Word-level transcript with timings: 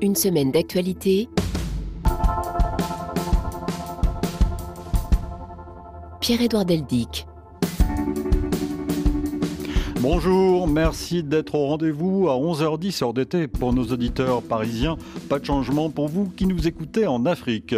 Une 0.00 0.16
semaine 0.16 0.50
d'actualité. 0.50 1.28
Pierre-Édouard 6.20 6.64
Deldic. 6.64 7.26
Bonjour, 10.02 10.66
merci 10.66 11.22
d'être 11.22 11.54
au 11.54 11.68
rendez-vous 11.68 12.28
à 12.28 12.32
11h10 12.32 13.04
heure 13.04 13.14
d'été 13.14 13.46
pour 13.46 13.72
nos 13.72 13.84
auditeurs 13.84 14.42
parisiens. 14.42 14.96
Pas 15.28 15.38
de 15.38 15.44
changement 15.44 15.90
pour 15.90 16.08
vous 16.08 16.28
qui 16.36 16.46
nous 16.46 16.66
écoutez 16.66 17.06
en 17.06 17.24
Afrique. 17.24 17.76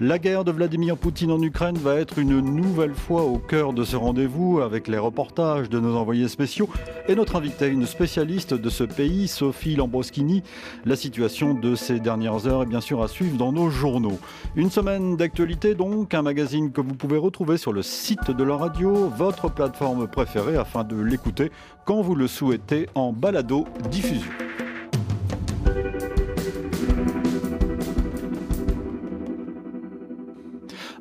La 0.00 0.18
guerre 0.18 0.44
de 0.44 0.52
Vladimir 0.52 0.96
Poutine 0.96 1.30
en 1.30 1.42
Ukraine 1.42 1.76
va 1.76 1.96
être 1.96 2.18
une 2.18 2.40
nouvelle 2.40 2.94
fois 2.94 3.24
au 3.24 3.36
cœur 3.36 3.74
de 3.74 3.84
ce 3.84 3.94
rendez-vous 3.94 4.60
avec 4.60 4.88
les 4.88 4.96
reportages 4.96 5.68
de 5.68 5.78
nos 5.78 5.96
envoyés 5.96 6.28
spéciaux 6.28 6.70
et 7.08 7.14
notre 7.14 7.36
invité, 7.36 7.66
une 7.66 7.84
spécialiste 7.84 8.54
de 8.54 8.70
ce 8.70 8.84
pays, 8.84 9.28
Sophie 9.28 9.76
Lambroschini. 9.76 10.42
La 10.86 10.96
situation 10.96 11.52
de 11.52 11.74
ces 11.74 12.00
dernières 12.00 12.46
heures 12.46 12.62
est 12.62 12.66
bien 12.66 12.80
sûr 12.80 13.02
à 13.02 13.08
suivre 13.08 13.36
dans 13.36 13.52
nos 13.52 13.68
journaux. 13.68 14.18
Une 14.54 14.70
semaine 14.70 15.18
d'actualité 15.18 15.74
donc, 15.74 16.14
un 16.14 16.22
magazine 16.22 16.72
que 16.72 16.80
vous 16.80 16.94
pouvez 16.94 17.18
retrouver 17.18 17.58
sur 17.58 17.74
le 17.74 17.82
site 17.82 18.30
de 18.30 18.44
la 18.44 18.56
radio, 18.56 19.12
votre 19.14 19.50
plateforme 19.50 20.08
préférée 20.08 20.56
afin 20.56 20.82
de 20.82 20.96
l'écouter 20.96 21.50
quand 21.84 22.00
vous 22.00 22.14
le 22.14 22.26
souhaitez 22.26 22.88
en 22.94 23.12
balado 23.12 23.66
diffusion. 23.90 24.30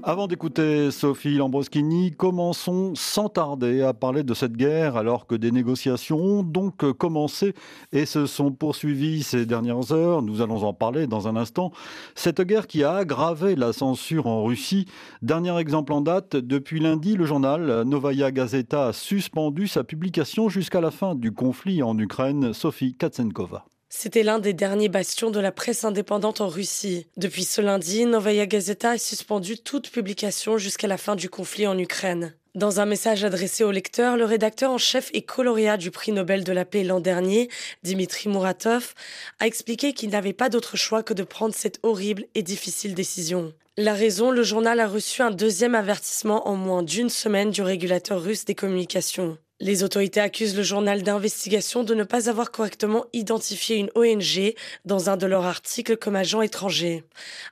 Avant 0.07 0.27
d'écouter 0.27 0.91
Sophie 0.91 1.33
Lambroschini, 1.33 2.11
commençons 2.11 2.93
sans 2.93 3.27
tarder 3.27 3.81
à 3.81 3.91
parler 3.95 4.21
de 4.21 4.35
cette 4.35 4.55
guerre 4.55 4.97
alors 4.97 5.25
que 5.25 5.33
des 5.33 5.49
négociations 5.49 6.19
ont 6.19 6.43
donc 6.43 6.91
commencé 6.91 7.55
et 7.91 8.05
se 8.05 8.27
sont 8.27 8.51
poursuivies 8.51 9.23
ces 9.23 9.47
dernières 9.47 9.93
heures. 9.93 10.21
Nous 10.21 10.43
allons 10.43 10.61
en 10.61 10.73
parler 10.75 11.07
dans 11.07 11.27
un 11.27 11.35
instant. 11.35 11.71
Cette 12.13 12.41
guerre 12.41 12.67
qui 12.67 12.83
a 12.83 12.97
aggravé 12.97 13.55
la 13.55 13.73
censure 13.73 14.27
en 14.27 14.43
Russie. 14.43 14.85
Dernier 15.23 15.57
exemple 15.57 15.91
en 15.91 16.01
date, 16.01 16.35
depuis 16.35 16.79
lundi, 16.79 17.15
le 17.15 17.25
journal 17.25 17.81
Novaya 17.81 18.31
Gazeta 18.31 18.89
a 18.89 18.93
suspendu 18.93 19.67
sa 19.67 19.83
publication 19.83 20.49
jusqu'à 20.49 20.81
la 20.81 20.91
fin 20.91 21.15
du 21.15 21.31
conflit 21.31 21.81
en 21.81 21.97
Ukraine. 21.97 22.53
Sophie 22.53 22.93
Katsenkova. 22.93 23.65
C'était 23.97 24.23
l'un 24.23 24.39
des 24.39 24.51
derniers 24.51 24.89
bastions 24.89 25.31
de 25.31 25.39
la 25.39 25.53
presse 25.53 25.85
indépendante 25.85 26.41
en 26.41 26.49
Russie. 26.49 27.07
Depuis 27.15 27.45
ce 27.45 27.61
lundi, 27.61 28.05
Novaya 28.05 28.45
Gazeta 28.45 28.89
a 28.89 28.97
suspendu 28.97 29.57
toute 29.57 29.89
publication 29.89 30.57
jusqu'à 30.57 30.89
la 30.89 30.97
fin 30.97 31.15
du 31.15 31.29
conflit 31.29 31.65
en 31.65 31.77
Ukraine. 31.77 32.35
Dans 32.55 32.81
un 32.81 32.85
message 32.85 33.23
adressé 33.23 33.63
au 33.63 33.71
lecteur, 33.71 34.17
le 34.17 34.25
rédacteur 34.25 34.69
en 34.69 34.77
chef 34.77 35.09
et 35.13 35.21
coloréat 35.21 35.77
du 35.77 35.91
prix 35.91 36.11
Nobel 36.11 36.43
de 36.43 36.51
la 36.51 36.65
paix 36.65 36.83
l'an 36.83 36.99
dernier, 36.99 37.47
Dimitri 37.83 38.27
Muratov, 38.27 38.95
a 39.39 39.47
expliqué 39.47 39.93
qu'il 39.93 40.09
n'avait 40.09 40.33
pas 40.33 40.49
d'autre 40.49 40.75
choix 40.75 41.01
que 41.01 41.13
de 41.13 41.23
prendre 41.23 41.55
cette 41.55 41.79
horrible 41.81 42.25
et 42.35 42.43
difficile 42.43 42.95
décision. 42.95 43.53
La 43.77 43.93
raison, 43.93 44.29
le 44.29 44.43
journal 44.43 44.81
a 44.81 44.89
reçu 44.89 45.21
un 45.21 45.31
deuxième 45.31 45.73
avertissement 45.73 46.49
en 46.49 46.57
moins 46.57 46.83
d'une 46.83 47.09
semaine 47.09 47.49
du 47.49 47.61
régulateur 47.61 48.21
russe 48.21 48.43
des 48.43 48.55
communications. 48.55 49.37
Les 49.61 49.83
autorités 49.83 50.19
accusent 50.19 50.57
le 50.57 50.63
journal 50.63 51.01
d'investigation 51.01 51.85
de 51.85 51.95
ne 51.95 52.03
pas 52.03 52.29
avoir 52.29 52.51
correctement 52.51 53.05
identifié 53.13 53.77
une 53.77 53.89
ONG 53.95 54.53
dans 54.83 55.09
un 55.09 55.15
de 55.15 55.25
leurs 55.25 55.45
articles 55.45 55.95
comme 55.95 56.17
agent 56.17 56.41
étranger. 56.41 57.05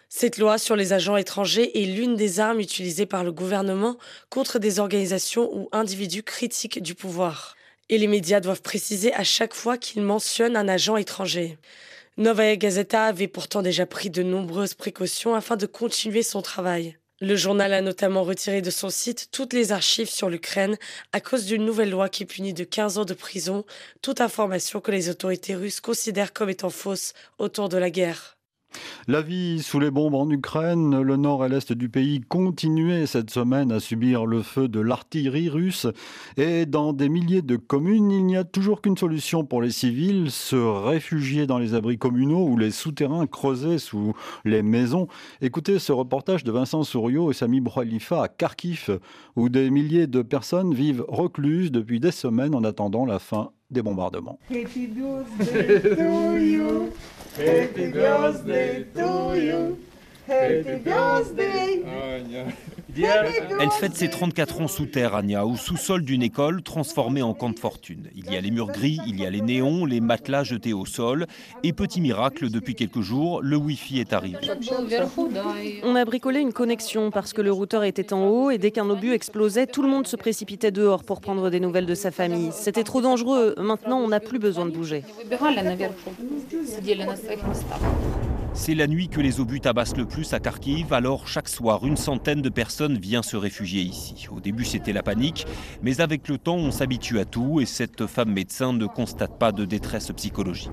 Cette 0.10 0.38
loi 0.38 0.58
sur 0.58 0.76
les 0.76 0.92
agents 0.92 1.16
étrangers 1.16 1.82
est 1.82 1.86
l'une 1.86 2.18
des 2.18 2.42
armes 2.42 2.60
utilisées 2.60 3.06
par 3.06 3.24
le 3.24 3.32
gouvernement 3.32 3.98
contre 4.30 4.60
des 4.60 4.80
organisations 4.80 5.50
ou 5.56 5.70
individus 5.72 6.24
critiques 6.24 6.82
du 6.82 6.94
pouvoir. 6.94 7.56
Et 7.88 7.98
les 7.98 8.08
médias 8.08 8.42
doivent 8.42 8.62
préciser 8.62 9.14
à 9.14 9.24
chaque 9.24 9.54
fois 9.54 9.78
qu'ils 9.78 10.04
mentionnent 10.04 10.58
un 10.58 10.68
agent 10.68 10.98
étranger. 10.98 11.58
Novaya 12.18 12.58
Gazeta 12.58 13.06
avait 13.06 13.30
pourtant 13.30 13.62
déjà 13.62 13.86
pris 13.86 14.10
de 14.10 14.24
nombreuses 14.24 14.74
précautions 14.74 15.36
afin 15.36 15.56
de 15.56 15.66
continuer 15.66 16.22
son 16.22 16.42
travail. 16.42 16.98
Le 17.22 17.36
journal 17.36 17.74
a 17.74 17.82
notamment 17.82 18.24
retiré 18.24 18.62
de 18.62 18.72
son 18.72 18.90
site 18.90 19.30
toutes 19.32 19.54
les 19.54 19.72
archives 19.72 20.10
sur 20.10 20.30
l'Ukraine 20.30 20.78
à 21.12 21.22
cause 21.22 21.46
d'une 21.46 21.64
nouvelle 21.64 21.92
loi 21.92 22.10
qui 22.10 22.26
punit 22.26 22.54
de 22.54 22.64
15 22.64 22.98
ans 22.98 23.06
de 23.06 23.14
prison 23.14 23.66
toute 24.02 24.20
information 24.20 24.82
que 24.82 24.92
les 24.92 25.10
autorités 25.10 25.56
russes 25.56 25.80
considèrent 25.80 26.34
comme 26.34 26.50
étant 26.50 26.70
fausse 26.72 27.14
autour 27.38 27.70
de 27.70 27.78
la 27.78 27.92
guerre. 27.92 28.33
La 29.08 29.22
vie 29.22 29.62
sous 29.62 29.80
les 29.80 29.92
bombes 29.92 30.16
en 30.16 30.30
Ukraine, 30.30 31.02
le 31.02 31.18
nord 31.18 31.46
et 31.46 31.50
l'est 31.50 31.74
du 31.74 31.90
pays 31.90 32.22
continuaient 32.22 33.06
cette 33.06 33.30
semaine 33.30 33.72
à 33.72 33.80
subir 33.80 34.26
le 34.26 34.42
feu 34.42 34.68
de 34.68 34.80
l'artillerie 34.80 35.50
russe 35.50 35.88
et 36.38 36.66
dans 36.66 36.94
des 36.94 37.10
milliers 37.10 37.42
de 37.42 37.56
communes, 37.56 38.12
il 38.12 38.26
n'y 38.26 38.38
a 38.38 38.44
toujours 38.44 38.82
qu'une 38.82 38.98
solution 38.98 39.46
pour 39.46 39.62
les 39.62 39.72
civils, 39.72 40.32
se 40.32 40.56
réfugier 40.56 41.48
dans 41.48 41.58
les 41.58 41.74
abris 41.74 41.98
communaux 41.98 42.48
ou 42.48 42.58
les 42.58 42.72
souterrains 42.72 43.28
creusés 43.28 43.78
sous 43.78 44.14
les 44.46 44.64
maisons. 44.64 45.08
Écoutez 45.42 45.80
ce 45.80 45.92
reportage 45.92 46.44
de 46.44 46.52
Vincent 46.52 46.84
Souriau 46.84 47.32
et 47.32 47.34
Sami 47.34 47.60
Bralifa 47.60 48.24
à 48.24 48.28
Kharkiv 48.28 49.00
où 49.36 49.50
des 49.50 49.70
milliers 49.70 50.08
de 50.08 50.22
personnes 50.22 50.74
vivent 50.74 51.06
recluses 51.08 51.72
depuis 51.72 52.00
des 52.00 52.12
semaines 52.12 52.56
en 52.56 52.64
attendant 52.64 53.06
la 53.06 53.20
fin 53.20 53.52
des 53.72 53.82
bombardements. 53.82 54.40
Happy 57.36 57.90
birthday 57.92 58.84
to 58.94 59.34
you. 59.36 59.84
Happy 60.28 60.78
birthday. 60.78 62.54
Elle 62.96 63.72
fête 63.72 63.96
ses 63.96 64.10
34 64.10 64.62
ans 64.62 64.68
sous 64.68 64.86
terre, 64.86 65.16
Anya, 65.16 65.46
au 65.46 65.56
sous-sol 65.56 66.04
d'une 66.04 66.22
école 66.22 66.62
transformée 66.62 67.22
en 67.22 67.34
camp 67.34 67.50
de 67.50 67.60
fortune. 67.60 68.10
Il 68.16 68.32
y 68.32 68.38
a 68.38 68.42
les 68.42 68.52
murs 68.52 68.72
gris, 68.72 69.00
il 69.08 69.20
y 69.20 69.26
a 69.26 69.30
les 69.30 69.42
néons, 69.42 69.86
les 69.86 70.00
matelas 70.00 70.44
jetés 70.44 70.74
au 70.74 70.86
sol. 70.86 71.26
Et 71.64 71.74
petit 71.74 72.02
miracle, 72.02 72.50
depuis 72.50 72.76
quelques 72.76 73.02
jours, 73.02 73.42
le 73.42 73.58
Wi-Fi 73.58 74.00
est 74.00 74.14
arrivé. 74.14 74.38
On 75.84 75.96
a 75.96 76.06
bricolé 76.06 76.40
une 76.40 76.54
connexion 76.54 77.10
parce 77.12 77.34
que 77.34 77.42
le 77.42 77.52
routeur 77.52 77.84
était 77.84 78.14
en 78.14 78.28
haut 78.28 78.52
et 78.52 78.58
dès 78.58 78.72
qu'un 78.72 78.90
obus 78.90 79.14
explosait, 79.14 79.68
tout 79.68 79.82
le 79.82 79.90
monde 79.90 80.08
se 80.08 80.16
précipitait 80.16 80.72
dehors 80.72 81.04
pour 81.04 81.22
prendre 81.22 81.50
des 81.50 81.60
nouvelles 81.60 81.86
de 81.86 81.96
sa 81.96 82.12
famille. 82.12 82.52
C'était 82.52 82.84
trop 82.84 83.02
dangereux. 83.02 83.56
Maintenant, 83.58 84.00
on 84.00 84.10
n'a 84.10 84.20
plus 84.20 84.40
besoin 84.40 84.66
de 84.66 84.72
bouger. 84.72 85.04
C'est 88.56 88.76
la 88.76 88.88
nuit 88.88 89.08
que 89.08 89.20
les 89.20 89.40
obus 89.40 89.62
tabassent 89.62 89.98
le 89.98 90.06
plus 90.06 90.32
à 90.34 90.40
Kharkiv, 90.40 90.94
alors 90.94 91.28
chaque 91.28 91.50
soir, 91.50 91.86
une 91.86 91.98
centaine 91.98 92.42
de 92.42 92.50
personnes 92.50 92.98
vient 92.98 93.24
se 93.24 93.36
réfugier 93.36 93.82
ici. 93.82 94.28
Au 94.32 94.40
début, 94.40 94.64
c'était 94.64 94.94
la 94.94 95.02
panique, 95.02 95.48
mais 95.82 96.02
avec 96.02 96.28
le 96.28 96.38
temps, 96.38 96.56
on 96.56 96.72
s'habitue 96.72 97.20
à 97.20 97.26
tout 97.26 97.60
et 97.62 97.66
cette 97.66 98.06
femme 98.06 98.32
médecin 98.32 98.72
ne 98.74 98.86
constate 98.86 99.40
pas 99.40 99.52
de 99.52 99.66
détresse 99.66 100.12
psychologique. 100.16 100.70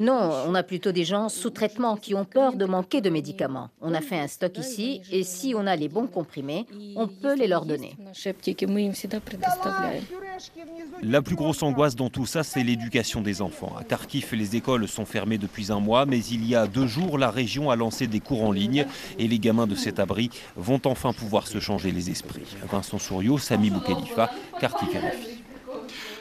Non, 0.00 0.30
on 0.46 0.54
a 0.54 0.62
plutôt 0.62 0.92
des 0.92 1.04
gens 1.04 1.28
sous 1.28 1.50
traitement 1.50 1.96
qui 1.96 2.14
ont 2.14 2.24
peur 2.24 2.56
de 2.56 2.64
manquer 2.64 3.00
de 3.00 3.10
médicaments. 3.10 3.68
On 3.80 3.94
a 3.94 4.00
fait 4.00 4.18
un 4.18 4.28
stock 4.28 4.58
ici 4.58 5.02
et 5.12 5.22
si 5.22 5.54
on 5.56 5.66
a 5.66 5.76
les 5.76 5.88
bons 5.88 6.06
comprimés, 6.06 6.66
on 6.96 7.06
peut 7.06 7.36
les 7.36 7.46
leur 7.46 7.64
donner. 7.64 7.96
La 11.02 11.22
plus 11.22 11.36
grosse 11.36 11.62
angoisse 11.62 11.96
dans 11.96 12.08
tout 12.08 12.26
ça, 12.26 12.42
c'est 12.42 12.62
l'éducation 12.62 13.20
des 13.20 13.42
enfants. 13.42 13.74
À 13.78 13.84
Kharkiv, 13.84 14.34
les 14.34 14.56
écoles 14.56 14.88
sont 14.88 15.04
fermées 15.04 15.38
depuis 15.38 15.59
un 15.68 15.80
mois, 15.80 16.06
mais 16.06 16.18
il 16.18 16.46
y 16.46 16.54
a 16.54 16.66
deux 16.66 16.86
jours, 16.86 17.18
la 17.18 17.30
région 17.30 17.70
a 17.70 17.76
lancé 17.76 18.06
des 18.06 18.20
cours 18.20 18.44
en 18.44 18.52
ligne 18.52 18.86
et 19.18 19.28
les 19.28 19.38
gamins 19.38 19.66
de 19.66 19.74
cet 19.74 19.98
abri 19.98 20.30
vont 20.56 20.80
enfin 20.84 21.12
pouvoir 21.12 21.46
se 21.46 21.60
changer 21.60 21.92
les 21.92 22.10
esprits. 22.10 22.56
Vincent 22.70 22.98
Souriau, 22.98 23.38
Sami 23.38 23.70
Boukhelifa, 23.70 24.30
Kharkiv 24.60 24.88
RFI. 24.88 25.42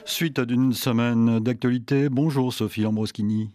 Suite 0.06 0.40
d'une 0.40 0.74
semaine 0.74 1.40
d'actualité, 1.40 2.10
bonjour 2.10 2.52
Sophie 2.52 2.82
Lambroschini. 2.82 3.50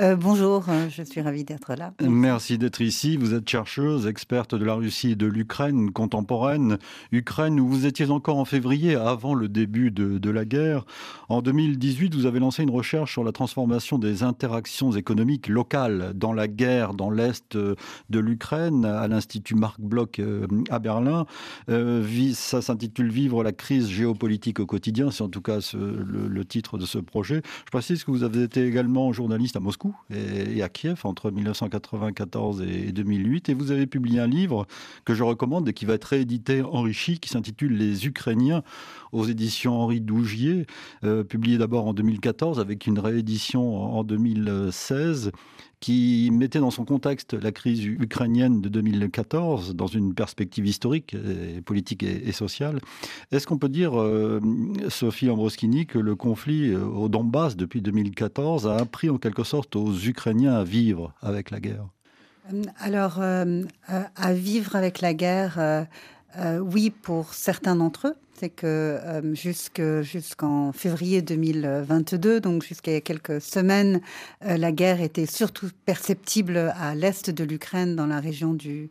Euh, 0.00 0.16
bonjour, 0.16 0.64
euh, 0.70 0.88
je 0.88 1.02
suis 1.02 1.20
ravie 1.20 1.44
d'être 1.44 1.74
là. 1.74 1.92
Merci, 2.00 2.56
d'être 2.56 2.80
ici. 2.80 3.18
Vous 3.18 3.34
êtes 3.34 3.46
chercheuse, 3.46 4.06
experte 4.06 4.54
de 4.54 4.64
la 4.64 4.72
Russie 4.72 5.10
et 5.10 5.16
de 5.16 5.26
l'Ukraine 5.26 5.90
contemporaine. 5.90 6.78
Ukraine 7.10 7.60
où 7.60 7.68
vous 7.68 7.84
étiez 7.84 8.08
encore 8.08 8.38
en 8.38 8.46
février, 8.46 8.94
avant 8.94 9.34
le 9.34 9.48
début 9.48 9.90
de, 9.90 10.30
la 10.30 10.46
guerre. 10.46 10.86
En 11.28 11.42
2018, 11.42 12.14
vous 12.14 12.24
avez 12.24 12.40
lancé 12.40 12.62
une 12.62 12.70
recherche 12.70 13.12
sur 13.12 13.22
la 13.22 13.32
transformation 13.32 13.98
des 13.98 14.22
interactions 14.22 14.92
économiques 14.92 15.48
locales 15.48 16.12
dans 16.14 16.32
la 16.32 16.48
guerre 16.48 16.94
dans 16.94 17.10
l'Est 17.10 17.54
de 17.54 18.18
l'Ukraine 18.18 18.86
à 18.86 19.06
l'Institut 19.08 19.56
Marc 19.56 19.78
Bloch 19.78 20.18
euh, 20.20 20.46
à 20.70 20.78
Berlin. 20.78 21.26
ça 22.32 22.62
s'intitule 22.62 23.10
Vivre 23.12 23.44
la 23.44 23.52
crise 23.52 23.90
géopolitique 23.90 24.58
au 24.58 24.64
quotidien. 24.64 25.10
C'est 25.10 25.22
en 25.22 25.28
tout 25.28 25.42
cas 25.42 25.58
le, 25.74 26.28
le 26.28 26.44
titre 26.46 26.78
de 26.78 26.86
ce 26.86 26.96
projet. 26.96 27.42
Je 27.66 27.70
précise 27.70 28.04
que 28.04 28.10
vous 28.10 28.22
avez 28.22 28.44
été 28.44 28.66
également 28.66 29.12
journaliste 29.12 29.56
à 29.56 29.60
Moscou 29.60 29.81
et 30.10 30.62
à 30.62 30.68
Kiev 30.68 31.00
entre 31.04 31.30
1994 31.30 32.62
et 32.62 32.92
2008. 32.92 33.48
Et 33.48 33.54
vous 33.54 33.70
avez 33.70 33.86
publié 33.86 34.20
un 34.20 34.26
livre 34.26 34.66
que 35.04 35.14
je 35.14 35.22
recommande 35.22 35.68
et 35.68 35.72
qui 35.72 35.84
va 35.84 35.94
être 35.94 36.04
réédité, 36.04 36.62
enrichi, 36.62 37.18
qui 37.18 37.28
s'intitule 37.28 37.76
Les 37.76 38.06
Ukrainiens 38.06 38.62
aux 39.12 39.24
éditions 39.24 39.74
Henri 39.74 40.00
Dougier, 40.00 40.66
euh, 41.04 41.24
publié 41.24 41.58
d'abord 41.58 41.86
en 41.86 41.94
2014 41.94 42.60
avec 42.60 42.86
une 42.86 42.98
réédition 42.98 43.76
en 43.76 44.04
2016 44.04 45.32
qui 45.82 46.30
mettait 46.32 46.60
dans 46.60 46.70
son 46.70 46.84
contexte 46.84 47.34
la 47.34 47.50
crise 47.50 47.84
ukrainienne 47.84 48.60
de 48.60 48.68
2014 48.68 49.74
dans 49.74 49.88
une 49.88 50.14
perspective 50.14 50.64
historique, 50.64 51.16
politique 51.66 52.04
et, 52.04 52.30
sociale. 52.30 52.78
Est-ce 53.32 53.48
qu'on 53.48 53.58
peut 53.58 53.68
dire, 53.68 53.92
Sophie 54.88 55.28
Ambroskini, 55.28 55.86
que 55.86 55.98
le 55.98 56.14
conflit 56.14 56.72
au 56.76 57.08
Donbass 57.08 57.56
depuis 57.56 57.82
2014 57.82 58.68
a 58.68 58.76
appris 58.76 59.10
en 59.10 59.18
quelque 59.18 59.42
sorte 59.42 59.74
aux 59.74 59.92
Ukrainiens 59.92 60.54
à 60.54 60.62
vivre 60.62 61.14
avec 61.20 61.50
la 61.50 61.58
guerre? 61.58 61.88
Alors, 62.78 63.20
à 63.20 64.32
vivre 64.32 64.76
avec 64.76 65.00
la 65.00 65.14
guerre, 65.14 65.88
oui, 66.60 66.90
pour 66.90 67.34
certains 67.34 67.76
d'entre 67.76 68.08
eux 68.08 68.16
c'est 68.42 68.50
que 68.50 68.66
euh, 68.66 70.02
jusqu'en 70.02 70.72
février 70.72 71.22
2022, 71.22 72.40
donc 72.40 72.64
jusqu'à 72.64 73.00
quelques 73.00 73.40
semaines, 73.40 74.00
euh, 74.44 74.56
la 74.56 74.72
guerre 74.72 75.00
était 75.00 75.26
surtout 75.26 75.68
perceptible 75.86 76.72
à 76.76 76.96
l'est 76.96 77.30
de 77.30 77.44
l'Ukraine, 77.44 77.94
dans 77.94 78.06
la 78.06 78.18
région 78.18 78.52
du, 78.52 78.90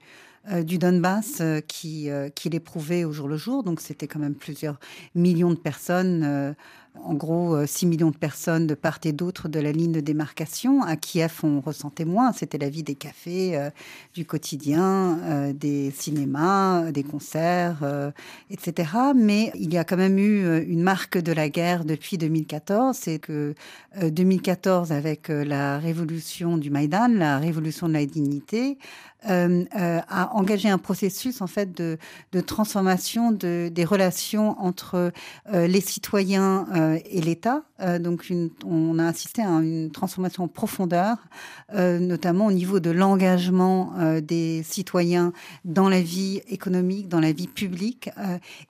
euh, 0.53 0.63
du 0.63 0.77
Donbass, 0.77 1.41
qui, 1.67 2.09
qui 2.33 2.49
l'éprouvait 2.49 3.03
au 3.03 3.11
jour 3.11 3.27
le 3.27 3.35
jour. 3.35 3.63
Donc 3.63 3.81
c'était 3.81 4.07
quand 4.07 4.19
même 4.19 4.35
plusieurs 4.35 4.79
millions 5.15 5.51
de 5.51 5.59
personnes 5.59 6.55
en 7.03 7.13
gros 7.13 7.65
6 7.65 7.85
euh, 7.85 7.89
millions 7.89 8.11
de 8.11 8.17
personnes 8.17 8.67
de 8.67 8.75
part 8.75 8.99
et 9.03 9.11
d'autre 9.11 9.47
de 9.47 9.59
la 9.59 9.71
ligne 9.71 9.91
de 9.91 9.99
démarcation. 9.99 10.83
À 10.83 10.95
Kiev, 10.95 11.39
on 11.43 11.61
ressentait 11.61 12.05
moins. 12.05 12.31
C'était 12.33 12.57
la 12.57 12.69
vie 12.69 12.83
des 12.83 12.95
cafés, 12.95 13.57
euh, 13.57 13.69
du 14.13 14.25
quotidien, 14.25 15.19
euh, 15.23 15.53
des 15.53 15.91
cinémas, 15.91 16.91
des 16.91 17.03
concerts, 17.03 18.11
etc. 18.49 18.91
Mais 19.15 19.51
il 19.55 19.73
y 19.73 19.77
a 19.77 19.83
quand 19.83 19.97
même 19.97 20.17
eu 20.17 20.63
une 20.63 20.81
marque 20.81 21.17
de 21.17 21.31
la 21.31 21.49
guerre 21.49 21.85
depuis 21.85 22.17
2014. 22.17 22.97
C'est 22.97 23.19
que 23.19 23.55
2014, 24.01 24.91
avec 24.91 25.29
la 25.29 25.79
révolution 25.79 26.57
du 26.57 26.69
Maïdan, 26.69 27.07
la 27.09 27.39
révolution 27.39 27.87
de 27.87 27.93
la 27.93 28.05
dignité, 28.05 28.77
euh, 29.29 29.65
euh, 29.75 29.99
a 30.09 30.33
engagé 30.35 30.69
un 30.69 30.77
processus 30.77 31.41
en 31.41 31.47
fait 31.47 31.71
de, 31.75 31.97
transformation 32.41 33.31
de, 33.31 33.69
des 33.71 33.85
relations 33.85 34.59
entre 34.59 35.11
euh, 35.53 35.67
les 35.67 35.81
citoyens 35.81 36.67
euh, 36.75 36.99
et 37.05 37.21
l'État. 37.21 37.63
Euh, 37.81 37.99
donc, 37.99 38.31
on 38.65 38.99
a 38.99 39.07
assisté 39.07 39.41
à 39.41 39.49
une 39.49 39.91
transformation 39.91 40.43
en 40.43 40.47
profondeur, 40.47 41.17
notamment 41.73 42.47
au 42.47 42.51
niveau 42.51 42.79
de 42.79 42.89
l'engagement 42.89 43.93
des 44.21 44.61
citoyens 44.63 45.31
dans 45.65 45.89
la 45.89 46.01
vie 46.01 46.41
économique, 46.49 47.07
dans 47.07 47.19
la 47.19 47.31
vie 47.31 47.47
publique, 47.47 48.09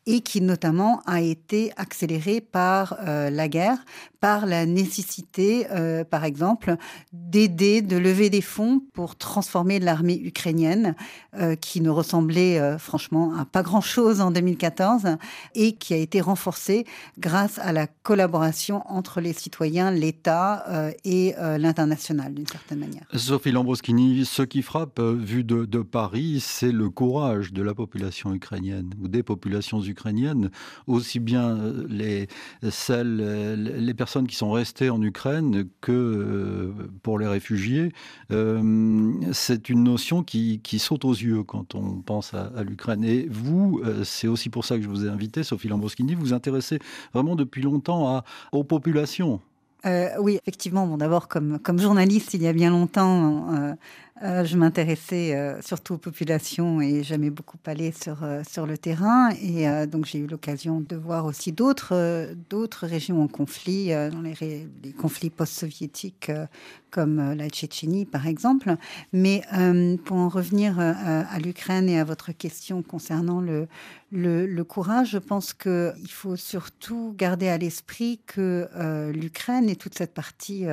et 0.06 0.22
qui 0.22 0.42
notamment 0.42 1.02
a 1.06 1.22
été 1.22 1.72
accélérée 1.78 2.42
par 2.42 2.98
la 3.06 3.48
guerre, 3.48 3.84
par 4.20 4.46
la 4.46 4.66
nécessité, 4.66 5.66
par 6.10 6.26
exemple, 6.26 6.78
d'aider, 7.12 7.82
de 7.82 7.98
lever 7.98 8.30
des 8.30 8.42
fonds 8.42 8.82
pour 8.94 9.16
transformer 9.16 9.80
l'armée 9.80 10.20
ukrainienne 10.20 10.96
euh, 11.38 11.56
qui 11.56 11.82
ne 11.82 11.90
ressemblait 11.90 12.60
euh, 12.60 12.78
franchement 12.78 13.34
à 13.40 13.46
pas 13.46 13.64
grand-chose 13.64 14.22
en 14.22 14.32
2014 14.32 15.18
et 15.56 15.74
qui 15.74 15.94
a 15.94 15.98
été 15.98 16.22
renforcée 16.22 16.86
grâce 17.20 17.58
à 17.60 17.72
la 17.72 17.88
collaboration 17.88 18.84
entre 18.86 19.01
les 19.22 19.34
citoyens, 19.34 19.92
l'État 19.92 20.66
euh, 20.70 20.92
et 21.04 21.34
l'international, 21.58 22.34
d'une 22.34 22.48
certaine 22.48 22.80
manière. 22.80 23.04
Sophie 23.16 23.52
Lambroschini, 23.52 24.26
ce 24.26 24.44
qui 24.44 24.62
frappe, 24.62 25.00
vu 25.00 25.44
de, 25.44 25.82
Paris, 25.82 26.40
c'est 26.42 26.72
le 26.72 26.90
courage 26.90 27.54
de 27.54 27.64
la 27.64 27.74
population 27.74 28.34
ukrainienne 28.34 28.92
ou 29.02 29.08
des 29.08 29.24
populations 29.24 29.82
ukrainiennes, 29.82 30.52
aussi 30.88 31.20
bien 31.20 31.58
les, 31.90 32.28
celles, 32.70 33.56
les 33.56 33.94
personnes 33.94 34.28
qui 34.28 34.36
sont 34.36 34.52
restées 34.52 34.90
en 34.90 35.02
Ukraine 35.02 35.68
que 35.82 36.72
pour 37.04 37.18
les 37.20 37.28
réfugiés. 37.28 37.92
c'est 38.30 39.70
une 39.70 39.84
notion 39.84 40.24
qui, 40.24 40.80
saute 40.80 41.06
aux 41.06 41.14
yeux 41.14 41.44
quand 41.44 41.76
on 41.76 42.02
pense 42.02 42.34
à, 42.34 42.64
l'Ukraine. 42.64 43.04
Et 43.04 43.28
vous, 43.30 43.82
euh, 43.84 44.04
c'est 44.04 44.28
aussi 44.28 44.50
pour 44.50 44.66
ça 44.66 44.78
que 44.78 44.84
je 44.84 44.90
vous 44.90 45.06
ai 45.06 45.10
invité, 45.10 45.44
Sophie 45.44 45.68
Lambroschini, 45.68 46.16
vous 46.16 46.22
vous 46.22 46.34
intéressez 46.34 46.80
vraiment 47.14 47.36
depuis 47.36 47.62
longtemps 47.62 48.24
aux 48.52 48.64
populations. 48.64 48.91
Euh, 49.86 50.10
oui, 50.20 50.38
effectivement. 50.42 50.86
Bon, 50.86 50.98
d'abord, 50.98 51.28
comme, 51.28 51.60
journaliste, 51.78 52.34
il 52.34 52.44
y 52.44 52.48
a 52.48 52.54
bien 52.54 52.70
longtemps, 52.70 53.54
euh, 53.54 53.74
euh, 54.24 54.46
je 54.46 54.56
m'intéressais 54.56 55.34
euh, 55.34 55.60
surtout 55.62 55.96
aux 55.96 55.98
populations 55.98 56.80
et 56.80 57.02
j'aimais 57.02 57.32
beaucoup 57.32 57.58
aller 57.66 57.92
sur, 57.92 58.24
euh, 58.24 58.44
sur 58.48 58.68
le 58.68 58.78
terrain. 58.78 59.30
Et 59.42 59.66
donc, 59.88 60.06
j'ai 60.06 60.20
eu 60.20 60.28
l'occasion 60.28 60.80
de 60.82 60.96
voir 60.96 61.26
aussi 61.26 61.52
d'autres 61.52 62.30
d'autres 62.50 62.86
régions 62.86 63.24
en 63.24 63.28
conflit, 63.28 63.90
dans 63.90 64.22
les, 64.22 64.68
conflits 65.00 65.30
post-soviétiques, 65.30 66.32
comme 66.90 67.34
la 67.34 67.50
Tchétchénie, 67.50 68.06
par 68.06 68.28
exemple. 68.28 68.76
Mais 69.14 69.42
pour 70.06 70.18
en 70.18 70.30
revenir 70.30 70.80
à 70.80 71.40
l'Ukraine 71.40 71.90
et 71.90 72.00
à 72.00 72.04
votre 72.04 72.32
question 72.32 72.82
concernant 72.82 73.42
le, 73.42 73.68
le, 74.12 74.46
le 74.46 74.64
courage, 74.64 75.12
je 75.12 75.18
pense 75.18 75.54
qu'il 75.54 75.94
faut 76.10 76.36
surtout 76.36 77.14
garder 77.18 77.48
à 77.48 77.58
l'esprit 77.58 78.20
que 78.26 78.68
l'Ukraine 79.14 79.70
et 79.70 79.76
toute 79.76 79.98
cette 79.98 80.14
partie 80.14 80.66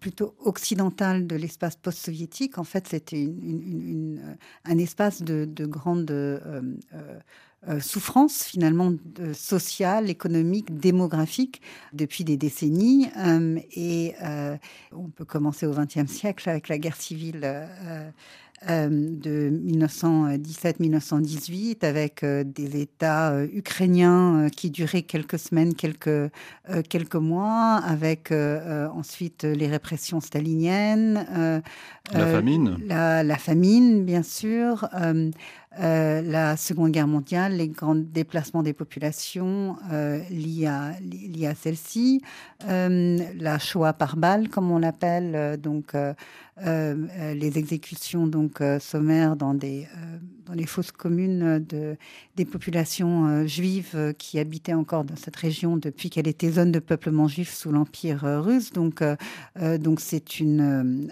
plutôt 0.00 0.34
occidentale 0.40 1.26
de 1.26 1.36
l'espace 1.36 1.76
post-soviétique, 1.76 2.58
en 2.58 2.64
fait, 2.64 2.87
c'était 2.88 3.22
une, 3.22 4.36
un 4.64 4.78
espace 4.78 5.22
de, 5.22 5.66
grande 5.66 6.10
euh, 6.10 6.40
euh, 6.94 7.18
euh, 7.68 7.80
souffrance 7.80 8.44
finalement 8.44 8.92
sociale, 9.32 10.10
économique, 10.10 10.78
démographique 10.78 11.60
depuis 11.92 12.24
des 12.24 12.36
décennies. 12.36 13.08
et 13.76 14.14
on 14.92 15.08
peut 15.08 15.24
commencer 15.24 15.66
au 15.66 15.72
XXe 15.72 16.06
siècle 16.10 16.48
avec 16.48 16.68
la 16.68 16.78
guerre 16.78 16.96
civile 16.96 17.68
euh, 18.68 18.88
de 18.90 19.52
1917-1918 19.66 21.86
avec 21.86 22.24
euh, 22.24 22.42
des 22.42 22.80
États 22.80 23.30
euh, 23.30 23.46
ukrainiens 23.52 24.48
qui 24.50 24.70
duraient 24.70 25.02
quelques 25.02 25.38
semaines, 25.38 25.74
quelques, 25.74 26.32
quelques 26.88 27.14
mois, 27.14 27.76
avec 27.76 28.32
ensuite 28.32 29.44
les 29.44 29.68
répressions 29.68 30.20
staliniennes. 30.20 31.62
la 32.12 32.26
famine 32.26 32.78
la, 32.84 33.22
la, 33.22 33.36
famine, 33.36 34.04
bien 34.04 34.24
sûr. 34.24 34.88
La 35.78 36.56
Seconde 36.56 36.92
Guerre 36.92 37.06
mondiale, 37.06 37.56
les 37.56 37.68
grands 37.68 37.94
déplacements 37.94 38.62
des 38.62 38.72
populations 38.72 39.76
euh, 39.92 40.18
liés 40.30 40.66
à, 40.66 40.92
liés 41.00 41.46
à 41.46 41.54
celle-ci, 41.54 42.22
la 42.66 43.58
Shoah 43.58 43.92
par 43.92 44.16
balle, 44.16 44.48
comme 44.48 44.70
on 44.70 44.78
l'appelle, 44.78 45.58
donc 45.60 45.94
euh, 46.66 47.34
les 47.34 47.56
exécutions 47.56 48.26
donc 48.26 48.60
euh, 48.60 48.80
sommaires 48.80 49.36
dans 49.36 49.54
des 49.54 49.86
euh, 49.96 50.18
dans 50.44 50.54
les 50.54 50.66
fosses 50.66 50.90
communes 50.90 51.64
de 51.64 51.96
des 52.34 52.44
populations 52.44 53.46
juives 53.46 54.14
qui 54.18 54.40
habitaient 54.40 54.74
encore 54.74 55.04
dans 55.04 55.14
cette 55.14 55.36
région 55.36 55.76
depuis 55.76 56.10
qu'elle 56.10 56.26
était 56.26 56.50
zone 56.50 56.72
de 56.72 56.80
peuplement 56.80 57.28
juif 57.28 57.54
sous 57.54 57.70
l'empire 57.70 58.22
russe. 58.42 58.72
Donc 58.72 59.04
donc 59.78 60.00
c'est 60.00 60.40
une 60.40 61.10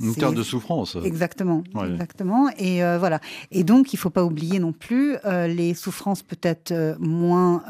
une 0.00 0.14
terre 0.14 0.32
de 0.32 0.42
souffrance. 0.42 0.96
Exactement, 1.04 1.62
exactement. 1.84 2.48
Et 2.58 2.80
voilà. 2.98 3.20
Et 3.50 3.64
donc, 3.64 3.92
il 3.92 3.96
faut 3.96 4.10
pas 4.10 4.24
oublier 4.24 4.58
non 4.58 4.72
plus 4.72 5.16
les 5.24 5.74
souffrances 5.74 6.22
peut-être 6.22 6.96
moins 6.98 7.62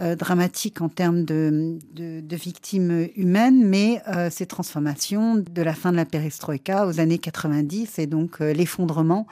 euh, 0.00 0.16
dramatique 0.16 0.80
en 0.80 0.88
termes 0.88 1.24
de, 1.24 1.78
de, 1.92 2.36
victimes 2.36 3.08
humaines, 3.16 3.66
mais 3.66 4.00
euh, 4.08 4.30
ces 4.30 4.46
transformations 4.46 5.34
de 5.34 5.62
la 5.62 5.74
fin 5.74 5.92
de 5.92 5.96
la 5.96 6.06
perestroïka 6.06 6.86
aux 6.86 7.00
années 7.00 7.18
90 7.18 7.98
et 7.98 8.06
donc 8.06 8.40
euh, 8.40 8.54
l'effondrement 8.54 9.26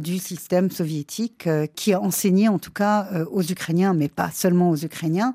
du 0.00 0.18
système 0.18 0.70
soviétique 0.70 1.48
qui 1.74 1.92
a 1.92 2.00
enseigné 2.00 2.48
en 2.48 2.60
tout 2.60 2.70
cas 2.70 3.08
aux 3.32 3.42
Ukrainiens, 3.42 3.94
mais 3.94 4.08
pas 4.08 4.30
seulement 4.30 4.70
aux 4.70 4.76
Ukrainiens, 4.76 5.34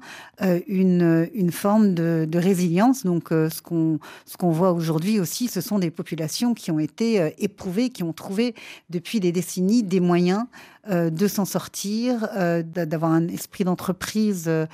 une, 0.68 1.28
une 1.34 1.52
forme 1.52 1.94
de, 1.94 2.26
de 2.30 2.40
résilience. 2.40 3.04
Donc 3.04 3.28
ce 3.32 3.62
qu'on 3.62 4.00
ce 4.26 4.38
qu'on 4.38 4.52
voit 4.52 4.72
aujourd'hui 4.72 5.20
aussi, 5.20 5.50
ce 5.50 5.60
sont 5.60 5.80
des 5.80 5.92
populations 5.92 6.27
qui 6.54 6.72
ont 6.72 6.80
été 6.80 7.34
éprouvées, 7.38 7.90
qui 7.90 8.04
ont 8.04 8.14
trouvé 8.14 8.56
depuis 8.90 9.20
des 9.20 9.32
décennies 9.32 9.84
des 9.84 10.00
moyens 10.00 10.46
euh, 10.90 11.10
de 11.10 11.28
s'en 11.28 11.44
sortir, 11.44 12.30
euh, 12.38 12.64
d'avoir 12.64 13.12
un 13.12 13.28
esprit 13.28 13.66
d'entreprise 13.66 14.46
euh, 14.48 14.68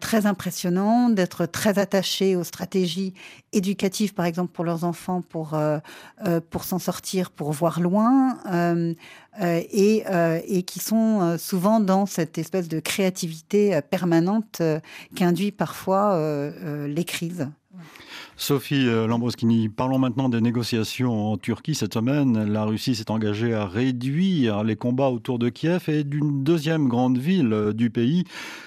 très 0.00 0.26
impressionnant, 0.26 1.10
d'être 1.10 1.46
très 1.46 1.78
attaché 1.78 2.34
aux 2.34 2.42
stratégies 2.42 3.14
éducatives, 3.52 4.14
par 4.14 4.24
exemple 4.24 4.50
pour 4.52 4.64
leurs 4.64 4.82
enfants, 4.82 5.22
pour 5.22 5.56
pour 6.50 6.64
s'en 6.64 6.78
sortir, 6.80 7.30
pour 7.30 7.52
voir 7.52 7.80
loin, 7.80 8.38
et, 9.40 10.04
et 10.46 10.62
qui 10.62 10.80
sont 10.80 11.36
souvent 11.38 11.78
dans 11.78 12.06
cette 12.06 12.38
espèce 12.38 12.68
de 12.68 12.80
créativité 12.80 13.80
permanente 13.90 14.62
qui 15.14 15.24
induit 15.24 15.52
parfois 15.52 16.18
les 16.86 17.04
crises. 17.04 17.48
Sophie 18.36 18.88
euh, 18.88 19.06
Lambroschini, 19.06 19.68
parlons 19.68 19.98
maintenant 19.98 20.28
des 20.28 20.40
négociations 20.40 21.32
en 21.32 21.36
Turquie. 21.36 21.76
Cette 21.76 21.94
semaine, 21.94 22.52
la 22.52 22.64
Russie 22.64 22.96
s'est 22.96 23.12
engagée 23.12 23.54
à 23.54 23.64
réduire 23.64 24.64
les 24.64 24.74
combats 24.74 25.08
autour 25.08 25.38
de 25.38 25.48
Kiev 25.48 25.88
et 25.88 26.02
d'une 26.02 26.42
deuxième 26.42 26.88
grande 26.88 27.16
ville 27.16 27.52
euh, 27.52 27.72
du 27.72 27.90
pays, 27.90 28.24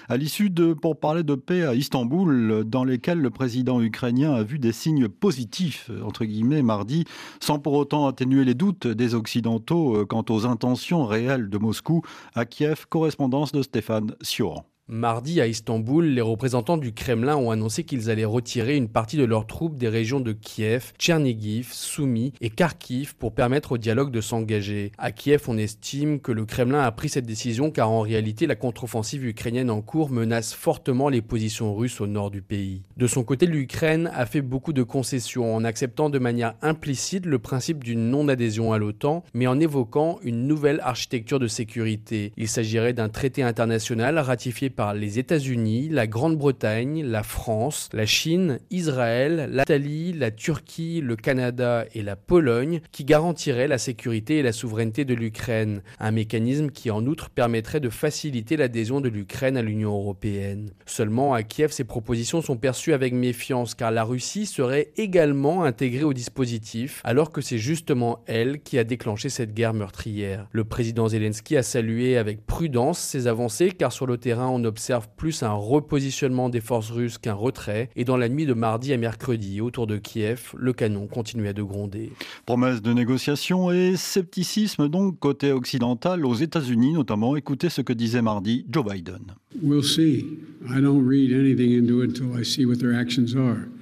à 0.08 0.16
l'issue 0.16 0.50
de 0.50 0.74
pour 0.74 0.98
parler 0.98 1.24
de 1.24 1.36
paix 1.36 1.66
à 1.66 1.76
Istanbul, 1.76 2.64
dans 2.66 2.86
lesquels 2.86 3.20
le 3.20 3.30
président 3.30 3.82
ukrainien 3.82 4.34
a 4.34 4.44
vu 4.44 4.58
des 4.58 4.72
signes 4.72 5.10
positifs, 5.10 5.92
entre 6.04 6.24
guillemets, 6.24 6.64
mardi, 6.64 7.04
sans 7.42 7.60
pour 7.60 7.74
autant 7.74 8.08
atténuer 8.08 8.46
les 8.46 8.56
doutes 8.56 8.88
des 8.88 9.16
Occidentaux 9.16 9.98
euh, 9.98 10.06
quant 10.06 10.24
aux 10.30 10.46
intentions 10.46 11.06
réelles 11.06 11.50
de 11.50 11.58
Moscou 11.58 12.04
à 12.36 12.46
Kiev. 12.46 12.86
Correspondance 12.90 13.52
de 13.52 13.62
Stéphane 13.62 14.16
Sioran. 14.22 14.66
Mardi 14.90 15.42
à 15.42 15.48
Istanbul, 15.48 16.06
les 16.06 16.22
représentants 16.22 16.78
du 16.78 16.94
Kremlin 16.94 17.36
ont 17.36 17.52
annoncé 17.52 17.84
qu'ils 17.84 18.10
allaient 18.10 18.24
retirer 18.24 18.78
une 18.78 18.88
partie 18.88 19.18
de 19.18 19.26
leurs 19.26 19.46
troupes 19.46 19.76
des 19.76 19.90
régions 19.90 20.22
de 20.22 20.32
Kiev, 20.32 20.94
Tchernigiv, 20.98 21.74
Soumy 21.74 22.32
et 22.40 22.50
Kharkiv 22.50 23.14
pour 23.18 23.34
permettre 23.34 23.74
au 23.74 23.78
dialogue 23.78 24.12
de 24.12 24.22
s'engager. 24.22 24.94
À 24.98 25.12
Kiev, 25.12 25.44
on 25.50 25.58
estime 25.58 26.22
que 26.22 26.32
le 26.32 26.46
Kremlin 26.46 26.80
a 26.80 26.92
pris 26.94 27.10
cette 27.10 27.26
décision 27.26 27.70
car 27.70 27.92
en 27.92 28.00
réalité 28.00 28.48
la 28.48 28.56
contre-offensive 28.56 29.26
ukrainienne 29.26 29.70
en 29.70 29.82
cours 29.82 30.10
menace 30.10 30.54
fortement 30.54 31.10
les 31.10 31.22
positions 31.22 31.76
russes 31.76 32.00
au 32.00 32.08
nord 32.08 32.32
du 32.32 32.42
pays. 32.42 32.84
De 32.96 33.08
son 33.08 33.26
côté, 33.26 33.46
l'Ukraine 33.46 34.10
a 34.14 34.26
fait 34.26 34.42
beaucoup 34.42 34.72
de 34.72 34.84
concessions 34.84 35.54
en 35.54 35.66
acceptant 35.66 36.10
de 36.10 36.18
manière 36.18 36.54
implicite 36.62 37.26
le 37.26 37.40
principe 37.40 37.84
d'une 37.84 38.10
non-adhésion 38.10 38.72
à 38.72 38.78
l'OTAN, 38.78 39.26
mais 39.34 39.48
en 39.48 39.60
évoquant 39.60 40.20
une 40.24 40.48
nouvelle 40.48 40.80
architecture 40.82 41.40
de 41.40 41.48
sécurité. 41.48 42.32
Il 42.38 42.48
s'agirait 42.48 42.94
d'un 42.94 43.10
traité 43.10 43.44
international 43.44 44.18
ratifié 44.20 44.70
par 44.78 44.94
les 44.94 45.18
États-Unis, 45.18 45.90
la 45.90 46.06
Grande-Bretagne, 46.06 47.04
la 47.04 47.24
France, 47.24 47.90
la 47.94 48.06
Chine, 48.06 48.60
Israël, 48.70 49.50
l'Italie, 49.52 50.14
la 50.14 50.30
Turquie, 50.30 51.02
le 51.02 51.16
Canada 51.16 51.86
et 51.96 52.04
la 52.04 52.16
Pologne 52.16 52.82
qui 52.92 53.04
garantiraient 53.04 53.68
la 53.68 53.80
sécurité 53.80 54.38
et 54.38 54.44
la 54.44 54.52
souveraineté 54.52 55.04
de 55.04 55.16
l'Ukraine, 55.16 55.82
un 56.00 56.12
mécanisme 56.12 56.70
qui 56.70 56.92
en 56.92 57.04
outre 57.08 57.32
permettrait 57.32 57.80
de 57.80 57.90
faciliter 57.90 58.56
l'adhésion 58.56 59.02
de 59.02 59.10
l'Ukraine 59.10 59.58
à 59.58 59.64
l'Union 59.64 59.96
européenne. 59.96 60.70
Seulement 60.86 61.34
à 61.34 61.42
Kiev, 61.42 61.72
ces 61.72 61.84
propositions 61.84 62.44
sont 62.44 62.58
perçues 62.58 62.94
avec 62.94 63.14
méfiance 63.14 63.74
car 63.74 63.90
la 63.90 64.04
Russie 64.04 64.46
serait 64.46 64.92
également 64.96 65.64
intégrée 65.64 66.04
au 66.04 66.14
dispositif 66.14 67.02
alors 67.04 67.32
que 67.32 67.42
c'est 67.42 67.58
justement 67.58 68.20
elle 68.28 68.62
qui 68.62 68.78
a 68.78 68.84
déclenché 68.84 69.30
cette 69.30 69.56
guerre 69.56 69.74
meurtrière. 69.74 70.48
Le 70.52 70.66
président 70.66 71.08
Zelensky 71.08 71.58
a 71.58 71.64
salué 71.64 72.16
avec 72.18 72.46
prudence 72.46 73.00
ces 73.00 73.26
avancées 73.26 73.72
car 73.72 73.92
sur 73.92 74.06
le 74.06 74.18
terrain 74.18 74.50
on 74.50 74.67
observe 74.68 75.08
plus 75.18 75.42
un 75.42 75.54
repositionnement 75.54 76.50
des 76.50 76.62
forces 76.62 76.92
russes 76.92 77.18
qu'un 77.18 77.34
retrait. 77.34 77.90
Et 77.96 78.06
dans 78.06 78.18
la 78.18 78.30
nuit 78.30 78.46
de 78.46 78.54
mardi 78.54 78.94
à 78.94 78.98
mercredi, 78.98 79.62
autour 79.62 79.88
de 79.88 79.98
Kiev, 79.98 80.54
le 80.56 80.74
canon 80.74 81.08
continuait 81.08 81.54
de 81.54 81.64
gronder. 81.64 82.12
Promesse 82.46 82.82
de 82.82 82.94
négociation 82.94 83.72
et 83.72 83.96
scepticisme 83.96 84.88
donc 84.90 85.20
côté 85.20 85.52
occidental 85.52 86.26
aux 86.26 86.36
États-Unis 86.36 86.94
notamment. 86.94 87.36
Écoutez 87.36 87.70
ce 87.70 87.82
que 87.82 87.94
disait 87.94 88.22
mardi 88.22 88.66
Joe 88.70 88.86
Biden. 88.86 89.34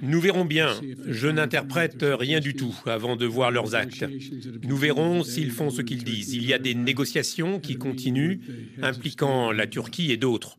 Nous 0.02 0.20
verrons 0.20 0.44
bien. 0.44 0.68
Je 1.06 1.28
n'interprète 1.28 2.04
rien 2.18 2.40
du 2.40 2.54
tout 2.54 2.74
avant 2.86 3.16
de 3.16 3.26
voir 3.26 3.50
leurs 3.50 3.74
actes. 3.74 4.04
Nous 4.66 4.76
verrons 4.76 5.24
s'ils 5.24 5.50
font 5.50 5.70
ce 5.70 5.82
qu'ils 5.82 6.04
disent. 6.04 6.34
Il 6.34 6.46
y 6.46 6.54
a 6.54 6.58
des 6.58 6.74
négociations 6.74 7.60
qui 7.60 7.76
continuent, 7.76 8.38
impliquant 8.82 9.52
la 9.52 9.66
Turquie 9.66 10.12
et 10.12 10.16
d'autres. 10.16 10.58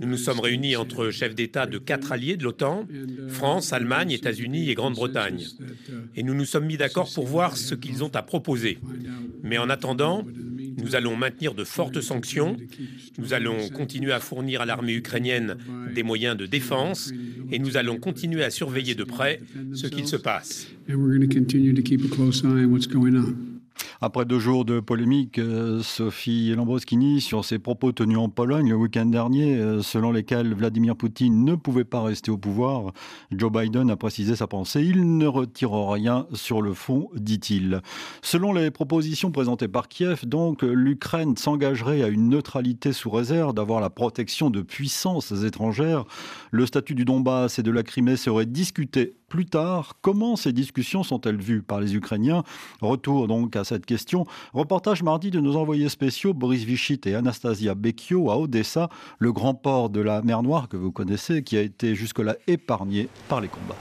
Nous 0.00 0.08
nous 0.08 0.16
sommes 0.16 0.40
réunis 0.40 0.76
entre 0.76 1.10
chefs 1.10 1.34
d'État 1.34 1.66
de 1.66 1.78
quatre 1.78 2.12
alliés 2.12 2.36
de 2.36 2.44
l'OTAN, 2.44 2.86
France, 3.28 3.72
Allemagne, 3.72 4.10
États-Unis 4.10 4.70
et 4.70 4.74
Grande-Bretagne. 4.74 5.44
Et 6.16 6.22
nous 6.22 6.34
nous 6.34 6.44
sommes 6.44 6.66
mis 6.66 6.76
d'accord 6.76 7.10
pour 7.12 7.26
voir 7.26 7.56
ce 7.56 7.74
qu'ils 7.74 8.04
ont 8.04 8.14
à 8.14 8.22
proposer. 8.22 8.78
Mais 9.42 9.58
en 9.58 9.70
attendant, 9.70 10.26
nous 10.76 10.96
allons 10.96 11.16
maintenir 11.16 11.54
de 11.54 11.64
fortes 11.64 12.00
sanctions, 12.00 12.56
nous 13.18 13.32
allons 13.32 13.68
continuer 13.70 14.12
à 14.12 14.20
fournir 14.20 14.60
à 14.60 14.66
l'armée 14.66 14.94
ukrainienne 14.94 15.56
des 15.94 16.02
moyens 16.02 16.36
de 16.36 16.46
défense 16.46 17.12
et 17.50 17.58
nous 17.58 17.76
allons 17.76 17.98
continuer 17.98 18.42
à 18.42 18.50
surveiller 18.50 18.94
de 18.94 19.04
près 19.04 19.40
ce 19.74 19.86
qu'il 19.86 20.06
se 20.06 20.16
passe. 20.16 20.66
Après 24.00 24.24
deux 24.24 24.38
jours 24.38 24.64
de 24.64 24.80
polémique, 24.80 25.38
euh, 25.38 25.82
Sophie 25.82 26.54
Lambroschini 26.54 27.20
sur 27.20 27.44
ses 27.44 27.58
propos 27.58 27.92
tenus 27.92 28.18
en 28.18 28.28
Pologne 28.28 28.68
le 28.68 28.76
week-end 28.76 29.06
dernier, 29.06 29.56
euh, 29.56 29.82
selon 29.82 30.12
lesquels 30.12 30.52
Vladimir 30.54 30.96
Poutine 30.96 31.44
ne 31.44 31.54
pouvait 31.54 31.84
pas 31.84 32.02
rester 32.02 32.30
au 32.30 32.36
pouvoir, 32.36 32.92
Joe 33.30 33.50
Biden 33.50 33.90
a 33.90 33.96
précisé 33.96 34.36
sa 34.36 34.46
pensée. 34.46 34.82
Il 34.82 35.16
ne 35.16 35.26
retire 35.26 35.72
rien 35.72 36.26
sur 36.34 36.60
le 36.60 36.74
fond, 36.74 37.08
dit-il. 37.14 37.80
Selon 38.22 38.52
les 38.52 38.70
propositions 38.70 39.30
présentées 39.30 39.68
par 39.68 39.88
Kiev, 39.88 40.26
donc, 40.26 40.62
l'Ukraine 40.62 41.36
s'engagerait 41.36 42.02
à 42.02 42.08
une 42.08 42.28
neutralité 42.28 42.92
sous 42.92 43.10
réserve 43.10 43.54
d'avoir 43.54 43.80
la 43.80 43.90
protection 43.90 44.50
de 44.50 44.62
puissances 44.62 45.32
étrangères. 45.44 46.04
Le 46.50 46.66
statut 46.66 46.94
du 46.94 47.04
Donbass 47.04 47.58
et 47.58 47.62
de 47.62 47.70
la 47.70 47.82
Crimée 47.82 48.16
serait 48.16 48.46
discuté 48.46 49.14
plus 49.34 49.46
tard. 49.46 49.94
Comment 50.00 50.36
ces 50.36 50.52
discussions 50.52 51.02
sont-elles 51.02 51.40
vues 51.40 51.60
par 51.60 51.80
les 51.80 51.96
Ukrainiens? 51.96 52.44
Retour 52.80 53.26
donc 53.26 53.56
à 53.56 53.64
cette 53.64 53.84
question. 53.84 54.26
Reportage 54.52 55.02
mardi 55.02 55.32
de 55.32 55.40
nos 55.40 55.56
envoyés 55.56 55.88
spéciaux 55.88 56.32
Boris 56.32 56.62
Vichit 56.62 57.00
et 57.06 57.16
Anastasia 57.16 57.74
Bekio 57.74 58.30
à 58.30 58.38
Odessa, 58.38 58.88
le 59.18 59.32
grand 59.32 59.54
port 59.54 59.90
de 59.90 60.00
la 60.00 60.22
mer 60.22 60.44
Noire 60.44 60.68
que 60.68 60.76
vous 60.76 60.92
connaissez, 60.92 61.42
qui 61.42 61.56
a 61.56 61.62
été 61.62 61.96
jusque-là 61.96 62.36
épargné 62.46 63.08
par 63.26 63.40
les 63.40 63.48
combats. 63.48 63.74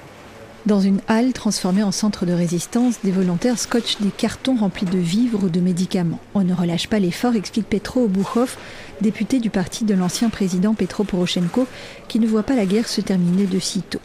Dans 0.66 0.80
une 0.80 1.02
halle 1.08 1.34
transformée 1.34 1.84
en 1.84 1.92
centre 1.92 2.26
de 2.26 2.34
résistance, 2.34 3.02
des 3.04 3.12
volontaires 3.12 3.60
scotchent 3.60 4.00
des 4.00 4.10
cartons 4.10 4.56
remplis 4.56 4.88
de 4.88 4.98
vivres 4.98 5.44
ou 5.44 5.50
de 5.50 5.60
médicaments. 5.60 6.22
On 6.34 6.44
ne 6.44 6.56
relâche 6.56 6.88
pas 6.88 6.98
l'effort, 6.98 7.36
explique 7.36 7.70
Petro 7.70 8.06
Obukhov, 8.06 8.58
député 9.02 9.40
du 9.40 9.52
parti 9.52 9.84
de 9.84 9.94
l'ancien 9.94 10.30
président 10.30 10.74
Petro 10.74 11.04
Poroshenko, 11.04 11.68
qui 12.08 12.20
ne 12.20 12.26
voit 12.26 12.42
pas 12.42 12.56
la 12.56 12.66
guerre 12.66 12.88
se 12.88 13.02
terminer 13.02 13.46
de 13.46 13.60
sitôt. 13.60 14.00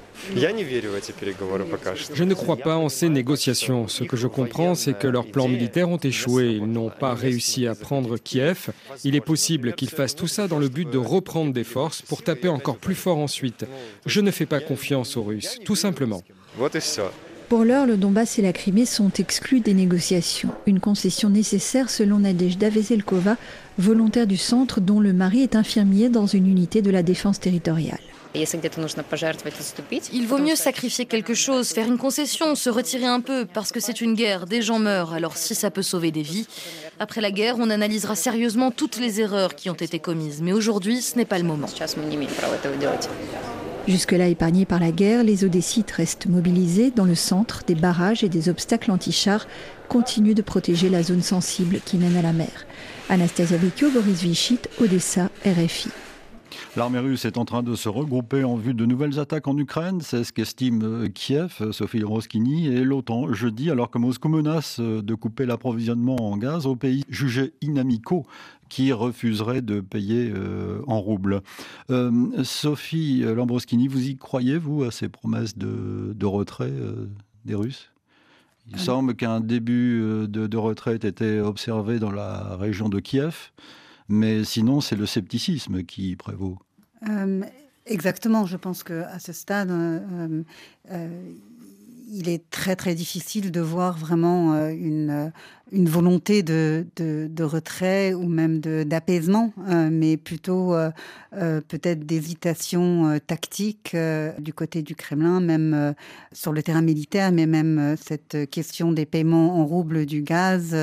Je 2.14 2.24
ne 2.24 2.34
crois 2.34 2.56
pas 2.56 2.76
en 2.76 2.88
ces 2.88 3.08
négociations. 3.08 3.88
Ce 3.88 4.04
que 4.04 4.16
je 4.16 4.26
comprends, 4.26 4.74
c'est 4.74 4.98
que 4.98 5.06
leurs 5.06 5.26
plans 5.26 5.48
militaires 5.48 5.88
ont 5.88 5.98
échoué. 5.98 6.58
Ils 6.60 6.66
n'ont 6.66 6.90
pas 6.90 7.14
réussi 7.14 7.66
à 7.66 7.74
prendre 7.74 8.16
Kiev. 8.18 8.70
Il 9.04 9.14
est 9.14 9.20
possible 9.20 9.72
qu'ils 9.74 9.90
fassent 9.90 10.16
tout 10.16 10.28
ça 10.28 10.48
dans 10.48 10.58
le 10.58 10.68
but 10.68 10.90
de 10.90 10.98
reprendre 10.98 11.52
des 11.52 11.64
forces 11.64 12.02
pour 12.02 12.22
taper 12.22 12.48
encore 12.48 12.76
plus 12.76 12.94
fort 12.94 13.18
ensuite. 13.18 13.64
Je 14.06 14.20
ne 14.20 14.30
fais 14.30 14.46
pas 14.46 14.60
confiance 14.60 15.16
aux 15.16 15.22
Russes, 15.22 15.58
tout 15.64 15.76
simplement. 15.76 16.22
Pour 17.48 17.64
l'heure, 17.64 17.86
le 17.86 17.96
Donbass 17.96 18.38
et 18.38 18.42
la 18.42 18.52
Crimée 18.52 18.84
sont 18.84 19.10
exclus 19.18 19.60
des 19.60 19.72
négociations. 19.72 20.50
Une 20.66 20.80
concession 20.80 21.30
nécessaire 21.30 21.88
selon 21.88 22.18
Nadezhda 22.18 22.68
Veselkova, 22.68 23.36
volontaire 23.78 24.26
du 24.26 24.36
centre 24.36 24.82
dont 24.82 25.00
le 25.00 25.14
mari 25.14 25.42
est 25.42 25.56
infirmier 25.56 26.10
dans 26.10 26.26
une 26.26 26.46
unité 26.46 26.82
de 26.82 26.90
la 26.90 27.02
défense 27.02 27.40
territoriale. 27.40 28.00
Il 28.34 30.26
vaut 30.26 30.38
mieux 30.38 30.56
sacrifier 30.56 31.06
quelque 31.06 31.34
chose, 31.34 31.70
faire 31.70 31.86
une 31.86 31.98
concession, 31.98 32.54
se 32.54 32.68
retirer 32.68 33.06
un 33.06 33.20
peu, 33.20 33.46
parce 33.46 33.72
que 33.72 33.80
c'est 33.80 34.00
une 34.00 34.14
guerre, 34.14 34.46
des 34.46 34.60
gens 34.60 34.78
meurent, 34.78 35.14
alors 35.14 35.36
si 35.36 35.54
ça 35.54 35.70
peut 35.70 35.82
sauver 35.82 36.10
des 36.10 36.22
vies. 36.22 36.46
Après 37.00 37.20
la 37.20 37.30
guerre, 37.30 37.56
on 37.58 37.70
analysera 37.70 38.14
sérieusement 38.16 38.70
toutes 38.70 38.98
les 38.98 39.20
erreurs 39.20 39.54
qui 39.54 39.70
ont 39.70 39.74
été 39.74 39.98
commises, 39.98 40.40
mais 40.42 40.52
aujourd'hui, 40.52 41.00
ce 41.00 41.16
n'est 41.16 41.24
pas 41.24 41.38
le 41.38 41.44
moment. 41.44 41.68
Jusque-là 43.88 44.28
épargnés 44.28 44.66
par 44.66 44.80
la 44.80 44.92
guerre, 44.92 45.24
les 45.24 45.44
Odessites 45.44 45.90
restent 45.92 46.26
mobilisés 46.26 46.90
dans 46.90 47.06
le 47.06 47.14
centre. 47.14 47.62
Des 47.66 47.74
barrages 47.74 48.22
et 48.22 48.28
des 48.28 48.50
obstacles 48.50 48.90
anti-chars 48.90 49.46
continuent 49.88 50.34
de 50.34 50.42
protéger 50.42 50.90
la 50.90 51.02
zone 51.02 51.22
sensible 51.22 51.80
qui 51.82 51.96
mène 51.96 52.16
à 52.16 52.22
la 52.22 52.34
mer. 52.34 52.66
Anastasia 53.08 53.56
Vecchio, 53.56 53.90
Boris 53.90 54.20
Vichit, 54.20 54.60
Odessa, 54.82 55.30
RFI. 55.46 55.88
L'armée 56.76 56.98
russe 56.98 57.24
est 57.24 57.38
en 57.38 57.44
train 57.44 57.62
de 57.62 57.74
se 57.74 57.88
regrouper 57.88 58.44
en 58.44 58.56
vue 58.56 58.74
de 58.74 58.86
nouvelles 58.86 59.18
attaques 59.18 59.48
en 59.48 59.56
Ukraine. 59.56 60.00
C'est 60.00 60.24
ce 60.24 60.32
qu'estime 60.32 60.82
euh, 60.82 61.08
Kiev, 61.08 61.56
euh, 61.60 61.72
Sophie 61.72 62.02
Roskini, 62.02 62.66
et 62.66 62.84
l'OTAN 62.84 63.32
jeudi, 63.32 63.70
alors 63.70 63.90
que 63.90 63.98
Moscou 63.98 64.28
menace 64.28 64.78
euh, 64.80 65.02
de 65.02 65.14
couper 65.14 65.46
l'approvisionnement 65.46 66.16
en 66.30 66.36
gaz 66.36 66.66
aux 66.66 66.76
pays 66.76 67.04
jugés 67.08 67.52
inamicaux 67.62 68.26
qui 68.68 68.92
refuseraient 68.92 69.62
de 69.62 69.80
payer 69.80 70.30
en 70.86 71.00
roubles. 71.00 71.40
Sophie 72.42 73.22
Lambroschini, 73.22 73.88
vous 73.88 74.08
y 74.08 74.16
croyez, 74.18 74.58
vous, 74.58 74.84
à 74.84 74.90
ces 74.90 75.08
promesses 75.08 75.56
de, 75.56 76.26
retrait 76.26 76.70
des 77.46 77.54
Russes? 77.54 77.90
Il 78.70 78.78
semble 78.78 79.14
qu'un 79.14 79.40
début 79.40 80.00
de, 80.28 80.46
de 80.46 80.56
retraite 80.58 81.06
était 81.06 81.40
observé 81.40 81.98
dans 81.98 82.10
la 82.10 82.56
région 82.56 82.90
de 82.90 83.00
Kiev. 83.00 83.52
Mais 84.08 84.44
sinon, 84.44 84.80
c'est 84.80 84.96
le 84.96 85.06
scepticisme 85.06 85.82
qui 85.82 86.16
prévaut. 86.16 86.58
Euh, 87.08 87.42
exactement. 87.86 88.46
Je 88.46 88.56
pense 88.56 88.82
qu'à 88.82 89.18
ce 89.18 89.32
stade, 89.32 89.70
euh, 89.70 90.42
euh, 90.90 91.32
il 92.10 92.28
est 92.28 92.48
très 92.50 92.76
très 92.76 92.94
difficile 92.94 93.50
de 93.50 93.60
voir 93.60 93.96
vraiment 93.98 94.68
une 94.68 95.32
une 95.72 95.88
volonté 95.88 96.42
de, 96.42 96.86
de, 96.96 97.42
retrait 97.42 98.14
ou 98.14 98.28
même 98.28 98.60
d'apaisement, 98.60 99.52
euh, 99.68 99.88
mais 99.90 100.16
plutôt 100.16 100.74
euh, 100.74 100.90
euh, 101.34 101.60
peut-être 101.60 102.04
d'hésitation 102.06 103.18
tactique 103.26 103.96
du 104.38 104.52
côté 104.52 104.82
du 104.82 104.94
Kremlin, 104.94 105.40
même 105.40 105.94
sur 106.32 106.52
le 106.52 106.62
terrain 106.62 106.82
militaire, 106.82 107.32
mais 107.32 107.46
même 107.46 107.96
cette 108.00 108.50
question 108.50 108.92
des 108.92 109.06
paiements 109.06 109.60
en 109.60 109.66
roubles 109.66 110.06
du 110.06 110.22
gaz, 110.22 110.76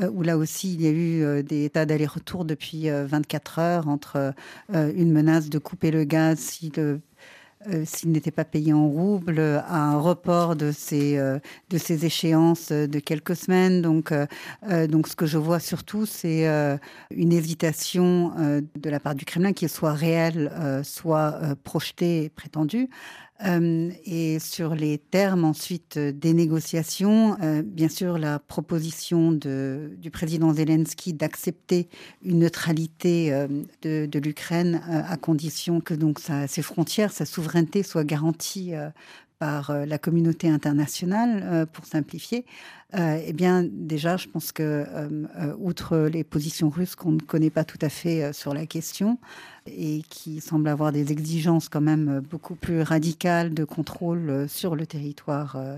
où 0.00 0.22
là 0.22 0.36
aussi 0.36 0.74
il 0.74 0.82
y 0.82 0.86
a 0.86 0.90
eu 0.90 1.42
des 1.42 1.70
tas 1.70 1.86
d'allers-retours 1.86 2.44
depuis 2.44 2.88
24 2.88 3.58
heures 3.58 3.88
entre 3.88 4.34
une 4.72 5.12
menace 5.12 5.48
de 5.48 5.58
couper 5.58 5.90
le 5.90 6.04
gaz 6.04 6.38
si 6.38 6.72
le 6.76 7.00
euh, 7.66 7.82
s'il 7.84 8.12
n'était 8.12 8.30
pas 8.30 8.44
payé 8.44 8.72
en 8.72 8.86
roubles, 8.86 9.40
à 9.40 9.76
un 9.76 9.98
report 9.98 10.54
de 10.54 10.70
ces, 10.70 11.18
euh, 11.18 11.40
de 11.70 11.78
ces 11.78 12.06
échéances 12.06 12.70
de 12.70 12.98
quelques 13.00 13.34
semaines. 13.34 13.82
Donc, 13.82 14.12
euh, 14.12 14.86
donc 14.86 15.08
ce 15.08 15.16
que 15.16 15.26
je 15.26 15.38
vois 15.38 15.58
surtout, 15.58 16.06
c'est 16.06 16.46
une 17.10 17.32
hésitation 17.32 18.32
de 18.74 18.90
la 18.90 19.00
part 19.00 19.14
du 19.14 19.24
Kremlin 19.24 19.52
qui 19.52 19.68
soit 19.68 19.92
réelle, 19.92 20.52
soit 20.84 21.40
projetée 21.64 22.24
et 22.24 22.28
prétendue. 22.28 22.88
Euh, 23.46 23.90
et 24.04 24.40
sur 24.40 24.74
les 24.74 24.98
termes 24.98 25.44
ensuite 25.44 25.96
des 25.96 26.32
négociations, 26.34 27.36
euh, 27.40 27.62
bien 27.62 27.88
sûr 27.88 28.18
la 28.18 28.40
proposition 28.40 29.30
de, 29.30 29.92
du 29.96 30.10
président 30.10 30.52
Zelensky 30.52 31.12
d'accepter 31.12 31.88
une 32.24 32.40
neutralité 32.40 33.32
euh, 33.32 33.46
de, 33.82 34.06
de 34.06 34.18
l'Ukraine 34.18 34.82
à 34.88 35.16
condition 35.16 35.80
que 35.80 35.94
donc 35.94 36.18
sa, 36.18 36.48
ses 36.48 36.62
frontières, 36.62 37.12
sa 37.12 37.26
souveraineté 37.26 37.84
soient 37.84 38.04
garanties 38.04 38.72
par 39.38 39.72
la 39.86 39.98
communauté 39.98 40.48
internationale, 40.48 41.66
pour 41.72 41.86
simplifier, 41.86 42.44
eh 42.96 43.32
bien, 43.32 43.64
déjà, 43.70 44.16
je 44.16 44.26
pense 44.28 44.50
que, 44.52 44.84
outre 45.58 45.98
les 45.98 46.24
positions 46.24 46.68
russes 46.70 46.96
qu'on 46.96 47.12
ne 47.12 47.20
connaît 47.20 47.50
pas 47.50 47.64
tout 47.64 47.78
à 47.80 47.88
fait 47.88 48.32
sur 48.32 48.52
la 48.52 48.66
question, 48.66 49.18
et 49.76 50.02
qui 50.08 50.40
semble 50.40 50.68
avoir 50.68 50.92
des 50.92 51.12
exigences 51.12 51.68
quand 51.68 51.80
même 51.80 52.20
beaucoup 52.20 52.54
plus 52.54 52.82
radicales 52.82 53.54
de 53.54 53.64
contrôle 53.64 54.30
euh, 54.30 54.48
sur 54.48 54.76
le 54.76 54.86
territoire 54.86 55.56
euh, 55.56 55.76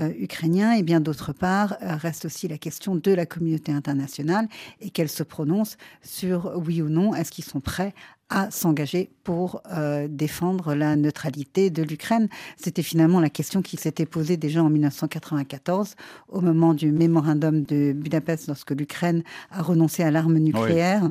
euh, 0.00 0.12
ukrainien. 0.18 0.72
Et 0.72 0.82
bien 0.82 1.00
d'autre 1.00 1.32
part, 1.32 1.76
reste 1.80 2.24
aussi 2.24 2.48
la 2.48 2.58
question 2.58 2.94
de 2.94 3.12
la 3.12 3.26
communauté 3.26 3.72
internationale 3.72 4.48
et 4.80 4.90
qu'elle 4.90 5.08
se 5.08 5.22
prononce 5.22 5.76
sur 6.02 6.52
oui 6.56 6.82
ou 6.82 6.88
non, 6.88 7.14
est-ce 7.14 7.30
qu'ils 7.30 7.44
sont 7.44 7.60
prêts 7.60 7.94
à 8.30 8.50
s'engager 8.50 9.10
pour 9.24 9.60
euh, 9.72 10.06
défendre 10.08 10.74
la 10.74 10.96
neutralité 10.96 11.68
de 11.68 11.82
l'Ukraine. 11.82 12.28
C'était 12.56 12.82
finalement 12.82 13.20
la 13.20 13.28
question 13.28 13.60
qui 13.60 13.76
s'était 13.76 14.06
posée 14.06 14.36
déjà 14.36 14.62
en 14.62 14.70
1994 14.70 15.94
au 16.28 16.40
moment 16.40 16.72
du 16.72 16.92
mémorandum 16.92 17.64
de 17.64 17.92
Budapest 17.92 18.46
lorsque 18.46 18.70
l'Ukraine 18.70 19.22
a 19.50 19.62
renoncé 19.62 20.04
à 20.04 20.10
l'arme 20.10 20.38
nucléaire 20.38 21.10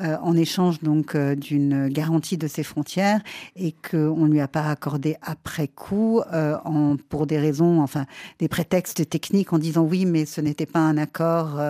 euh, 0.00 0.16
en 0.22 0.36
échange 0.36 0.80
donc 0.80 1.14
euh, 1.14 1.34
d'une 1.34 1.88
garantie 1.88 2.38
de 2.38 2.46
ses 2.46 2.62
frontières 2.62 3.20
et 3.56 3.74
qu'on 3.90 4.26
ne 4.26 4.32
lui 4.32 4.40
a 4.40 4.48
pas 4.48 4.68
accordé 4.68 5.16
après 5.20 5.68
coup 5.68 6.20
en, 6.32 6.96
pour 7.08 7.26
des 7.26 7.38
raisons, 7.38 7.80
enfin 7.82 8.06
des 8.38 8.48
prétextes 8.48 9.08
techniques 9.08 9.52
en 9.52 9.58
disant 9.58 9.82
oui 9.82 10.06
mais 10.06 10.26
ce 10.26 10.40
n'était 10.40 10.66
pas 10.66 10.80
un 10.80 10.96
accord 10.96 11.60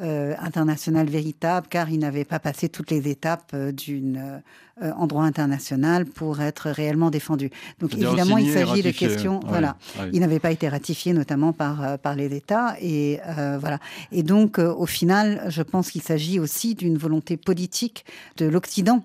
international 0.00 1.08
véritable 1.08 1.66
car 1.68 1.90
il 1.90 1.98
n'avait 1.98 2.24
pas 2.24 2.38
passé 2.38 2.68
toutes 2.68 2.90
les 2.90 3.08
étapes 3.08 3.54
d'une 3.56 4.27
euh, 4.28 4.40
euh, 4.82 4.88
euh, 4.88 4.92
en 4.98 5.06
droit 5.06 5.24
international 5.24 6.06
pour 6.06 6.40
être 6.40 6.70
réellement 6.70 7.10
défendu. 7.10 7.50
Donc 7.80 7.94
évidemment, 7.94 8.38
il 8.38 8.52
s'agit 8.52 8.82
de 8.82 8.90
questions. 8.90 9.40
voilà, 9.46 9.76
il 10.12 10.20
n'avait 10.20 10.40
pas 10.40 10.50
été 10.50 10.68
ratifié 10.68 11.12
notamment 11.12 11.52
par 11.52 11.82
euh, 11.82 11.96
par 11.96 12.14
les 12.14 12.34
États 12.34 12.74
et 12.80 13.20
voilà. 13.60 13.78
Et 14.12 14.22
donc 14.22 14.58
au 14.58 14.86
final, 14.86 15.44
je 15.48 15.62
pense 15.62 15.90
qu'il 15.90 16.02
s'agit 16.02 16.40
aussi 16.40 16.74
d'une 16.74 16.98
volonté 16.98 17.36
politique 17.36 18.04
de 18.36 18.46
l'Occident 18.46 19.04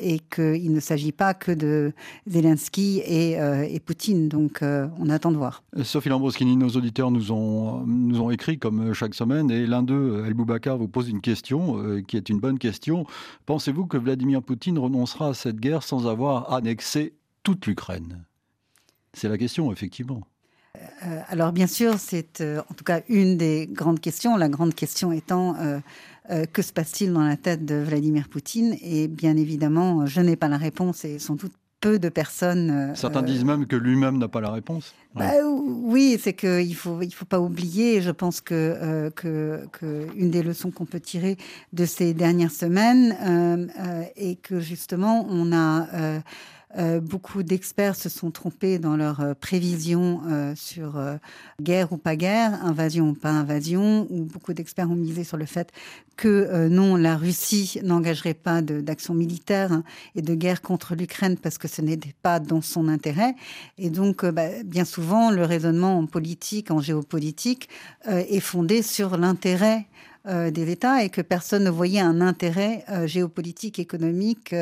et 0.00 0.20
qu'il 0.34 0.72
ne 0.72 0.80
s'agit 0.80 1.12
pas 1.12 1.34
que 1.34 1.52
de 1.52 1.92
Zelensky 2.26 2.98
et, 3.04 3.32
et 3.32 3.80
Poutine. 3.80 4.28
Donc 4.28 4.60
on 4.62 5.08
attend 5.10 5.32
de 5.32 5.36
voir. 5.36 5.62
Sophie 5.82 6.08
Lambroschini, 6.08 6.56
nos 6.56 6.70
auditeurs 6.70 7.10
nous 7.10 7.32
ont 7.32 7.84
nous 7.86 8.20
ont 8.20 8.30
écrit 8.30 8.58
comme 8.58 8.94
chaque 8.94 9.14
semaine 9.14 9.50
et 9.50 9.66
l'un 9.66 9.82
d'eux, 9.82 10.24
El 10.26 10.34
Boubacar, 10.34 10.78
vous 10.78 10.88
pose 10.88 11.08
une 11.08 11.20
question 11.20 12.02
qui 12.06 12.16
est 12.16 12.28
une 12.28 12.40
bonne 12.40 12.58
question. 12.58 13.06
Pensez-vous 13.46 13.86
que 13.86 13.96
Vladimir 13.96 14.42
Poutine 14.42 14.78
renoncera 14.78 15.13
à 15.22 15.34
cette 15.34 15.56
guerre 15.56 15.82
sans 15.82 16.06
avoir 16.06 16.52
annexé 16.52 17.14
toute 17.42 17.66
l'Ukraine 17.66 18.24
C'est 19.12 19.28
la 19.28 19.38
question, 19.38 19.72
effectivement. 19.72 20.22
Euh, 20.76 21.20
alors 21.28 21.52
bien 21.52 21.66
sûr, 21.66 21.98
c'est 21.98 22.40
euh, 22.40 22.60
en 22.68 22.74
tout 22.74 22.84
cas 22.84 23.02
une 23.08 23.36
des 23.36 23.68
grandes 23.70 24.00
questions. 24.00 24.36
La 24.36 24.48
grande 24.48 24.74
question 24.74 25.12
étant 25.12 25.54
euh, 25.56 26.46
que 26.46 26.62
se 26.62 26.72
passe-t-il 26.72 27.12
dans 27.12 27.22
la 27.22 27.36
tête 27.36 27.64
de 27.64 27.76
Vladimir 27.76 28.28
Poutine? 28.28 28.76
Et 28.82 29.08
bien 29.08 29.36
évidemment, 29.36 30.06
je 30.06 30.20
n'ai 30.20 30.36
pas 30.36 30.48
la 30.48 30.56
réponse 30.56 31.04
et 31.04 31.18
sans 31.18 31.34
doute 31.34 31.52
peu 31.84 31.98
de 31.98 32.08
personnes. 32.08 32.92
Certains 32.94 33.22
disent 33.22 33.44
même 33.44 33.66
que 33.66 33.76
lui-même 33.76 34.16
n'a 34.18 34.28
pas 34.28 34.40
la 34.40 34.50
réponse. 34.50 34.94
Bah, 35.14 35.30
oui, 35.44 36.18
c'est 36.20 36.32
qu'il 36.32 36.74
faut 36.74 37.02
il 37.02 37.12
faut 37.12 37.26
pas 37.26 37.38
oublier. 37.38 38.00
Je 38.00 38.10
pense 38.10 38.40
que, 38.40 39.10
que, 39.14 39.66
que 39.70 40.06
une 40.16 40.30
des 40.30 40.42
leçons 40.42 40.70
qu'on 40.70 40.86
peut 40.86 40.98
tirer 40.98 41.36
de 41.72 41.84
ces 41.84 42.14
dernières 42.14 42.50
semaines 42.50 43.14
est 44.16 44.40
que 44.40 44.60
justement 44.60 45.26
on 45.28 45.52
a 45.52 45.86
euh, 46.76 47.00
beaucoup 47.00 47.42
d'experts 47.42 47.94
se 47.94 48.08
sont 48.08 48.30
trompés 48.30 48.78
dans 48.78 48.96
leurs 48.96 49.20
euh, 49.20 49.34
prévisions 49.34 50.22
euh, 50.26 50.54
sur 50.56 51.00
guerre 51.60 51.92
ou 51.92 51.96
pas 51.96 52.16
guerre, 52.16 52.64
invasion 52.64 53.10
ou 53.10 53.14
pas 53.14 53.30
invasion, 53.30 54.06
ou 54.10 54.24
beaucoup 54.24 54.52
d'experts 54.52 54.90
ont 54.90 54.96
misé 54.96 55.24
sur 55.24 55.36
le 55.36 55.46
fait 55.46 55.70
que 56.16 56.68
non, 56.68 56.94
la 56.94 57.16
Russie 57.16 57.80
n'engagerait 57.82 58.34
pas 58.34 58.62
d'action 58.62 59.14
militaire 59.14 59.72
hein, 59.72 59.82
et 60.14 60.22
de 60.22 60.34
guerre 60.34 60.62
contre 60.62 60.94
l'Ukraine 60.94 61.36
parce 61.36 61.58
que 61.58 61.66
ce 61.66 61.82
n'était 61.82 62.14
pas 62.22 62.38
dans 62.38 62.60
son 62.60 62.86
intérêt. 62.86 63.34
Et 63.78 63.90
donc, 63.90 64.24
bah, 64.24 64.46
bien 64.64 64.84
souvent, 64.84 65.32
le 65.32 65.44
raisonnement 65.44 65.98
en 65.98 66.06
politique, 66.06 66.70
en 66.70 66.80
géopolitique, 66.80 67.68
est 68.06 68.40
fondé 68.40 68.82
sur 68.82 69.16
l'intérêt 69.16 69.86
des 70.24 70.70
États 70.70 71.02
et 71.02 71.10
que 71.10 71.20
personne 71.20 71.64
ne 71.64 71.70
voyait 71.70 72.00
un 72.00 72.20
intérêt 72.20 72.84
géopolitique, 73.06 73.80
économique 73.80 74.54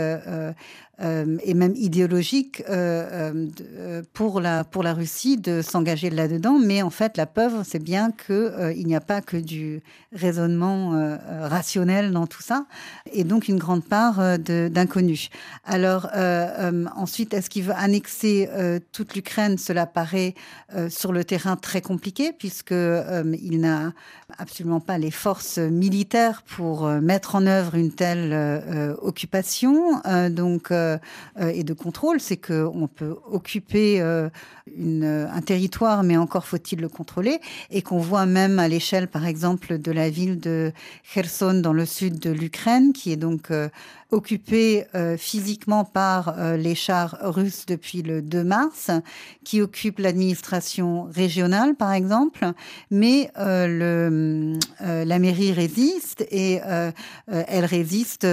et 1.02 1.54
même 1.54 1.74
idéologique 1.74 2.62
euh, 2.68 3.46
euh, 3.60 4.02
pour, 4.12 4.40
la, 4.40 4.62
pour 4.62 4.82
la 4.82 4.94
Russie 4.94 5.36
de 5.36 5.60
s'engager 5.62 6.10
là-dedans. 6.10 6.58
Mais 6.58 6.82
en 6.82 6.90
fait, 6.90 7.16
la 7.16 7.26
preuve, 7.26 7.62
c'est 7.64 7.82
bien 7.82 8.12
qu'il 8.12 8.74
il 8.76 8.86
n'y 8.86 8.94
a 8.94 9.00
pas 9.00 9.20
que 9.20 9.36
du 9.36 9.82
raisonnement 10.12 11.18
rationnel 11.28 12.12
dans 12.12 12.26
tout 12.26 12.42
ça, 12.42 12.66
et 13.12 13.24
donc 13.24 13.48
une 13.48 13.58
grande 13.58 13.84
part 13.84 14.38
d'inconnus. 14.38 15.30
Alors 15.64 16.08
ensuite, 16.96 17.32
est-ce 17.34 17.48
qu'il 17.48 17.64
veut 17.64 17.74
annexer 17.76 18.48
toute 18.92 19.14
l'Ukraine? 19.14 19.56
Cela 19.58 19.86
paraît 19.86 20.34
sur 20.88 21.12
le 21.12 21.24
terrain 21.24 21.56
très 21.56 21.80
compliqué, 21.80 22.32
puisque 22.32 22.72
il 22.72 23.60
n'a 23.60 23.92
absolument 24.38 24.80
pas 24.80 24.98
les 24.98 25.10
forces 25.10 25.58
militaires 25.58 26.42
pour 26.42 26.86
mettre 26.86 27.34
en 27.34 27.46
œuvre 27.46 27.74
une 27.76 27.92
telle 27.92 28.34
occupation. 29.00 30.00
donc 30.30 30.70
euh, 31.40 31.48
et 31.48 31.64
de 31.64 31.72
contrôle, 31.72 32.20
c'est 32.20 32.36
qu'on 32.36 32.88
peut 32.88 33.16
occuper 33.30 34.00
euh, 34.00 34.28
un 34.76 35.40
territoire, 35.42 36.02
mais 36.02 36.16
encore 36.16 36.46
faut-il 36.46 36.80
le 36.80 36.88
contrôler, 36.88 37.40
et 37.70 37.82
qu'on 37.82 37.98
voit 37.98 38.26
même 38.26 38.58
à 38.58 38.68
l'échelle, 38.68 39.08
par 39.08 39.26
exemple, 39.26 39.78
de 39.78 39.92
la 39.92 40.10
ville 40.10 40.38
de 40.38 40.72
Kherson 41.12 41.54
dans 41.54 41.72
le 41.72 41.86
sud 41.86 42.18
de 42.18 42.30
l'Ukraine, 42.30 42.92
qui 42.92 43.12
est 43.12 43.16
donc 43.16 43.50
euh, 44.12 44.16
occupée 44.16 44.84
physiquement 45.16 45.84
par 45.84 46.36
les 46.56 46.74
chars 46.74 47.16
russes 47.22 47.66
depuis 47.66 48.02
le 48.02 48.22
2 48.22 48.44
mars, 48.44 48.90
qui 49.44 49.60
occupe 49.60 49.98
l'administration 49.98 51.04
régionale, 51.04 51.74
par 51.74 51.92
exemple, 51.92 52.52
mais 52.90 53.30
le, 53.36 54.52
la 54.80 55.18
mairie 55.18 55.52
résiste 55.52 56.26
et 56.30 56.60
elle 57.26 57.64
résiste, 57.64 58.26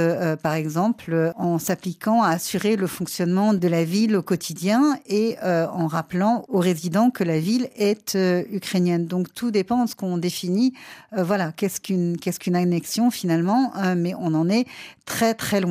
par 0.44 0.54
exemple, 0.54 1.34
en 1.38 1.60
s'appliquant 1.60 2.22
à 2.22 2.30
assurer 2.30 2.76
le 2.76 2.88
fonctionnement 2.88 3.54
de 3.54 3.68
la 3.68 3.84
ville 3.84 4.16
au 4.16 4.22
quotidien 4.22 4.98
et 5.08 5.38
euh, 5.44 5.68
en 5.68 5.88
rappelant 5.88 6.46
aux 6.48 6.60
résidents 6.60 7.10
que 7.10 7.24
la 7.24 7.40
ville 7.40 7.70
est 7.76 8.16
euh, 8.16 8.44
ukrainienne. 8.52 9.06
Donc 9.06 9.34
tout 9.34 9.52
dépend 9.52 9.86
de 9.86 9.90
ce 9.90 9.96
qu'on 9.96 10.18
définit. 10.18 10.74
Euh, 11.18 11.24
voilà, 11.24 11.52
qu'est-ce 11.52 11.82
qu'une 11.82 12.18
qu'est-ce 12.18 12.40
qu'une 12.40 12.56
annexion 12.56 13.12
finalement 13.12 13.74
Mais 13.96 14.14
on 14.20 14.34
en 14.34 14.50
est 14.50 14.66
très 15.06 15.34
très 15.34 15.62
loin. 15.62 15.69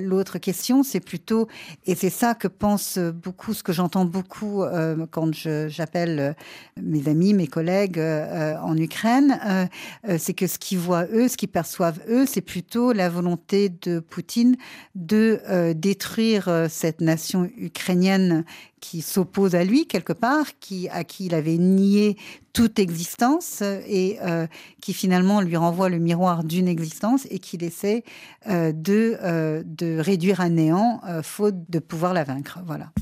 L'autre 0.00 0.38
question, 0.38 0.82
c'est 0.82 1.00
plutôt 1.00 1.48
et 1.86 1.94
c'est 1.94 2.10
ça 2.10 2.34
que 2.34 2.48
pense 2.48 2.98
beaucoup, 2.98 3.54
ce 3.54 3.62
que 3.62 3.72
j'entends 3.72 4.04
beaucoup 4.04 4.62
quand 5.10 5.32
j'appelle 5.32 6.36
mes 6.80 7.08
amis, 7.08 7.34
mes 7.34 7.46
collègues 7.46 7.98
en 7.98 8.76
Ukraine, 8.76 9.68
c'est 10.18 10.34
que 10.34 10.46
ce 10.46 10.58
qu'ils 10.58 10.78
voient 10.78 11.06
eux, 11.12 11.28
ce 11.28 11.36
qu'ils 11.36 11.48
perçoivent 11.48 12.00
eux, 12.08 12.26
c'est 12.26 12.40
plutôt 12.40 12.92
la 12.92 13.08
volonté 13.08 13.68
de 13.68 14.00
Poutine 14.00 14.56
de 14.94 15.72
détruire 15.72 16.66
cette 16.68 17.00
nation 17.00 17.48
ukrainienne 17.56 18.44
qui 18.82 19.00
s'oppose 19.00 19.54
à 19.54 19.64
lui 19.64 19.86
quelque 19.86 20.12
part, 20.12 20.58
qui, 20.60 20.88
à 20.90 21.04
qui 21.04 21.26
il 21.26 21.34
avait 21.34 21.56
nié 21.56 22.18
toute 22.52 22.78
existence 22.78 23.62
et 23.62 24.18
qui 24.82 24.92
finalement 24.92 25.40
lui 25.40 25.56
renvoie 25.56 25.88
le 25.88 25.98
miroir 25.98 26.44
d'une 26.44 26.68
existence 26.68 27.26
et 27.30 27.38
qu'il 27.38 27.62
essaie 27.62 28.04
de, 28.46 29.62
de 29.64 29.98
réduire 29.98 30.42
à 30.42 30.50
néant 30.50 31.00
faute 31.22 31.70
de 31.70 31.78
pouvoir 31.78 32.12
la 32.12 32.24
vaincre. 32.24 32.58
Voilà. 32.66 32.92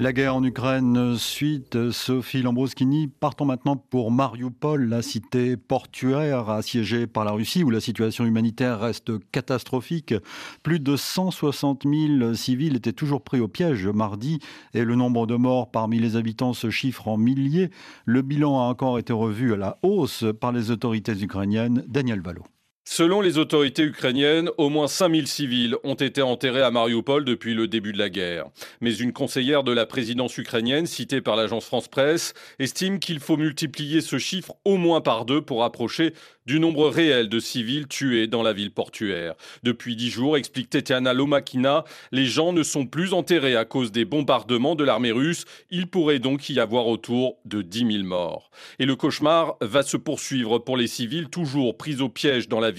La 0.00 0.14
guerre 0.14 0.34
en 0.34 0.42
Ukraine, 0.42 1.18
suite, 1.18 1.90
Sophie 1.90 2.40
Lambroskini, 2.40 3.06
partons 3.06 3.44
maintenant 3.44 3.76
pour 3.76 4.10
Mariupol, 4.10 4.88
la 4.88 5.02
cité 5.02 5.58
portuaire 5.58 6.48
assiégée 6.48 7.06
par 7.06 7.26
la 7.26 7.32
Russie 7.32 7.64
où 7.64 7.68
la 7.68 7.80
situation 7.80 8.24
humanitaire 8.24 8.80
reste 8.80 9.12
catastrophique. 9.30 10.14
Plus 10.62 10.80
de 10.80 10.96
160 10.96 11.82
000 11.84 12.32
civils 12.32 12.76
étaient 12.76 12.94
toujours 12.94 13.20
pris 13.20 13.40
au 13.40 13.48
piège 13.48 13.88
mardi 13.88 14.38
et 14.72 14.84
le 14.84 14.94
nombre 14.94 15.26
de 15.26 15.36
morts 15.36 15.70
parmi 15.70 15.98
les 15.98 16.16
habitants 16.16 16.54
se 16.54 16.70
chiffre 16.70 17.06
en 17.06 17.18
milliers. 17.18 17.68
Le 18.06 18.22
bilan 18.22 18.58
a 18.58 18.70
encore 18.70 18.98
été 18.98 19.12
revu 19.12 19.52
à 19.52 19.58
la 19.58 19.76
hausse 19.82 20.24
par 20.40 20.50
les 20.50 20.70
autorités 20.70 21.12
ukrainiennes. 21.12 21.84
Daniel 21.86 22.22
Valo. 22.22 22.44
Selon 22.84 23.20
les 23.20 23.38
autorités 23.38 23.84
ukrainiennes, 23.84 24.50
au 24.56 24.68
moins 24.70 24.88
5000 24.88 25.26
civils 25.26 25.76
ont 25.84 25.94
été 25.94 26.22
enterrés 26.22 26.62
à 26.62 26.70
Mariupol 26.70 27.24
depuis 27.24 27.54
le 27.54 27.68
début 27.68 27.92
de 27.92 27.98
la 27.98 28.08
guerre. 28.08 28.46
Mais 28.80 28.94
une 28.94 29.12
conseillère 29.12 29.62
de 29.64 29.72
la 29.72 29.86
présidence 29.86 30.36
ukrainienne, 30.38 30.86
citée 30.86 31.20
par 31.20 31.36
l'agence 31.36 31.66
France 31.66 31.88
Presse, 31.88 32.32
estime 32.58 32.98
qu'il 32.98 33.20
faut 33.20 33.36
multiplier 33.36 34.00
ce 34.00 34.18
chiffre 34.18 34.54
au 34.64 34.76
moins 34.76 35.02
par 35.02 35.24
deux 35.26 35.42
pour 35.42 35.62
approcher 35.62 36.14
du 36.46 36.58
nombre 36.58 36.88
réel 36.88 37.28
de 37.28 37.38
civils 37.38 37.86
tués 37.86 38.26
dans 38.26 38.42
la 38.42 38.52
ville 38.52 38.72
portuaire. 38.72 39.34
Depuis 39.62 39.94
dix 39.94 40.10
jours, 40.10 40.36
explique 40.36 40.70
Tetiana 40.70 41.12
Lomakina, 41.12 41.84
les 42.10 42.24
gens 42.24 42.52
ne 42.52 42.64
sont 42.64 42.86
plus 42.86 43.12
enterrés 43.12 43.54
à 43.54 43.64
cause 43.64 43.92
des 43.92 44.04
bombardements 44.04 44.74
de 44.74 44.82
l'armée 44.82 45.12
russe. 45.12 45.44
Il 45.70 45.86
pourrait 45.86 46.18
donc 46.18 46.48
y 46.48 46.58
avoir 46.58 46.88
autour 46.88 47.36
de 47.44 47.62
10 47.62 47.92
000 47.92 48.04
morts. 48.04 48.50
Et 48.80 48.86
le 48.86 48.96
cauchemar 48.96 49.56
va 49.60 49.82
se 49.82 49.96
poursuivre 49.96 50.58
pour 50.58 50.76
les 50.76 50.88
civils 50.88 51.28
toujours 51.28 51.76
pris 51.76 52.00
au 52.00 52.08
piège 52.08 52.48
dans 52.48 52.58
la 52.58 52.69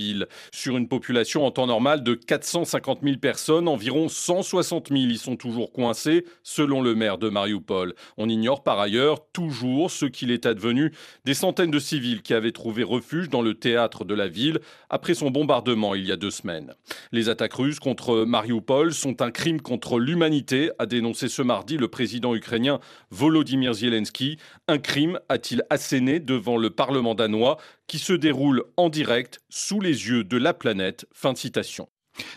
Sur 0.52 0.78
une 0.78 0.88
population 0.88 1.46
en 1.46 1.52
temps 1.52 1.68
normal 1.68 2.04
de 2.04 2.14
450 2.14 3.00
000 3.04 3.18
personnes, 3.18 3.68
environ 3.68 4.10
160 4.10 4.90
000 4.90 5.02
y 5.02 5.18
sont 5.18 5.36
toujours 5.36 5.72
coincés, 5.72 6.26
selon 6.44 6.82
le 6.82 6.96
maire 6.96 7.18
de 7.18 7.30
Mariupol. 7.30 7.94
On 8.18 8.30
ignore 8.30 8.64
par 8.64 8.80
ailleurs 8.80 9.20
toujours 9.34 9.92
ce 9.92 10.06
qu'il 10.06 10.32
est 10.32 10.46
advenu 10.46 10.92
des 11.26 11.34
centaines 11.34 11.72
de 11.72 11.80
civils 11.80 12.22
qui 12.22 12.34
avaient 12.34 12.52
trouvé 12.52 12.84
refuge 12.84 13.30
dans 13.30 13.42
le 13.42 13.54
théâtre 13.54 14.06
de 14.06 14.14
la 14.14 14.28
ville 14.28 14.60
après 14.90 15.14
son 15.14 15.32
bombardement 15.32 15.96
il 15.96 16.06
y 16.06 16.12
a 16.12 16.18
deux 16.18 16.32
semaines. 16.32 16.74
Les 17.12 17.30
attaques 17.30 17.54
russes 17.54 17.80
contre 17.80 18.26
Mariupol 18.26 18.94
sont 18.94 19.22
un 19.22 19.32
crime 19.32 19.62
contre 19.62 20.00
l'humanité, 20.00 20.72
a 20.80 20.86
dénoncé 20.86 21.28
ce 21.28 21.42
mardi 21.42 21.78
le 21.78 21.88
président 21.88 22.36
ukrainien 22.36 22.80
Volodymyr 23.10 23.74
Zelensky. 23.74 24.38
Un 24.68 24.78
crime, 24.78 25.20
a-t-il 25.30 25.64
asséné 25.70 26.20
devant 26.20 26.58
le 26.58 26.70
Parlement 26.70 27.16
danois, 27.16 27.58
qui 27.92 28.00
se 28.00 28.14
déroule 28.14 28.64
en 28.78 28.88
direct 28.88 29.42
sous 29.50 29.82
les 29.82 30.08
yeux 30.08 30.24
de 30.24 30.38
la 30.38 30.54
planète. 30.54 31.06
Fin. 31.12 31.34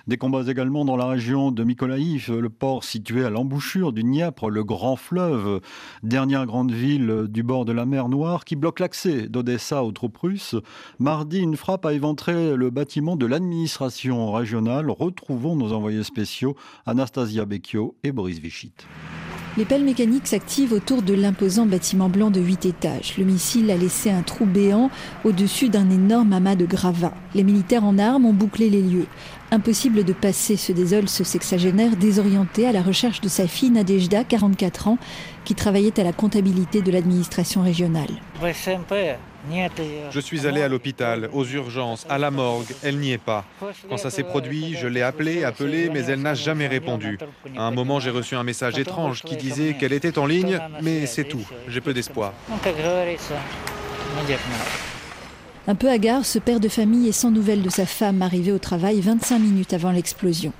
Des 0.09 0.17
combats 0.17 0.43
également 0.49 0.85
dans 0.85 0.97
la 0.97 1.07
région 1.07 1.53
de 1.53 1.63
Mykolaïv, 1.63 2.33
le 2.33 2.51
port 2.51 2.83
situé 2.83 3.25
à 3.25 3.31
l'embouchure 3.31 3.93
du 3.93 4.03
Dniepr, 4.03 4.51
le 4.51 4.65
grand 4.65 4.97
fleuve, 4.97 5.61
dernière 6.03 6.47
grande 6.47 6.73
ville 6.73 7.27
du 7.29 7.45
bord 7.45 7.65
de 7.67 7.71
la 7.71 7.87
mer 7.87 8.09
Noire, 8.09 8.45
qui 8.45 8.57
bloque 8.57 8.81
l'accès 8.81 9.29
d'Odessa 9.29 9.85
aux 9.85 9.93
troupes 9.93 10.19
russes. 10.19 10.57
Mardi, 10.99 11.39
une 11.39 11.57
frappe 11.57 11.87
a 11.87 11.93
éventré 11.93 12.57
le 12.57 12.71
bâtiment 12.71 13.15
de 13.15 13.27
l'administration 13.27 14.33
régionale. 14.33 14.91
Retrouvons 14.91 15.55
nos 15.55 15.73
envoyés 15.73 16.03
spéciaux 16.03 16.57
Anastasia 16.85 17.45
Becchio 17.45 17.97
et 18.03 18.11
Boris 18.11 18.41
Vichit. 18.41 18.75
Les 19.57 19.65
pelles 19.65 19.85
mécaniques 19.85 20.27
s'activent 20.27 20.73
autour 20.73 21.03
de 21.03 21.15
l'imposant 21.15 21.65
bâtiment 21.65 22.09
blanc 22.09 22.31
de 22.31 22.41
8 22.41 22.67
étages. 22.67 23.17
Le 23.19 23.25
missile 23.25 23.71
a 23.71 23.77
laissé 23.77 24.11
un 24.11 24.23
trou 24.23 24.47
béant 24.47 24.91
au-dessus 25.23 25.69
d'un 25.69 25.91
énorme 25.91 26.33
amas 26.33 26.57
de 26.57 26.67
gravats. 26.67 27.15
Les 27.37 27.45
militaires 27.45 27.85
en 27.85 27.97
armes 27.99 28.27
ont 28.27 28.33
bouclé 28.33 28.69
les 28.69 28.83
lieux. 28.83 29.07
Impossible 29.53 30.03
de 30.03 30.13
passer, 30.13 30.57
se 30.57 30.73
désole 30.73 31.09
ce 31.09 31.23
sexagénaire 31.23 31.95
désorienté 31.95 32.67
à 32.67 32.73
la 32.73 32.83
recherche 32.83 33.21
de 33.21 33.29
sa 33.29 33.47
fille 33.47 33.71
Nadejda, 33.71 34.25
44 34.25 34.89
ans, 34.89 34.99
qui 35.45 35.55
travaillait 35.55 36.01
à 36.01 36.05
la 36.05 36.13
comptabilité 36.13 36.83
de 36.83 36.91
l'administration 36.91 37.63
régionale. 37.63 38.11
Je 40.11 40.21
suis 40.21 40.47
allé 40.47 40.63
à 40.63 40.69
l'hôpital, 40.69 41.29
aux 41.33 41.45
urgences, 41.45 42.07
à 42.09 42.19
la 42.19 42.31
morgue, 42.31 42.67
elle 42.83 42.99
n'y 42.99 43.13
est 43.13 43.19
pas. 43.19 43.45
Quand 43.89 43.97
ça 43.97 44.11
s'est 44.11 44.23
produit, 44.23 44.75
je 44.75 44.87
l'ai 44.87 45.03
appelée, 45.03 45.45
appelée, 45.45 45.91
mais 45.93 46.05
elle 46.05 46.23
n'a 46.23 46.35
jamais 46.35 46.67
répondu. 46.67 47.19
À 47.57 47.63
un 47.63 47.71
moment, 47.71 48.01
j'ai 48.01 48.11
reçu 48.11 48.35
un 48.37 48.45
message 48.45 48.79
étrange 48.79 49.23
qui 49.23 49.37
disait 49.37 49.75
qu'elle 49.75 49.93
était 49.93 50.19
en 50.19 50.27
ligne, 50.27 50.61
mais 50.83 51.07
c'est 51.07 51.25
tout, 51.25 51.47
j'ai 51.69 51.81
peu 51.81 51.93
d'espoir. 51.93 52.33
Un 55.67 55.75
peu 55.75 55.89
hagard, 55.89 56.27
ce 56.27 56.39
père 56.39 56.61
de 56.61 56.69
famille 56.69 57.09
est 57.09 57.13
sans 57.13 57.31
nouvelles 57.31 57.63
de 57.63 57.71
sa 57.71 57.87
femme 57.87 58.23
arrivée 58.23 58.53
au 58.53 58.59
travail 58.59 59.01
25 59.01 59.39
minutes 59.39 59.73
avant 59.73 59.93
l'explosion. 59.93 60.53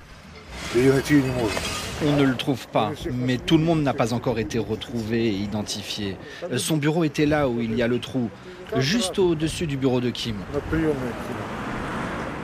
On 2.07 2.17
ne 2.17 2.25
le 2.25 2.35
trouve 2.37 2.67
pas, 2.69 2.91
mais 3.13 3.37
tout 3.37 3.57
le 3.57 3.65
monde 3.65 3.83
n'a 3.83 3.95
pas 3.95 4.13
encore 4.13 4.39
été 4.39 4.59
retrouvé 4.59 5.27
et 5.27 5.33
identifié. 5.33 6.17
Son 6.57 6.77
bureau 6.77 7.05
était 7.05 7.27
là 7.27 7.49
où 7.49 7.61
il 7.61 7.75
y 7.75 7.83
a 7.83 7.87
le 7.87 7.99
trou, 8.01 8.31
juste 8.79 9.19
au-dessus 9.19 9.67
du 9.67 9.77
bureau 9.77 10.01
de 10.01 10.11
Kim. 10.11 10.37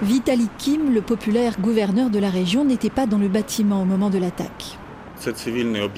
Vitali 0.03 0.49
Kim, 0.59 0.95
le 0.95 1.03
populaire 1.03 1.61
gouverneur 1.61 2.11
de 2.11 2.19
la 2.19 2.31
région, 2.31 2.65
n'était 2.65 2.91
pas 2.91 3.07
dans 3.07 3.19
le 3.19 3.29
bâtiment 3.29 3.83
au 3.83 3.85
moment 3.85 4.09
de 4.09 4.19
l'attaque. 4.19 4.79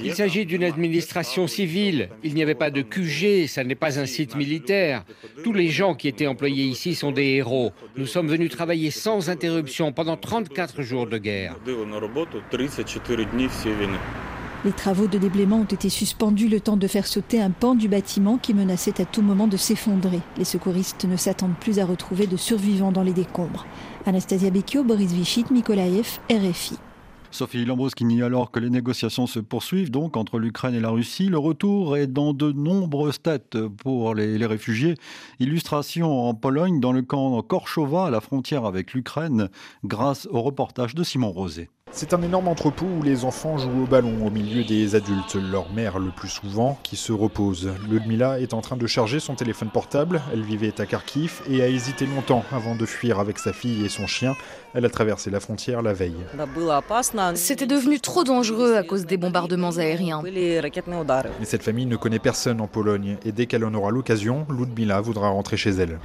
Il 0.03 0.13
s'agit 0.13 0.45
d'une 0.45 0.63
administration 0.63 1.47
civile. 1.47 2.09
Il 2.23 2.33
n'y 2.33 2.43
avait 2.43 2.55
pas 2.55 2.71
de 2.71 2.81
QG, 2.81 3.47
ça 3.47 3.63
n'est 3.63 3.75
pas 3.75 3.99
un 3.99 4.05
site 4.05 4.35
militaire. 4.35 5.05
Tous 5.43 5.53
les 5.53 5.69
gens 5.69 5.95
qui 5.95 6.09
étaient 6.09 6.27
employés 6.27 6.65
ici 6.65 6.93
sont 6.95 7.11
des 7.11 7.35
héros. 7.35 7.71
Nous 7.95 8.05
sommes 8.05 8.27
venus 8.27 8.49
travailler 8.51 8.91
sans 8.91 9.29
interruption 9.29 9.93
pendant 9.93 10.17
34 10.17 10.81
jours 10.81 11.07
de 11.07 11.17
guerre. 11.17 11.55
Les 14.65 14.71
travaux 14.71 15.07
de 15.07 15.17
déblaiement 15.17 15.57
ont 15.57 15.65
été 15.65 15.89
suspendus 15.89 16.47
le 16.47 16.61
temps 16.61 16.77
de 16.77 16.87
faire 16.87 17.05
sauter 17.05 17.41
un 17.41 17.51
pan 17.51 17.75
du 17.75 17.89
bâtiment 17.89 18.37
qui 18.37 18.53
menaçait 18.53 19.01
à 19.01 19.05
tout 19.05 19.21
moment 19.21 19.47
de 19.47 19.57
s'effondrer. 19.57 20.21
Les 20.37 20.45
secouristes 20.45 21.03
ne 21.03 21.17
s'attendent 21.17 21.57
plus 21.59 21.79
à 21.79 21.85
retrouver 21.85 22.27
de 22.27 22.37
survivants 22.37 22.93
dans 22.93 23.03
les 23.03 23.11
décombres. 23.11 23.65
Anastasia 24.05 24.51
Bekio, 24.51 24.85
Boris 24.85 25.11
Vichit, 25.11 25.43
Mikolaev, 25.51 26.19
RFI. 26.31 26.77
Sophie 27.29 27.65
Lambroskini, 27.65 28.21
alors 28.21 28.51
que 28.51 28.59
les 28.61 28.69
négociations 28.69 29.27
se 29.27 29.39
poursuivent 29.39 29.91
donc 29.91 30.15
entre 30.15 30.39
l'Ukraine 30.39 30.75
et 30.75 30.79
la 30.79 30.91
Russie, 30.91 31.27
le 31.27 31.39
retour 31.39 31.97
est 31.97 32.07
dans 32.07 32.33
de 32.33 32.53
nombreuses 32.53 33.21
têtes 33.21 33.57
pour 33.67 34.15
les, 34.15 34.37
les 34.37 34.45
réfugiés. 34.45 34.95
Illustration 35.39 36.29
en 36.29 36.35
Pologne, 36.35 36.79
dans 36.79 36.93
le 36.93 37.01
camp 37.01 37.41
Korchova, 37.41 38.05
à 38.05 38.11
la 38.11 38.21
frontière 38.21 38.63
avec 38.63 38.93
l'Ukraine, 38.93 39.49
grâce 39.83 40.25
au 40.31 40.41
reportage 40.41 40.95
de 40.95 41.03
Simon 41.03 41.31
Rosé. 41.31 41.69
C'est 41.95 42.15
un 42.15 42.23
énorme 42.23 42.47
entrepôt 42.47 42.87
où 42.87 43.03
les 43.03 43.23
enfants 43.23 43.59
jouent 43.59 43.83
au 43.83 43.85
ballon 43.85 44.25
au 44.25 44.31
milieu 44.31 44.63
des 44.63 44.95
adultes, 44.95 45.35
leur 45.35 45.71
mère 45.71 45.99
le 45.99 46.09
plus 46.09 46.27
souvent, 46.27 46.79
qui 46.81 46.95
se 46.95 47.11
repose. 47.11 47.69
Ludmila 47.87 48.39
est 48.39 48.55
en 48.55 48.61
train 48.61 48.77
de 48.77 48.87
charger 48.87 49.19
son 49.19 49.35
téléphone 49.35 49.69
portable, 49.69 50.19
elle 50.33 50.41
vivait 50.41 50.81
à 50.81 50.87
Kharkiv 50.87 51.41
et 51.47 51.61
a 51.61 51.67
hésité 51.67 52.07
longtemps 52.07 52.43
avant 52.51 52.73
de 52.73 52.87
fuir 52.87 53.19
avec 53.19 53.37
sa 53.37 53.53
fille 53.53 53.85
et 53.85 53.89
son 53.89 54.07
chien. 54.07 54.35
Elle 54.73 54.85
a 54.85 54.89
traversé 54.89 55.29
la 55.29 55.39
frontière 55.39 55.83
la 55.83 55.93
veille. 55.93 56.15
C'était 57.35 57.67
devenu 57.67 57.99
trop 57.99 58.23
dangereux 58.23 58.75
à 58.75 58.81
cause 58.81 59.05
des 59.05 59.17
bombardements 59.17 59.77
aériens. 59.77 60.23
Mais 60.23 61.45
cette 61.45 61.61
famille 61.61 61.85
ne 61.85 61.95
connaît 61.95 62.17
personne 62.17 62.59
en 62.59 62.67
Pologne 62.67 63.17
et 63.23 63.31
dès 63.31 63.45
qu'elle 63.45 63.63
en 63.65 63.73
aura 63.75 63.91
l'occasion, 63.91 64.47
Ludmila 64.49 64.99
voudra 64.99 65.29
rentrer 65.29 65.57
chez 65.57 65.69
elle. 65.69 65.99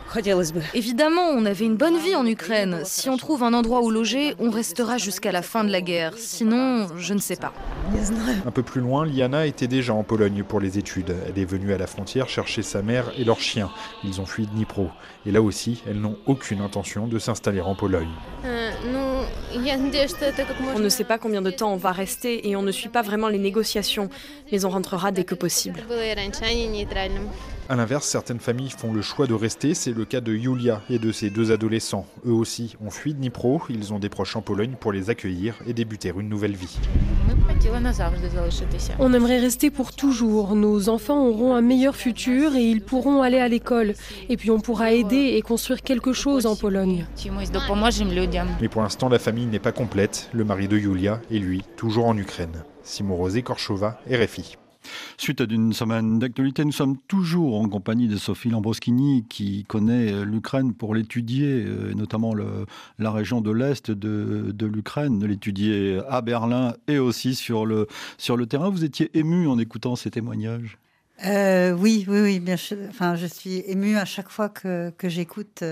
Évidemment, 0.74 1.30
on 1.30 1.46
avait 1.46 1.64
une 1.64 1.76
bonne 1.76 1.96
vie 1.96 2.14
en 2.14 2.26
Ukraine. 2.26 2.82
Si 2.84 3.08
on 3.08 3.16
trouve 3.16 3.42
un 3.42 3.54
endroit 3.54 3.80
où 3.80 3.90
loger, 3.90 4.34
on 4.38 4.50
restera 4.50 4.98
jusqu'à 4.98 5.32
la 5.32 5.40
fin 5.40 5.64
de 5.64 5.70
la 5.70 5.77
guerre. 5.80 6.14
Sinon, 6.16 6.86
je 6.96 7.14
ne 7.14 7.18
sais 7.18 7.36
pas. 7.36 7.52
Un 8.46 8.50
peu 8.50 8.62
plus 8.62 8.80
loin, 8.80 9.06
Liana 9.06 9.46
était 9.46 9.66
déjà 9.66 9.94
en 9.94 10.02
Pologne 10.02 10.44
pour 10.44 10.60
les 10.60 10.78
études. 10.78 11.14
Elle 11.26 11.38
est 11.38 11.44
venue 11.44 11.72
à 11.72 11.78
la 11.78 11.86
frontière 11.86 12.28
chercher 12.28 12.62
sa 12.62 12.82
mère 12.82 13.12
et 13.16 13.24
leur 13.24 13.40
chien. 13.40 13.70
Ils 14.04 14.20
ont 14.20 14.26
fui 14.26 14.46
Dnipro. 14.46 14.90
Et 15.26 15.30
là 15.30 15.42
aussi, 15.42 15.82
elles 15.86 16.00
n'ont 16.00 16.16
aucune 16.26 16.60
intention 16.60 17.06
de 17.06 17.18
s'installer 17.18 17.60
en 17.60 17.74
Pologne. 17.74 18.08
On 20.74 20.78
ne 20.78 20.88
sait 20.88 21.04
pas 21.04 21.18
combien 21.18 21.42
de 21.42 21.50
temps 21.50 21.72
on 21.72 21.76
va 21.76 21.92
rester 21.92 22.48
et 22.48 22.56
on 22.56 22.62
ne 22.62 22.72
suit 22.72 22.88
pas 22.88 23.02
vraiment 23.02 23.28
les 23.28 23.38
négociations, 23.38 24.08
mais 24.52 24.64
on 24.64 24.70
rentrera 24.70 25.10
dès 25.10 25.24
que 25.24 25.34
possible. 25.34 25.82
A 27.70 27.76
l'inverse, 27.76 28.06
certaines 28.06 28.40
familles 28.40 28.70
font 28.70 28.94
le 28.94 29.02
choix 29.02 29.26
de 29.26 29.34
rester. 29.34 29.74
C'est 29.74 29.92
le 29.92 30.06
cas 30.06 30.22
de 30.22 30.32
Yulia 30.32 30.80
et 30.88 30.98
de 30.98 31.12
ses 31.12 31.28
deux 31.28 31.52
adolescents. 31.52 32.06
Eux 32.24 32.32
aussi 32.32 32.76
ont 32.82 32.88
fui 32.88 33.12
Dnipro. 33.12 33.60
Ils 33.68 33.92
ont 33.92 33.98
des 33.98 34.08
proches 34.08 34.36
en 34.36 34.40
Pologne 34.40 34.76
pour 34.80 34.90
les 34.90 35.10
accueillir 35.10 35.54
et 35.66 35.74
débuter 35.74 36.10
une 36.18 36.30
nouvelle 36.30 36.56
vie. 36.56 36.78
On 38.98 39.12
aimerait 39.12 39.38
rester 39.38 39.70
pour 39.70 39.92
toujours. 39.92 40.54
Nos 40.54 40.88
enfants 40.88 41.26
auront 41.26 41.54
un 41.54 41.60
meilleur 41.60 41.94
futur 41.94 42.56
et 42.56 42.62
ils 42.62 42.80
pourront 42.80 43.20
aller 43.20 43.38
à 43.38 43.48
l'école. 43.48 43.92
Et 44.30 44.38
puis 44.38 44.50
on 44.50 44.60
pourra 44.60 44.92
aider 44.92 45.34
et 45.36 45.42
construire 45.42 45.82
quelque 45.82 46.14
chose 46.14 46.46
en 46.46 46.56
Pologne. 46.56 47.04
Mais 48.62 48.68
pour 48.68 48.80
l'instant, 48.80 49.10
la 49.10 49.18
famille 49.18 49.46
n'est 49.46 49.58
pas 49.58 49.72
complète. 49.72 50.30
Le 50.32 50.44
mari 50.44 50.68
de 50.68 50.78
Yulia 50.78 51.20
et 51.30 51.38
lui, 51.38 51.62
toujours 51.76 52.06
en 52.06 52.16
Ukraine. 52.16 52.64
Simon 52.82 53.16
Rosé, 53.16 53.42
Korchova, 53.42 54.00
RFI. 54.10 54.56
Suite 55.16 55.42
d'une 55.42 55.72
semaine 55.72 56.18
d'actualité, 56.18 56.64
nous 56.64 56.72
sommes 56.72 56.96
toujours 57.08 57.60
en 57.60 57.68
compagnie 57.68 58.08
de 58.08 58.16
Sophie 58.16 58.50
Lambroschini 58.50 59.24
qui 59.28 59.64
connaît 59.64 60.12
euh, 60.12 60.24
l'Ukraine 60.24 60.74
pour 60.74 60.94
l'étudier, 60.94 61.64
euh, 61.66 61.92
notamment 61.94 62.34
la 62.98 63.10
région 63.10 63.40
de 63.40 63.50
l'Est 63.50 63.90
de, 63.90 64.66
l'Ukraine, 64.66 65.24
l'étudier 65.24 66.00
à 66.08 66.20
Berlin 66.20 66.74
et 66.86 66.98
aussi 66.98 67.34
sur 67.34 67.66
le, 67.66 67.86
terrain. 68.48 68.70
Vous 68.70 68.84
étiez 68.84 69.10
ému 69.18 69.48
en 69.48 69.58
écoutant 69.58 69.96
ces 69.96 70.10
témoignages? 70.10 70.78
Euh, 71.26 71.72
Oui, 71.72 72.04
oui, 72.08 72.20
oui. 72.20 72.54
Enfin, 72.88 73.16
je 73.16 73.26
suis 73.26 73.62
ému 73.66 73.96
à 73.96 74.04
chaque 74.04 74.30
fois 74.30 74.48
que, 74.48 74.92
j'écoute 75.04 75.64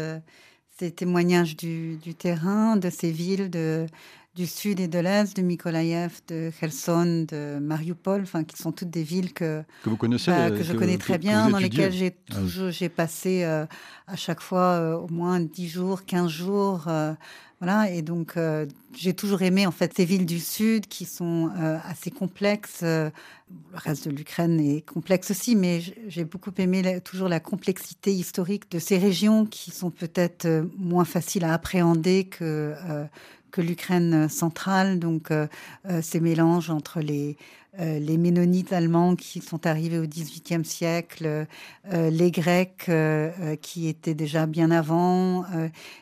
ces 0.79 0.91
témoignages 0.91 1.57
du, 1.57 1.97
du, 1.97 2.15
terrain, 2.15 2.77
de 2.77 2.91
ces 2.91 3.11
villes, 3.11 3.49
de, 3.49 3.87
du 4.37 4.47
sud 4.47 4.81
et 4.81 4.87
de 4.87 4.99
l'est, 4.99 5.35
de 5.35 5.43
Mykolaïev, 5.43 6.21
de 6.29 6.51
Kherson, 6.61 7.25
de 7.27 7.59
Mariupol, 7.59 8.21
enfin 8.21 8.45
qui 8.45 8.57
sont 8.57 8.71
toutes 8.71 8.91
des 8.91 9.03
villes 9.03 9.33
que 9.33 9.63
que 9.83 9.89
vous 9.91 9.97
connaissez, 9.97 10.31
bah, 10.31 10.51
que 10.51 10.63
je 10.63 10.75
connais 10.75 10.99
très 10.99 11.15
que, 11.15 11.23
bien, 11.23 11.49
dans 11.49 11.59
lesquelles 11.59 11.93
j'ai 11.93 12.15
Ah 12.31 12.35
toujours 12.37 12.71
j'ai 12.71 12.91
passé 12.91 13.45
euh, 13.45 13.65
à 14.07 14.17
chaque 14.17 14.41
fois 14.41 14.75
euh, 14.75 14.97
au 14.97 15.09
moins 15.09 15.41
10 15.41 15.69
jours, 15.69 16.05
15 16.05 16.31
jours. 16.31 16.85
Euh, 16.87 17.15
voilà, 17.59 17.91
et 17.91 18.03
donc 18.03 18.37
euh, 18.37 18.67
j'ai 18.95 19.15
toujours 19.15 19.41
aimé 19.41 19.67
en 19.67 19.71
fait 19.71 19.95
ces 19.97 20.05
villes 20.05 20.27
du 20.27 20.41
sud 20.41 20.89
qui 20.89 21.07
sont 21.07 21.51
euh, 21.59 21.79
assez 21.85 22.11
complexes. 22.11 22.83
le 22.83 23.11
reste 23.73 24.09
de 24.09 24.15
l'Ukraine 24.15 24.61
est 24.61 24.83
complexe 24.83 25.31
aussi, 25.31 25.57
mais 25.57 25.81
j'ai 26.09 26.25
beaucoup 26.25 26.51
aimé 26.59 26.83
la, 26.83 27.01
toujours 27.01 27.31
la 27.31 27.41
complexité 27.41 28.13
historique 28.13 28.71
de 28.71 28.79
ces 28.79 28.99
régions 28.99 29.47
qui 29.47 29.71
sont 29.71 29.91
peut-être 29.91 30.47
moins 30.77 31.07
faciles 31.07 31.45
à 31.45 31.55
appréhender 31.55 32.25
que 32.25 32.75
que 33.51 33.61
l'Ukraine 33.61 34.29
centrale, 34.29 34.99
donc 34.99 35.31
euh, 35.31 35.47
ces 36.03 36.21
mélanges 36.21 36.71
entre 36.71 37.01
les, 37.01 37.37
euh, 37.79 37.99
les 37.99 38.19
ménonites 38.19 38.73
allemands 38.73 39.17
qui 39.17 39.41
sont 39.41 39.67
arrivés 39.67 39.99
au 39.99 40.07
XVIIIe 40.07 40.65
siècle, 40.65 41.47
euh, 41.93 42.11
les 42.11 42.31
Grecs 42.31 42.91
qui 43.63 43.89
étaient 43.89 44.15
déjà 44.15 44.47
bien 44.47 44.71
avant, 44.71 45.45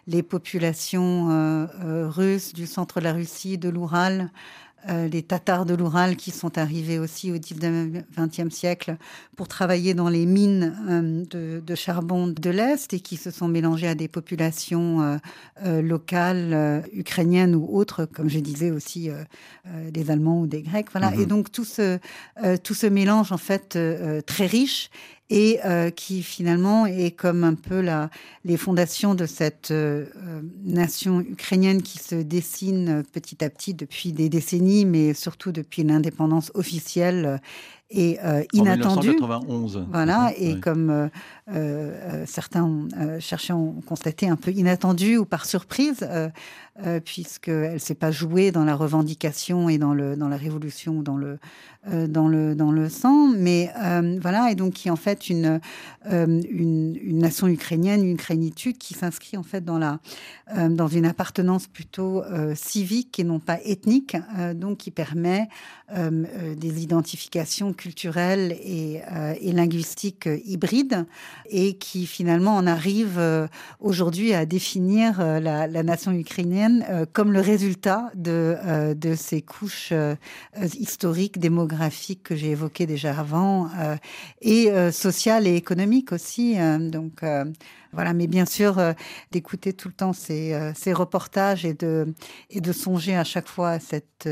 les 0.06 0.22
populations 0.22 1.68
russes 2.08 2.52
du 2.52 2.66
centre 2.66 3.00
de 3.00 3.04
la 3.04 3.12
Russie, 3.12 3.58
de 3.58 3.68
l'Oural. 3.68 4.30
Euh, 4.90 5.08
les 5.08 5.22
Tatars 5.22 5.64
de 5.64 5.74
l'Oural 5.74 6.16
qui 6.16 6.30
sont 6.30 6.58
arrivés 6.58 6.98
aussi 6.98 7.32
au 7.32 7.36
XXe 7.36 8.54
siècle 8.54 8.96
pour 9.34 9.48
travailler 9.48 9.94
dans 9.94 10.10
les 10.10 10.26
mines 10.26 10.76
euh, 10.88 11.24
de, 11.30 11.62
de, 11.64 11.74
charbon 11.74 12.26
de 12.26 12.50
l'Est 12.50 12.92
et 12.92 13.00
qui 13.00 13.16
se 13.16 13.30
sont 13.30 13.48
mélangés 13.48 13.88
à 13.88 13.94
des 13.94 14.08
populations 14.08 15.00
euh, 15.00 15.16
euh 15.64 15.80
locales, 15.80 16.52
euh, 16.52 16.80
ukrainiennes 16.92 17.54
ou 17.54 17.66
autres, 17.72 18.04
comme 18.04 18.28
je 18.28 18.40
disais 18.40 18.70
aussi 18.70 19.10
des 19.90 20.10
Allemands 20.10 20.40
ou 20.40 20.46
des 20.46 20.62
Grecs. 20.62 20.88
Voilà. 20.92 21.10
-hmm. 21.10 21.22
Et 21.22 21.26
donc 21.26 21.50
tout 21.50 21.64
ce, 21.64 21.98
tout 22.62 22.74
ce 22.74 22.86
mélange 22.86 23.32
en 23.32 23.38
fait 23.38 23.78
très 24.26 24.46
riche 24.46 24.90
et 25.30 25.58
euh, 25.64 25.90
qui 25.90 26.22
finalement 26.22 26.86
est 26.86 27.10
comme 27.10 27.44
un 27.44 27.54
peu 27.54 27.80
la, 27.80 28.10
les 28.44 28.56
fondations 28.56 29.14
de 29.14 29.24
cette 29.24 29.70
euh, 29.70 30.04
nation 30.64 31.20
ukrainienne 31.20 31.82
qui 31.82 31.98
se 31.98 32.14
dessine 32.14 33.02
petit 33.12 33.42
à 33.42 33.48
petit 33.48 33.74
depuis 33.74 34.12
des 34.12 34.28
décennies, 34.28 34.84
mais 34.84 35.14
surtout 35.14 35.50
depuis 35.50 35.82
l'indépendance 35.82 36.52
officielle 36.54 37.40
et 37.90 38.18
euh, 38.24 38.42
inattendue. 38.52 39.10
En 39.10 39.12
1991. 39.12 39.86
Voilà, 39.90 40.32
et 40.36 40.54
oui. 40.54 40.60
comme 40.60 40.90
euh, 40.90 41.08
euh, 41.52 42.24
certains 42.26 42.64
ont 42.64 42.88
cherché 43.20 43.52
à 43.52 43.56
constater 43.86 44.28
un 44.28 44.36
peu 44.36 44.50
inattendue 44.50 45.18
ou 45.18 45.24
par 45.24 45.44
surprise, 45.46 46.06
puisqu'elle 47.04 47.74
ne 47.74 47.78
s'est 47.78 47.94
pas 47.94 48.10
jouée 48.10 48.50
dans 48.50 48.64
la 48.64 48.74
revendication 48.74 49.68
et 49.68 49.78
dans, 49.78 49.94
le, 49.94 50.16
dans 50.16 50.28
la 50.28 50.36
révolution, 50.36 51.02
dans 51.02 51.16
le, 51.16 51.38
dans 52.08 52.26
le, 52.26 52.54
dans 52.54 52.72
le 52.72 52.88
sang, 52.88 53.28
mais 53.28 53.70
voilà, 54.20 54.50
et 54.50 54.54
donc 54.54 54.74
qui 54.74 54.88
est 54.88 54.90
en 54.90 54.96
fait 54.96 55.28
une, 55.28 55.60
une, 56.10 56.98
une, 57.00 57.18
nation 57.18 57.46
ukrainienne, 57.46 58.02
une 58.04 58.14
ukrainitude 58.14 58.78
qui 58.78 58.94
s'inscrit 58.94 59.36
en 59.36 59.44
fait 59.44 59.64
dans, 59.64 59.78
la, 59.78 60.00
dans 60.68 60.88
une 60.88 61.06
appartenance 61.06 61.68
plutôt 61.68 62.24
civique 62.54 63.20
et 63.20 63.24
non 63.24 63.38
pas 63.38 63.58
ethnique, 63.64 64.16
donc 64.56 64.78
qui 64.78 64.90
permet 64.90 65.48
des 65.90 66.82
identifications 66.82 67.72
culturelle 67.72 68.52
et, 68.62 69.02
euh, 69.12 69.34
et 69.40 69.52
linguistique 69.52 70.26
euh, 70.26 70.38
hybride 70.44 71.06
et 71.50 71.76
qui 71.76 72.06
finalement 72.06 72.56
en 72.56 72.66
arrive 72.66 73.18
euh, 73.18 73.46
aujourd'hui 73.80 74.32
à 74.34 74.46
définir 74.46 75.20
euh, 75.20 75.40
la, 75.40 75.82
nation 75.82 76.12
ukrainienne 76.12 76.84
euh, 76.88 77.04
comme 77.12 77.32
le 77.32 77.40
résultat 77.40 78.10
de, 78.14 78.56
euh, 78.64 79.16
ces 79.16 79.42
couches 79.42 79.92
historiques, 80.78 81.38
démographiques 81.38 82.22
que 82.22 82.34
j'ai 82.34 82.50
évoquées 82.50 82.86
déjà 82.86 83.18
avant 83.18 83.68
et 84.40 84.70
sociales 84.90 85.46
et 85.46 85.54
économiques 85.54 86.12
aussi. 86.12 86.56
donc 86.90 87.22
voilà, 87.94 88.12
mais 88.12 88.26
bien 88.26 88.44
sûr, 88.44 88.78
euh, 88.78 88.92
d'écouter 89.30 89.72
tout 89.72 89.88
le 89.88 89.94
temps 89.94 90.12
ces, 90.12 90.52
euh, 90.52 90.72
ces, 90.74 90.92
reportages 90.92 91.64
et 91.64 91.74
de, 91.74 92.12
et 92.50 92.60
de 92.60 92.72
songer 92.72 93.16
à 93.16 93.24
chaque 93.24 93.48
fois 93.48 93.70
à 93.70 93.80
cette 93.80 94.28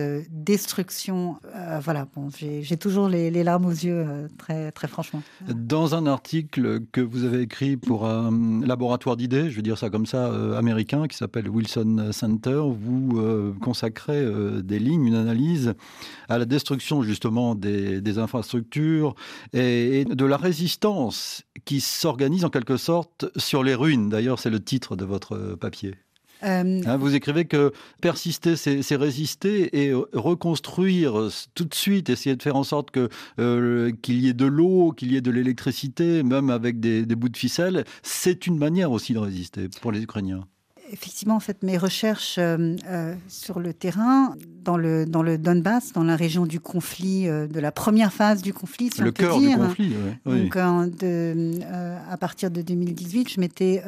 euh, 1.55 1.81
voilà, 1.83 2.07
bon, 2.15 2.29
j'ai 2.39 2.77
toujours 2.77 3.09
les, 3.09 3.31
larmes 3.43 3.67
aux 3.67 3.71
yeux, 3.71 4.29
très, 4.39 4.73
très 4.73 4.89
franchement. 4.89 5.23
Dans 5.49 5.95
un 5.95 6.07
article 6.07 6.81
que 6.93 7.01
vous 7.01 7.25
avez 7.25 7.41
écrit 7.41 7.77
pour 7.77 8.07
un 8.07 8.61
laboratoire 8.65 9.17
d'idées, 9.17 9.51
je 9.51 9.57
veux 9.57 9.63
dire 9.63 9.79
ça 9.79 9.91
comme 9.91 10.07
ça, 10.07 10.33
américain, 10.57 11.07
qui 11.09 11.17
s'appelle 11.17 11.49
Wilson 11.49 12.11
Center, 12.13 12.63
vous 12.65 13.55
consacrez 13.61 14.25
des 14.63 14.79
lignes, 14.79 15.07
une 15.07 15.15
analyse 15.15 15.75
à 16.29 16.39
la 16.39 16.45
destruction 16.45 17.03
justement 17.03 17.55
des, 17.55 18.19
infrastructures 18.19 19.15
et 19.53 20.05
de 20.05 20.25
la 20.25 20.37
résistance 20.37 21.45
qui 21.65 21.81
s'organise 21.81 22.45
en 22.45 22.51
quelque 22.51 22.77
sorte 22.77 23.27
sur 23.37 23.63
les 23.63 23.75
ruines. 23.75 24.09
D'ailleurs, 24.09 24.39
c'est 24.39 24.51
le 24.51 24.63
titre 24.63 24.97
de 24.97 25.05
votre 25.05 25.57
papier. 25.59 25.95
Euh... 26.45 26.83
Hein, 26.85 26.97
vous 26.97 27.15
écrivez 27.15 27.45
que 27.45 27.73
persister, 28.01 28.57
c'est 28.57 28.97
résister 28.97 29.85
et 29.85 29.93
reconstruire 30.13 31.29
tout 31.55 31.65
de 31.65 31.75
suite, 31.75 32.11
essayer 32.11 32.37
de 32.37 32.43
faire 32.43 32.57
en 32.57 32.65
sorte 32.65 32.91
euh, 33.39 33.93
qu'il 34.03 34.21
y 34.21 34.29
ait 34.29 34.35
de 34.35 34.47
l'eau, 34.47 34.93
qu'il 34.93 35.13
y 35.13 35.17
ait 35.17 35.21
de 35.21 35.31
l'électricité, 35.31 36.23
même 36.23 36.51
avec 36.51 36.81
des, 36.81 37.07
des 37.07 37.15
bouts 37.15 37.29
de 37.29 37.37
ficelle, 37.37 37.85
c'est 38.03 38.47
une 38.47 38.59
manière 38.59 38.91
aussi 38.91 39.13
de 39.13 39.19
résister 39.19 39.69
pour 39.81 39.93
les 39.93 40.03
Ukrainiens 40.03 40.47
effectivement, 40.93 41.35
en 41.35 41.41
fait, 41.41 41.63
mes 41.63 41.79
recherches 41.79 42.37
euh, 42.39 42.77
euh, 42.87 43.15
sur 43.27 43.59
le 43.59 43.73
terrain, 43.73 44.35
dans 44.63 44.77
le, 44.77 45.07
dans 45.07 45.23
le 45.23 45.39
Donbass, 45.39 45.93
dans 45.93 46.05
la 46.05 46.15
région 46.15 46.47
du 46.47 46.61
conflit, 46.61 47.29
euh, 47.29 47.47
de 47.47 47.59
la 47.59 47.73
première 47.73 48.13
phase 48.13 48.43
du 48.43 48.53
conflit, 48.53 48.91
si 48.95 49.01
le 49.01 49.09
on 49.09 49.13
peut 49.13 49.25
cœur 49.25 49.39
dire. 49.39 49.59
du 49.59 49.65
conflit, 49.65 49.95
oui. 50.27 50.43
Donc, 50.43 50.99
de, 50.99 51.61
à 52.11 52.17
partir 52.19 52.51
de 52.51 52.63
2018, 52.63 53.31
je 53.31 53.41
m'étais 53.41 53.83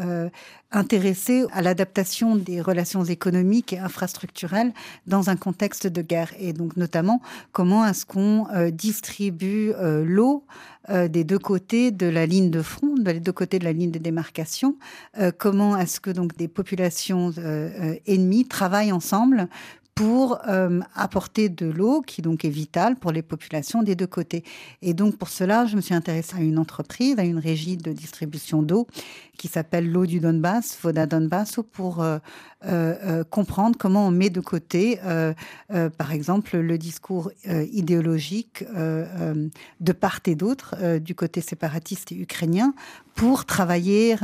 intéressée 0.73 1.45
à 1.53 1.63
l'adaptation 1.63 2.35
des 2.35 2.61
relations 2.61 3.05
économiques 3.05 3.73
et 3.73 3.79
infrastructurelles 3.79 4.73
dans 5.07 5.31
un 5.31 5.37
contexte 5.37 5.87
de 5.87 6.03
guerre. 6.03 6.33
Et 6.39 6.53
donc, 6.53 6.77
notamment, 6.77 7.21
comment 7.53 7.87
est-ce 7.87 8.07
qu'on 8.07 8.47
distribue 8.73 9.73
l'eau 10.05 10.45
euh, 10.91 11.09
des 11.09 11.25
deux 11.25 11.39
côtés 11.39 11.91
de 11.91 12.07
la 12.07 12.27
ligne 12.27 12.51
de 12.51 12.63
front, 12.63 12.95
des 12.97 13.21
deux 13.21 13.33
côtés 13.33 13.59
de 13.59 13.65
la 13.65 13.73
ligne 13.73 13.91
de 13.91 13.99
démarcation. 13.99 14.77
Euh, 15.19 15.33
comment 15.37 15.77
est-ce 15.77 16.01
que 16.01 16.11
donc 16.11 16.37
des 16.37 16.49
populations 16.49 17.33
euh, 17.39 17.95
ennemies 18.07 18.47
travaillent 18.47 18.93
ensemble 18.93 19.49
pour 19.95 20.41
euh, 20.49 20.81
apporter 20.97 21.49
de 21.49 21.67
l'eau 21.67 22.03
qui 22.03 22.21
donc 22.21 22.45
est 22.45 22.51
vitale 22.51 22.97
pour 22.97 23.13
les 23.13 23.23
populations 23.23 23.83
des 23.83 23.95
deux 23.95 24.07
côtés? 24.07 24.45
Et 24.83 24.93
donc 24.93 25.17
pour 25.17 25.29
cela, 25.29 25.67
je 25.67 25.77
me 25.77 25.81
suis 25.81 25.95
intéressée 25.95 26.37
à 26.37 26.41
une 26.41 26.59
entreprise, 26.59 27.19
à 27.19 27.25
une 27.25 27.39
régie 27.39 27.77
de 27.77 27.93
distribution 27.93 28.63
d'eau 28.63 28.87
qui 29.37 29.49
s'appelle 29.49 29.91
l'eau 29.91 30.07
du 30.07 30.21
Donbass, 30.21 30.79
Voda 30.83 31.07
Donbass, 31.07 31.61
pour 31.73 32.03
euh, 32.67 32.95
euh, 33.05 33.25
comprendre 33.25 33.77
comment 33.79 34.07
on 34.07 34.11
met 34.11 34.31
de 34.31 34.41
côté, 34.41 34.99
euh, 35.05 35.35
par 35.99 36.13
exemple, 36.13 36.57
le 36.57 36.79
discours 36.79 37.31
idéologique 37.73 38.65
de 39.81 39.93
part 39.93 40.21
et 40.27 40.35
d'autre 40.35 40.99
du 40.99 41.15
côté 41.15 41.41
séparatiste 41.41 42.13
et 42.13 42.17
ukrainien 42.17 42.75
pour 43.15 43.45
travailler 43.45 44.17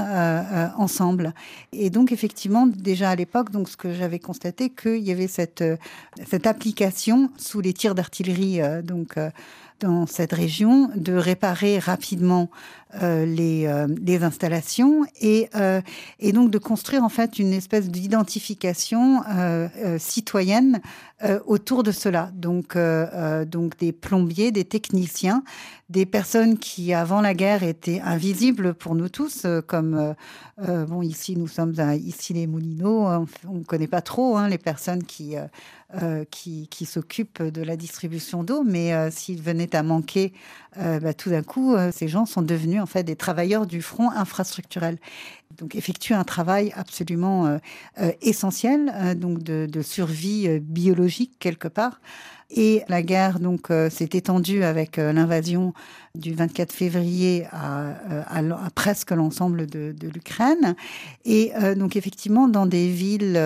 ensemble. 0.77 1.35
Et 1.73 1.90
donc 1.90 2.12
effectivement, 2.12 2.66
déjà 2.66 3.11
à 3.11 3.16
l'époque, 3.16 3.51
donc 3.51 3.68
ce 3.68 3.77
que 3.77 3.92
j'avais 3.92 4.18
constaté, 4.18 4.70
qu'il 4.70 5.03
y 5.03 5.12
avait 5.12 5.29
cette 5.29 5.64
cette 6.29 6.46
application 6.46 7.31
sous 7.37 7.61
les 7.61 7.73
tirs 7.73 7.94
d'artillerie, 7.94 8.61
donc 8.83 9.16
dans 9.80 10.06
cette 10.06 10.32
région 10.32 10.90
de 10.94 11.14
réparer 11.14 11.78
rapidement 11.78 12.50
euh, 13.02 13.24
les, 13.24 13.66
euh, 13.66 13.86
les, 14.04 14.24
installations 14.24 15.04
et, 15.20 15.48
euh, 15.54 15.80
et 16.18 16.32
donc 16.32 16.50
de 16.50 16.58
construire 16.58 17.04
en 17.04 17.08
fait 17.08 17.38
une 17.38 17.52
espèce 17.52 17.88
d'identification 17.88 19.22
citoyenne 19.98 20.80
autour 21.46 21.82
de 21.82 21.92
cela. 21.92 22.30
Donc, 22.34 22.76
donc 23.46 23.78
des 23.78 23.92
plombiers, 23.92 24.50
des 24.50 24.64
techniciens, 24.64 25.44
des 25.88 26.06
personnes 26.06 26.58
qui 26.58 26.92
avant 26.92 27.20
la 27.20 27.34
guerre 27.34 27.62
étaient 27.62 28.00
invisibles 28.00 28.74
pour 28.74 28.94
nous 28.94 29.08
tous, 29.08 29.46
comme 29.66 30.14
bon 30.58 31.02
ici 31.02 31.36
nous 31.36 31.48
sommes 31.48 31.78
à, 31.78 31.94
ici 31.94 32.32
les 32.32 32.46
Moulineaux, 32.46 33.06
on 33.48 33.54
ne 33.54 33.64
connaît 33.64 33.86
pas 33.86 34.02
trop 34.02 34.36
hein, 34.36 34.48
les 34.48 34.58
personnes 34.58 35.04
qui 35.04 35.36
qui, 36.31 36.68
qui 36.68 36.87
s'occupent 36.87 37.42
de 37.42 37.62
la 37.62 37.76
distribution 37.76 38.44
d'eau, 38.44 38.62
mais 38.62 39.11
s'ils 39.11 39.42
venaient 39.42 39.74
à 39.74 39.83
manquer, 39.83 40.33
bah, 40.76 41.14
tout 41.14 41.31
d'un 41.31 41.42
coup, 41.42 41.74
ces 41.92 42.07
gens 42.07 42.26
sont 42.26 42.42
devenus 42.42 42.81
en 42.81 42.87
fait 42.87 43.03
des 43.03 43.16
travailleurs 43.16 43.66
du 43.66 43.83
front 43.83 44.11
infrastructurel. 44.11 44.98
Donc 45.59 45.74
effectuer 45.74 46.14
un 46.14 46.24
travail 46.24 46.72
absolument 46.76 47.46
euh, 47.46 47.59
euh, 48.00 48.12
essentiel, 48.22 48.92
euh, 48.94 49.14
donc 49.14 49.42
de, 49.42 49.66
de 49.70 49.83
survie 49.83 50.61
biologique 50.61 51.33
quelque 51.38 51.68
part. 51.68 52.00
Et 52.50 52.83
la 52.88 53.03
guerre 53.03 53.38
donc 53.38 53.68
s'est 53.68 54.11
étendue 54.12 54.64
avec 54.64 54.96
l'invasion 54.96 55.72
du 56.16 56.35
24 56.35 56.73
février 56.73 57.46
à, 57.53 57.94
à, 58.29 58.70
presque 58.75 59.12
l'ensemble 59.12 59.66
de, 59.66 59.94
de 59.99 60.09
l'Ukraine. 60.09 60.75
Et 61.25 61.53
donc 61.77 61.96
effectivement, 61.96 62.49
dans 62.49 62.66
des 62.66 62.88
villes 62.88 63.40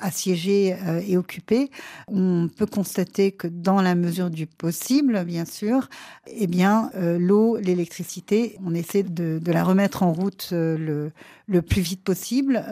assiégées 0.00 0.76
et 1.06 1.16
occupées, 1.16 1.70
on 2.08 2.48
peut 2.54 2.66
constater 2.66 3.32
que 3.32 3.48
dans 3.48 3.80
la 3.80 3.94
mesure 3.94 4.30
du 4.30 4.46
possible, 4.46 5.24
bien 5.24 5.44
sûr, 5.44 5.88
eh 6.26 6.46
bien 6.46 6.90
l'eau, 7.18 7.56
l'électricité, 7.56 8.58
on 8.64 8.74
essaie 8.74 9.02
de, 9.02 9.38
de, 9.42 9.52
la 9.52 9.64
remettre 9.64 10.02
en 10.02 10.12
route 10.12 10.48
le, 10.52 11.10
le 11.46 11.62
plus 11.62 11.82
vite 11.82 12.02
possible, 12.02 12.62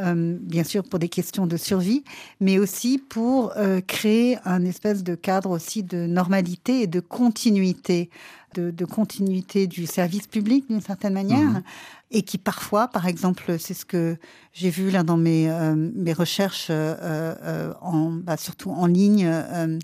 bien 0.42 0.64
sûr 0.64 0.82
pour 0.84 0.98
des 0.98 1.08
questions 1.08 1.46
de 1.46 1.56
survie, 1.56 2.04
mais 2.40 2.58
aussi 2.58 2.98
pour 2.98 3.54
créer 3.86 4.38
un 4.44 4.64
espèce 4.64 5.02
de 5.02 5.14
cadre 5.14 5.50
aussi 5.50 5.82
de 5.82 6.06
normalité 6.06 6.82
et 6.82 6.86
de 6.86 7.00
continuité, 7.00 8.10
de, 8.54 8.70
de 8.70 8.84
continuité 8.84 9.66
du 9.66 9.86
service 9.86 10.26
public 10.26 10.66
d'une 10.68 10.80
certaine 10.80 11.14
manière. 11.14 11.38
Mmh. 11.38 11.62
Et 12.12 12.22
qui 12.22 12.38
parfois, 12.38 12.88
par 12.88 13.06
exemple, 13.06 13.56
c'est 13.60 13.74
ce 13.74 13.84
que 13.84 14.16
j'ai 14.52 14.70
vu 14.70 14.90
là 14.90 15.04
dans 15.04 15.16
mes, 15.16 15.48
euh, 15.48 15.76
mes 15.76 16.12
recherches, 16.12 16.66
euh, 16.70 16.96
euh, 17.00 17.72
en, 17.80 18.10
bah, 18.10 18.36
surtout 18.36 18.72
en 18.72 18.86
ligne, 18.86 19.26
euh, 19.26 19.78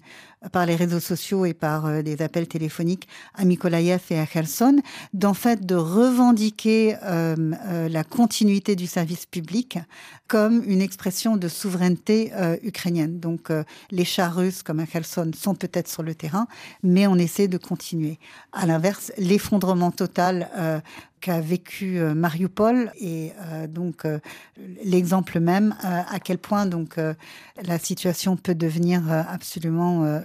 par 0.53 0.67
les 0.67 0.75
réseaux 0.75 1.01
sociaux 1.01 1.45
et 1.45 1.55
par 1.55 1.87
euh, 1.87 2.03
des 2.03 2.23
appels 2.23 2.49
téléphoniques 2.49 3.07
à 3.35 3.45
Mykolaïev 3.45 4.03
et 4.11 4.19
à 4.19 4.27
Kherson, 4.27 4.81
d'en 5.13 5.35
fait 5.35 5.65
de 5.67 5.77
revendiquer 5.77 6.97
la 7.03 8.05
continuité 8.05 8.75
du 8.77 8.87
service 8.87 9.27
public 9.27 9.79
comme 10.27 10.63
une 10.67 10.81
expression 10.83 11.37
de 11.37 11.49
souveraineté 11.49 12.33
ukrainienne. 12.63 13.21
Donc 13.21 13.51
les 13.91 14.05
chars 14.05 14.35
russes, 14.35 14.63
comme 14.63 14.81
à 14.81 14.87
Kherson, 14.87 15.31
sont 15.37 15.55
peut-être 15.55 15.89
sur 15.89 16.03
le 16.03 16.15
terrain, 16.15 16.47
mais 16.83 17.07
on 17.07 17.17
essaie 17.17 17.49
de 17.49 17.59
continuer. 17.59 18.19
À 18.53 18.67
l'inverse, 18.67 19.13
l'effondrement 19.19 19.91
total 19.91 20.49
qu'a 21.27 21.41
vécu 21.41 21.99
Mariupol 22.15 22.93
et 23.01 23.33
euh, 23.41 23.67
donc 23.67 24.05
euh, 24.05 24.21
l'exemple 24.85 25.41
même 25.41 25.75
euh, 25.85 26.03
à 26.09 26.21
quel 26.21 26.39
point 26.39 26.67
donc 26.67 27.01
la 27.61 27.79
situation 27.81 28.37
peut 28.37 28.55
devenir 28.55 29.03
absolument 29.11 30.21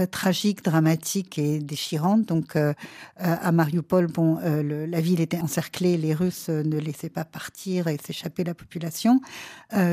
euh, 0.00 0.06
tragique, 0.06 0.64
dramatique 0.64 1.38
et 1.38 1.58
déchirante. 1.58 2.24
Donc, 2.24 2.56
euh, 2.56 2.72
euh, 3.20 3.36
à 3.42 3.52
Mariupol, 3.52 4.06
bon, 4.06 4.38
la 4.42 5.00
ville 5.00 5.20
était 5.20 5.40
encerclée, 5.40 5.96
les 5.98 6.14
Russes 6.14 6.48
ne 6.48 6.78
laissaient 6.78 7.10
pas 7.10 7.24
partir 7.24 7.88
et 7.88 7.98
s'échapper 8.04 8.44
la 8.44 8.54
population 8.54 9.20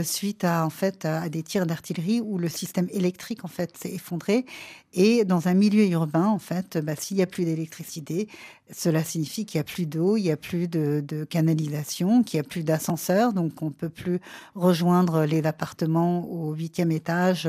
suite 0.03 0.43
à 0.43 0.65
en 0.65 0.69
fait 0.69 1.05
à 1.05 1.29
des 1.29 1.41
tirs 1.41 1.65
d'artillerie 1.65 2.19
où 2.19 2.38
le 2.38 2.49
système 2.49 2.88
électrique 2.91 3.45
en 3.45 3.47
fait 3.47 3.77
s'est 3.77 3.93
effondré. 3.93 4.45
Et 4.93 5.23
dans 5.23 5.47
un 5.47 5.53
milieu 5.53 5.85
urbain, 5.85 6.25
en 6.25 6.39
fait, 6.39 6.77
bah, 6.79 6.95
s'il 6.97 7.17
n'y 7.17 7.23
a 7.23 7.27
plus 7.27 7.45
d'électricité, 7.45 8.27
cela 8.71 9.03
signifie 9.03 9.45
qu'il 9.45 9.59
n'y 9.59 9.62
a 9.62 9.63
plus 9.63 9.85
d'eau, 9.85 10.17
il 10.17 10.23
n'y 10.23 10.31
a 10.31 10.38
plus 10.38 10.67
de, 10.67 11.03
de 11.07 11.23
canalisation, 11.23 12.23
qu'il 12.23 12.39
n'y 12.39 12.45
a 12.45 12.49
plus 12.49 12.63
d'ascenseur, 12.63 13.31
donc 13.31 13.62
on 13.62 13.69
peut 13.69 13.89
plus 13.89 14.19
rejoindre 14.55 15.25
les 15.25 15.45
appartements 15.45 16.27
au 16.27 16.53
huitième 16.53 16.91
étage 16.91 17.47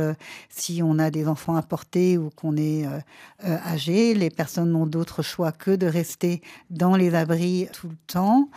si 0.51 0.83
on 0.83 0.99
a 0.99 1.11
des 1.11 1.27
enfants 1.29 1.57
à 1.57 1.63
porter 1.63 2.19
ou 2.19 2.31
qu'on 2.41 2.57
est 2.57 2.87
euh, 2.87 2.99
euh, 3.45 3.57
âgé. 3.67 4.15
Les 4.15 4.31
personnes 4.31 4.71
n'ont 4.71 4.87
d'autre 4.87 5.23
choix 5.23 5.53
que 5.53 5.71
de 5.71 5.87
rester 5.87 6.43
dans 6.71 6.97
les 6.97 7.15
abris 7.15 7.69
tout 7.73 7.89
le 7.89 7.97
temps. 8.07 8.49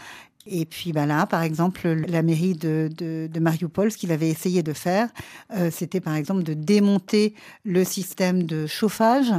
Et 0.46 0.66
puis 0.66 0.92
ben 0.92 1.06
là, 1.06 1.26
par 1.26 1.42
exemple, 1.42 1.88
la 1.88 2.22
mairie 2.22 2.54
de, 2.54 2.90
de, 2.98 3.40
Mariupol, 3.40 3.92
ce 3.92 3.98
qu'il 3.98 4.12
avait 4.12 4.30
essayé 4.30 4.62
de 4.62 4.74
faire, 4.74 5.08
euh, 5.56 5.70
c'était 5.72 6.02
par 6.02 6.16
exemple 6.16 6.44
de 6.44 6.54
démonter 6.54 7.34
le 7.64 7.86
système 7.86 8.44
de 8.44 8.68
chauffage 8.68 9.32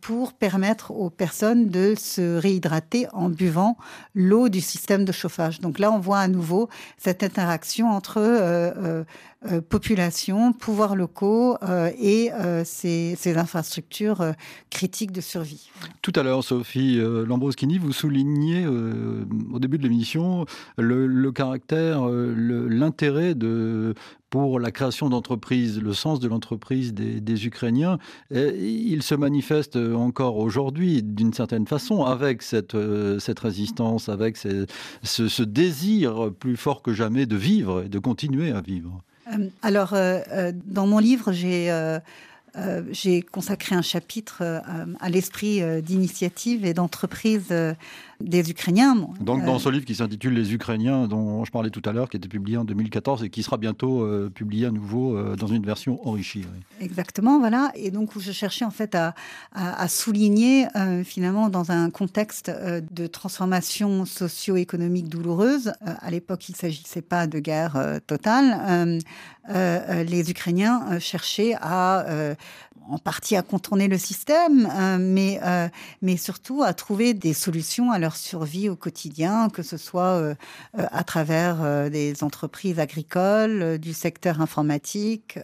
pour 0.00 0.32
permettre 0.32 0.90
aux 0.90 1.10
personnes 1.10 1.68
de 1.68 1.94
se 1.96 2.36
réhydrater 2.36 3.06
en 3.12 3.28
buvant 3.28 3.76
l'eau 4.14 4.48
du 4.48 4.60
système 4.60 5.04
de 5.04 5.12
chauffage. 5.12 5.60
Donc 5.60 5.78
là, 5.78 5.90
on 5.90 5.98
voit 5.98 6.18
à 6.18 6.28
nouveau 6.28 6.68
cette 6.98 7.22
interaction 7.22 7.90
entre 7.90 8.18
euh, 8.18 9.04
euh, 9.50 9.60
population, 9.60 10.52
pouvoirs 10.52 10.96
locaux 10.96 11.56
et 11.98 12.30
ces, 12.64 13.36
infrastructures 13.36 14.32
critiques 14.70 15.12
de 15.12 15.20
survie. 15.20 15.70
Tout 16.02 16.12
à 16.16 16.22
l'heure, 16.22 16.42
Sophie 16.42 16.98
Lambroschini, 16.98 17.78
vous 17.78 17.92
soulignez 17.92 18.66
au 18.66 19.58
début 19.58 19.78
de 19.78 19.82
l'émission 19.82 20.46
le, 20.78 21.30
caractère, 21.30 22.06
l'intérêt 22.08 23.34
de 23.34 23.94
pour 24.30 24.58
la 24.58 24.70
création 24.70 25.08
d'entreprises, 25.08 25.80
le 25.80 25.94
sens 25.94 26.20
de 26.20 26.28
l'entreprise 26.28 26.92
des, 26.94 27.46
Ukrainiens, 27.46 27.98
il 28.30 29.02
se 29.02 29.14
manifeste 29.14 29.76
encore 29.76 30.38
aujourd'hui 30.38 31.02
d'une 31.02 31.32
certaine 31.32 31.66
façon 31.66 32.04
avec 32.04 32.42
cette, 32.42 32.74
euh, 32.74 33.18
cette 33.18 33.38
résistance, 33.38 34.08
avec 34.08 34.36
ce, 34.36 35.42
désir 35.42 36.32
plus 36.38 36.56
fort 36.56 36.82
que 36.82 36.92
jamais 36.92 37.26
de 37.26 37.36
vivre 37.36 37.84
et 37.84 37.88
de 37.88 37.98
continuer 37.98 38.50
à 38.50 38.60
vivre. 38.60 39.02
Euh, 39.32 39.48
alors, 39.62 39.92
euh, 39.92 40.52
dans 40.64 40.86
mon 40.86 40.98
livre, 40.98 41.32
j'ai... 41.32 41.70
Euh, 41.70 42.00
consacré 43.32 43.76
un 43.76 43.82
chapitre 43.82 44.62
à 44.98 45.10
l'esprit 45.10 45.60
d'initiative 45.82 46.64
et 46.64 46.72
d'entreprise 46.72 47.52
des 48.20 48.50
Ukrainiens. 48.50 48.96
Donc 49.20 49.44
dans 49.44 49.58
ce 49.58 49.68
livre 49.68 49.84
qui 49.84 49.94
s'intitule 49.94 50.34
Les 50.34 50.54
Ukrainiens, 50.54 51.06
dont 51.06 51.44
je 51.44 51.50
parlais 51.50 51.70
tout 51.70 51.82
à 51.84 51.92
l'heure, 51.92 52.08
qui 52.08 52.16
était 52.16 52.28
publié 52.28 52.56
en 52.56 52.64
2014 52.64 53.24
et 53.24 53.30
qui 53.30 53.42
sera 53.42 53.56
bientôt 53.56 54.02
euh, 54.02 54.30
publié 54.34 54.66
à 54.66 54.70
nouveau 54.70 55.16
euh, 55.16 55.36
dans 55.36 55.46
une 55.46 55.64
version 55.64 56.06
enrichie. 56.06 56.44
Oui. 56.44 56.84
Exactement, 56.84 57.38
voilà. 57.38 57.72
Et 57.74 57.90
donc 57.90 58.16
où 58.16 58.20
je 58.20 58.32
cherchais 58.32 58.64
en 58.64 58.70
fait 58.70 58.94
à, 58.94 59.14
à, 59.52 59.80
à 59.82 59.88
souligner 59.88 60.66
euh, 60.76 61.04
finalement 61.04 61.48
dans 61.48 61.70
un 61.70 61.90
contexte 61.90 62.48
euh, 62.48 62.80
de 62.90 63.06
transformation 63.06 64.04
socio-économique 64.04 65.08
douloureuse. 65.08 65.68
Euh, 65.68 65.94
à 66.00 66.10
l'époque, 66.10 66.48
il 66.48 66.52
ne 66.52 66.56
s'agissait 66.56 67.02
pas 67.02 67.26
de 67.26 67.38
guerre 67.38 67.76
euh, 67.76 67.98
totale. 68.06 69.00
les 69.48 70.30
Ukrainiens 70.30 70.98
cherchaient 70.98 71.54
à 71.60 72.04
en 72.88 72.98
partie 72.98 73.36
à 73.36 73.42
contourner 73.42 73.88
le 73.88 73.98
système, 73.98 74.68
euh, 74.72 74.98
mais, 75.00 75.40
euh, 75.42 75.68
mais 76.02 76.16
surtout 76.16 76.62
à 76.62 76.72
trouver 76.72 77.14
des 77.14 77.34
solutions 77.34 77.90
à 77.90 77.98
leur 77.98 78.16
survie 78.16 78.68
au 78.68 78.76
quotidien, 78.76 79.48
que 79.50 79.62
ce 79.62 79.76
soit 79.76 80.02
euh, 80.02 80.34
euh 80.78 80.86
à 80.92 81.04
travers 81.04 81.62
euh, 81.62 81.88
des 81.90 82.22
entreprises 82.22 82.78
agricoles, 82.78 83.78
du 83.78 83.92
secteur 83.92 84.40
informatique. 84.40 85.38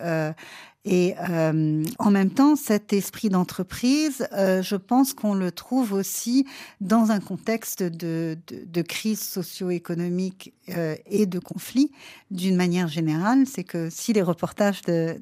Et 0.84 1.14
euh, 1.30 1.84
en 2.00 2.10
même 2.10 2.30
temps, 2.30 2.56
cet 2.56 2.92
esprit 2.92 3.28
d'entreprise, 3.28 4.26
euh, 4.32 4.62
je 4.62 4.74
pense 4.74 5.14
qu'on 5.14 5.34
le 5.34 5.52
trouve 5.52 5.92
aussi 5.92 6.44
dans 6.80 7.12
un 7.12 7.20
contexte 7.20 7.84
de, 7.84 8.36
de, 8.48 8.64
de 8.66 8.82
crise 8.82 9.20
socio-économique 9.20 10.52
euh, 10.70 10.96
et 11.06 11.26
de 11.26 11.38
conflit 11.38 11.92
d'une 12.32 12.56
manière 12.56 12.88
générale. 12.88 13.44
C'est 13.46 13.62
que 13.62 13.90
si 13.90 14.12
les 14.12 14.22
reportages 14.22 14.82
de, 14.82 15.16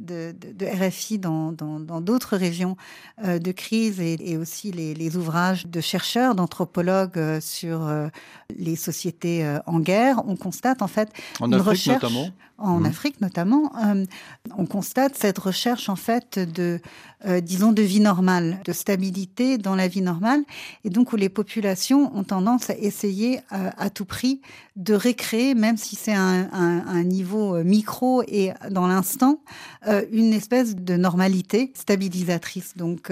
RFI 0.63 1.19
dans 1.19 1.53
d'autres 1.53 2.37
régions 2.37 2.77
de 3.23 3.53
crise 3.53 4.01
et, 4.01 4.17
et 4.21 4.39
aussi 4.39 4.73
les, 4.73 4.95
les, 4.95 5.17
ouvrages 5.17 5.67
de 5.67 5.81
chercheurs, 5.83 6.35
d'anthropologues 6.35 7.41
sur 7.41 7.91
les 8.57 8.77
sociétés 8.77 9.59
en 9.67 9.81
guerre, 9.81 10.23
on 10.27 10.37
constate 10.37 10.81
en 10.81 10.87
fait 10.87 11.11
en 11.41 11.49
une 11.49 11.55
Afrique 11.55 11.69
recherche 11.69 12.03
notamment. 12.03 12.29
en 12.59 12.81
mmh. 12.81 12.87
Afrique 12.87 13.21
notamment, 13.21 13.73
on 14.57 14.67
constate 14.67 15.17
cette 15.17 15.39
recherche 15.39 15.50
recherche 15.51 15.89
en 15.89 15.97
fait 15.97 16.39
de, 16.39 16.81
euh, 17.27 17.41
disons, 17.41 17.73
de 17.73 17.83
vie 17.83 18.01
normale, 18.01 18.61
de 18.65 18.73
stabilité 18.73 19.59
dans 19.59 19.75
la 19.75 19.89
vie 19.89 20.01
normale, 20.01 20.43
et 20.85 20.91
donc 20.91 21.13
où 21.13 21.17
les 21.17 21.29
populations 21.29 22.17
ont 22.17 22.25
tendance 22.25 22.71
à 22.71 22.77
essayer 22.77 23.41
euh, 23.53 23.69
à 23.77 23.91
tout 23.91 24.07
prix 24.07 24.41
de 24.77 24.95
récréer, 24.95 25.55
même 25.55 25.77
si 25.77 25.97
c'est 25.97 26.15
un, 26.15 27.03
niveau 27.05 27.57
euh, 27.57 27.65
micro 27.65 28.23
et 28.27 28.53
dans 28.71 28.87
l'instant, 28.87 29.41
une 30.13 30.33
espèce 30.33 30.77
de 30.77 30.97
normalité 30.97 31.73
stabilisatrice, 31.75 32.77
donc 32.77 33.11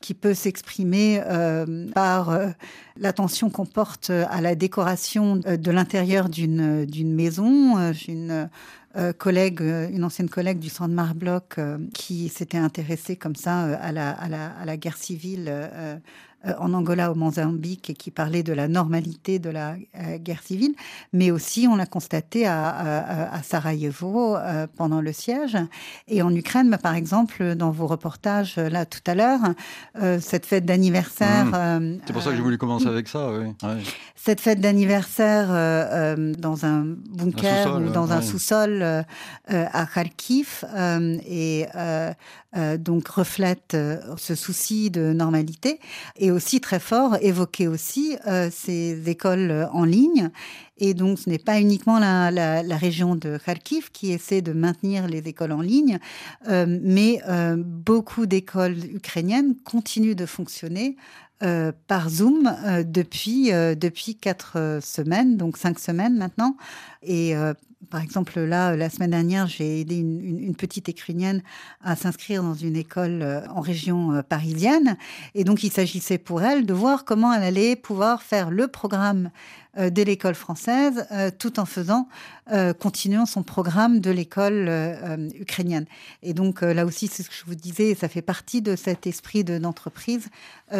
qui 0.00 0.14
peut 0.14 0.34
s'exprimer 0.34 1.22
par 1.94 2.36
l'attention 2.96 3.48
qu'on 3.50 3.66
porte 3.66 4.10
à 4.10 4.40
la 4.40 4.54
décoration 4.54 5.36
de 5.36 5.70
l'intérieur 5.70 6.28
d'une 6.28 7.14
maison. 7.14 7.92
Euh, 8.96 9.12
collègue, 9.12 9.60
une 9.60 10.02
ancienne 10.02 10.28
collègue 10.28 10.58
du 10.58 10.68
centre 10.68 10.92
Marbloc 10.92 11.58
euh, 11.58 11.78
qui 11.94 12.28
s'était 12.28 12.58
intéressée 12.58 13.16
comme 13.16 13.36
ça 13.36 13.60
à 13.76 13.92
la, 13.92 14.10
à 14.10 14.28
la, 14.28 14.48
à 14.48 14.64
la 14.64 14.76
guerre 14.76 14.96
civile 14.96 15.46
euh, 15.48 15.68
euh, 15.72 15.96
en 16.58 16.72
Angola, 16.72 17.12
au 17.12 17.14
Mozambique, 17.14 17.90
et 17.90 17.94
qui 17.94 18.10
parlait 18.10 18.42
de 18.42 18.52
la 18.52 18.66
normalité 18.66 19.38
de 19.38 19.50
la 19.50 19.74
euh, 19.96 20.18
guerre 20.18 20.42
civile, 20.42 20.74
mais 21.12 21.30
aussi 21.30 21.66
on 21.68 21.76
l'a 21.76 21.86
constaté 21.86 22.46
à, 22.46 22.68
à, 22.68 23.34
à 23.34 23.42
Sarajevo 23.42 24.36
euh, 24.36 24.66
pendant 24.74 25.00
le 25.00 25.12
siège. 25.12 25.58
Et 26.08 26.22
en 26.22 26.34
Ukraine, 26.34 26.76
par 26.82 26.94
exemple, 26.94 27.54
dans 27.54 27.70
vos 27.70 27.86
reportages 27.86 28.56
là 28.56 28.86
tout 28.86 29.00
à 29.06 29.14
l'heure, 29.14 29.40
cette 30.20 30.46
fête 30.46 30.64
d'anniversaire. 30.64 31.46
Mmh. 31.46 31.98
C'est 32.06 32.12
pour 32.12 32.22
ça 32.22 32.30
que 32.30 32.36
j'ai 32.36 32.42
voulu 32.42 32.58
commencer 32.58 32.86
avec 32.86 33.08
ça. 33.08 33.30
Oui. 33.32 33.46
Ouais. 33.62 33.82
Cette 34.16 34.40
fête 34.40 34.60
d'anniversaire 34.60 35.48
dans 36.38 36.64
un 36.64 36.84
bunker 37.10 37.74
un 37.74 37.82
ou 37.82 37.90
dans 37.90 38.08
ouais. 38.08 38.12
un 38.12 38.22
sous-sol 38.22 39.04
à 39.48 39.86
Kharkiv 39.86 40.64
et 41.26 41.66
donc 42.78 43.08
reflète 43.08 43.76
ce 44.16 44.34
souci 44.34 44.90
de 44.90 45.12
normalité. 45.12 45.80
Et 46.16 46.29
aussi 46.30 46.60
très 46.60 46.80
fort 46.80 47.16
évoquer 47.20 47.68
aussi 47.68 48.16
euh, 48.26 48.48
ces 48.52 49.08
écoles 49.08 49.68
en 49.72 49.84
ligne. 49.84 50.30
Et 50.80 50.94
donc, 50.94 51.18
ce 51.18 51.28
n'est 51.28 51.38
pas 51.38 51.60
uniquement 51.60 51.98
la, 51.98 52.30
la, 52.30 52.76
région 52.76 53.14
de 53.14 53.38
Kharkiv 53.38 53.90
qui 53.92 54.12
essaie 54.12 54.40
de 54.40 54.52
maintenir 54.52 55.06
les 55.06 55.28
écoles 55.28 55.52
en 55.52 55.60
ligne, 55.60 55.98
euh, 56.48 56.78
mais 56.82 57.20
euh, 57.28 57.56
beaucoup 57.58 58.24
d'écoles 58.24 58.78
ukrainiennes 58.94 59.54
continuent 59.64 60.16
de 60.16 60.26
fonctionner 60.26 60.96
par 61.86 62.10
Zoom 62.10 62.54
depuis 62.84 63.50
euh, 63.50 63.74
depuis 63.74 64.14
quatre 64.14 64.78
semaines, 64.82 65.38
donc 65.38 65.56
cinq 65.56 65.78
semaines 65.78 66.18
maintenant. 66.18 66.54
Et 67.02 67.34
par 67.88 68.02
exemple, 68.02 68.38
là, 68.40 68.76
la 68.76 68.90
semaine 68.90 69.10
dernière, 69.10 69.46
j'ai 69.46 69.80
aidé 69.80 69.96
une, 69.96 70.54
petite 70.54 70.88
écrinienne 70.88 71.42
à 71.82 71.96
s'inscrire 71.96 72.42
dans 72.42 72.54
une 72.54 72.76
école 72.76 73.44
en 73.48 73.60
région 73.60 74.22
parisienne. 74.28 74.98
Et 75.34 75.44
donc, 75.44 75.64
il 75.64 75.72
s'agissait 75.72 76.18
pour 76.18 76.42
elle 76.42 76.66
de 76.66 76.74
voir 76.74 77.04
comment 77.04 77.32
elle 77.32 77.42
allait 77.42 77.76
pouvoir 77.76 78.22
faire 78.22 78.50
le 78.50 78.68
programme 78.68 79.30
euh, 79.78 79.88
de 79.88 80.02
l'école 80.02 80.34
française, 80.34 81.06
euh, 81.12 81.30
tout 81.30 81.60
en 81.60 81.64
faisant, 81.64 82.08
euh, 82.50 82.72
continuant 82.72 83.24
son 83.24 83.44
programme 83.44 84.00
de 84.00 84.10
l'école 84.10 84.68
ukrainienne. 85.38 85.86
Et 86.24 86.34
donc 86.34 86.62
là 86.62 86.84
aussi, 86.84 87.06
c'est 87.06 87.22
ce 87.22 87.28
que 87.28 87.36
je 87.36 87.44
vous 87.44 87.54
disais, 87.54 87.94
ça 87.94 88.08
fait 88.08 88.22
partie 88.22 88.62
de 88.62 88.74
cet 88.74 89.06
esprit 89.06 89.44
d'entreprise, 89.44 90.28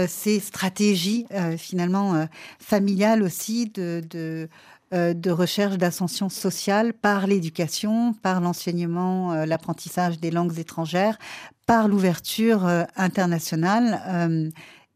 ces 0.08 0.40
stratégies 0.40 1.26
finalement 1.56 2.26
familiales 2.58 3.22
aussi 3.22 3.68
de, 3.68 4.02
de 4.10 4.48
de 4.92 5.30
recherche 5.30 5.78
d'ascension 5.78 6.28
sociale 6.28 6.92
par 6.92 7.26
l'éducation, 7.26 8.12
par 8.12 8.40
l'enseignement, 8.40 9.44
l'apprentissage 9.44 10.18
des 10.18 10.30
langues 10.30 10.58
étrangères, 10.58 11.18
par 11.66 11.86
l'ouverture 11.86 12.66
internationale. 12.96 14.02
Euh, 14.08 14.50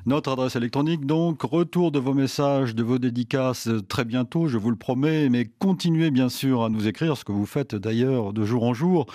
Notre 0.06 0.32
adresse 0.32 0.54
électronique, 0.54 1.06
donc, 1.06 1.42
retour 1.42 1.90
de 1.90 1.98
vos 1.98 2.14
messages, 2.14 2.74
de 2.74 2.82
vos 2.82 2.98
dédicaces 2.98 3.68
très 3.88 4.04
bientôt, 4.04 4.46
je 4.46 4.56
vous 4.56 4.70
le 4.70 4.76
promets, 4.76 5.28
mais 5.28 5.50
continuez 5.58 6.10
bien 6.10 6.28
sûr 6.28 6.64
à 6.64 6.70
nous 6.70 6.86
écrire, 6.86 7.16
ce 7.16 7.24
que 7.24 7.32
vous 7.32 7.46
faites 7.46 7.74
d'ailleurs 7.74 8.32
de 8.32 8.44
jour 8.44 8.62
en 8.62 8.74
jour. 8.74 9.06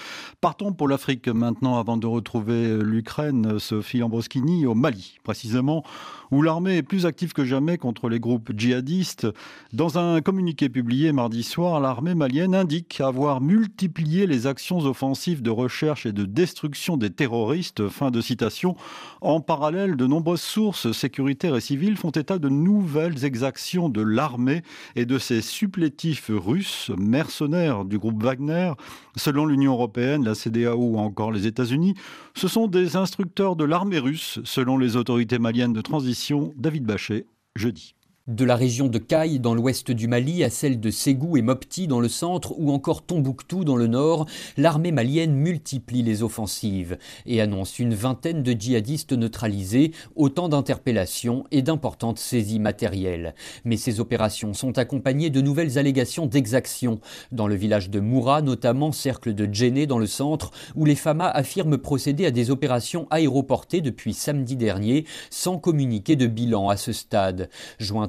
Partons 0.42 0.74
pour 0.74 0.88
l'Afrique 0.88 1.30
maintenant, 1.30 1.80
avant 1.80 1.98
de 1.98 2.06
retrouver 2.06 2.78
l'Ukraine, 2.84 3.60
Sophie 3.60 4.00
Lambroschini, 4.00 4.66
au 4.66 4.76
Mali, 4.76 5.20
précisément, 5.24 5.84
où 6.32 6.42
l'armée 6.42 6.78
est 6.78 6.84
plus 6.84 7.06
active 7.06 7.32
que 7.32 7.46
jamais 7.46 7.78
contre 7.78 8.10
les 8.10 8.20
groupes 8.20 8.52
djihadistes. 8.56 9.28
Dans 9.72 9.98
un 9.98 10.22
communiqué 10.22 10.68
publié 10.68 11.12
mardi 11.12 11.44
soir, 11.44 11.80
l'armée 11.80 12.16
malienne 12.16 12.56
indique 12.56 13.00
avoir 13.02 13.40
multiplié 13.40 14.28
les 14.28 14.48
actions 14.48 14.80
offensives 14.80 15.42
de 15.42 15.52
recherche 15.52 16.06
et 16.06 16.12
de 16.12 16.26
destruction 16.26 16.98
des 16.98 17.12
terroristes, 17.12 17.88
fin 17.88 18.12
de 18.12 18.20
citation. 18.20 18.76
En 19.22 19.42
parallèle, 19.42 19.96
de 19.96 20.08
nombreuses 20.08 20.42
sources 20.42 20.73
sécuritaires 20.76 21.56
et 21.56 21.62
civiles 21.62 21.98
font 21.98 22.12
état 22.12 22.38
de 22.38 22.50
nouvelles 22.50 23.26
exactions 23.26 23.90
de 23.90 24.02
l'armée 24.02 24.62
et 24.96 25.06
de 25.06 25.18
ses 25.18 25.42
supplétifs 25.42 26.30
russes, 26.34 26.92
mercenaires 26.98 27.86
du 27.86 27.98
groupe 27.98 28.22
Wagner. 28.22 28.74
Selon 29.16 29.46
l'Union 29.46 29.74
européenne, 29.74 30.24
la 30.24 30.36
CDAO 30.36 30.78
ou 30.78 30.98
encore 30.98 31.32
les 31.32 31.48
États-Unis, 31.48 31.96
ce 32.36 32.48
sont 32.48 32.68
des 32.68 32.96
instructeurs 32.96 33.56
de 33.56 33.64
l'armée 33.64 34.00
russe, 34.00 34.40
selon 34.44 34.78
les 34.78 34.96
autorités 34.96 35.40
maliennes 35.40 35.74
de 35.74 35.82
transition, 35.82 36.54
David 36.58 36.86
Bachet, 36.86 37.26
jeudi. 37.56 37.96
De 38.30 38.46
la 38.46 38.56
région 38.56 38.88
de 38.88 39.00
Caille 39.00 39.42
dans 39.42 39.54
l'ouest 39.54 39.92
du 39.92 40.08
Mali 40.08 40.46
à 40.46 40.50
celle 40.50 40.80
de 40.80 40.90
Ségou 40.92 41.36
et 41.36 41.42
Mopti 41.42 41.88
dans 41.88 42.00
le 42.00 42.08
centre 42.08 42.54
ou 42.58 42.72
encore 42.72 43.02
Tombouctou 43.02 43.66
dans 43.66 43.76
le 43.76 43.88
nord, 43.88 44.28
l'armée 44.56 44.94
malienne 44.94 45.34
multiplie 45.34 46.04
les 46.04 46.24
offensives 46.24 46.98
et 47.26 47.42
annonce 47.42 47.80
une 47.80 47.94
vingtaine 47.94 48.42
de 48.42 48.54
djihadistes 48.54 49.12
neutralisés, 49.12 49.92
autant 50.16 50.48
d'interpellations 50.48 51.44
et 51.52 51.62
d'importantes 51.62 52.18
saisies 52.18 52.62
matérielles. 52.62 53.36
Mais 53.66 53.76
ces 53.76 54.00
opérations 54.00 54.54
sont 54.54 54.78
accompagnées 54.78 55.30
de 55.30 55.42
nouvelles 55.42 55.78
allégations 55.78 56.26
d'exactions. 56.26 57.02
Dans 57.34 57.48
le 57.48 57.56
village 57.56 57.90
de 57.90 58.00
Moura, 58.00 58.42
notamment 58.42 58.94
cercle 58.94 59.34
de 59.34 59.54
Djenné 59.54 59.86
dans 59.86 60.00
le 60.00 60.08
centre, 60.08 60.52
où 60.76 60.86
les 60.86 60.96
FAMA 60.96 61.28
affirment 61.28 61.78
procéder 61.78 62.26
à 62.26 62.32
des 62.32 62.52
opérations 62.52 63.06
aéroportées 63.10 63.82
depuis 63.82 64.14
samedi 64.14 64.56
dernier 64.56 65.04
sans 65.30 65.58
communiquer 65.58 66.16
de 66.16 66.28
bilan 66.28 66.70
à 66.70 66.78
ce 66.78 66.94
stade. 66.94 67.50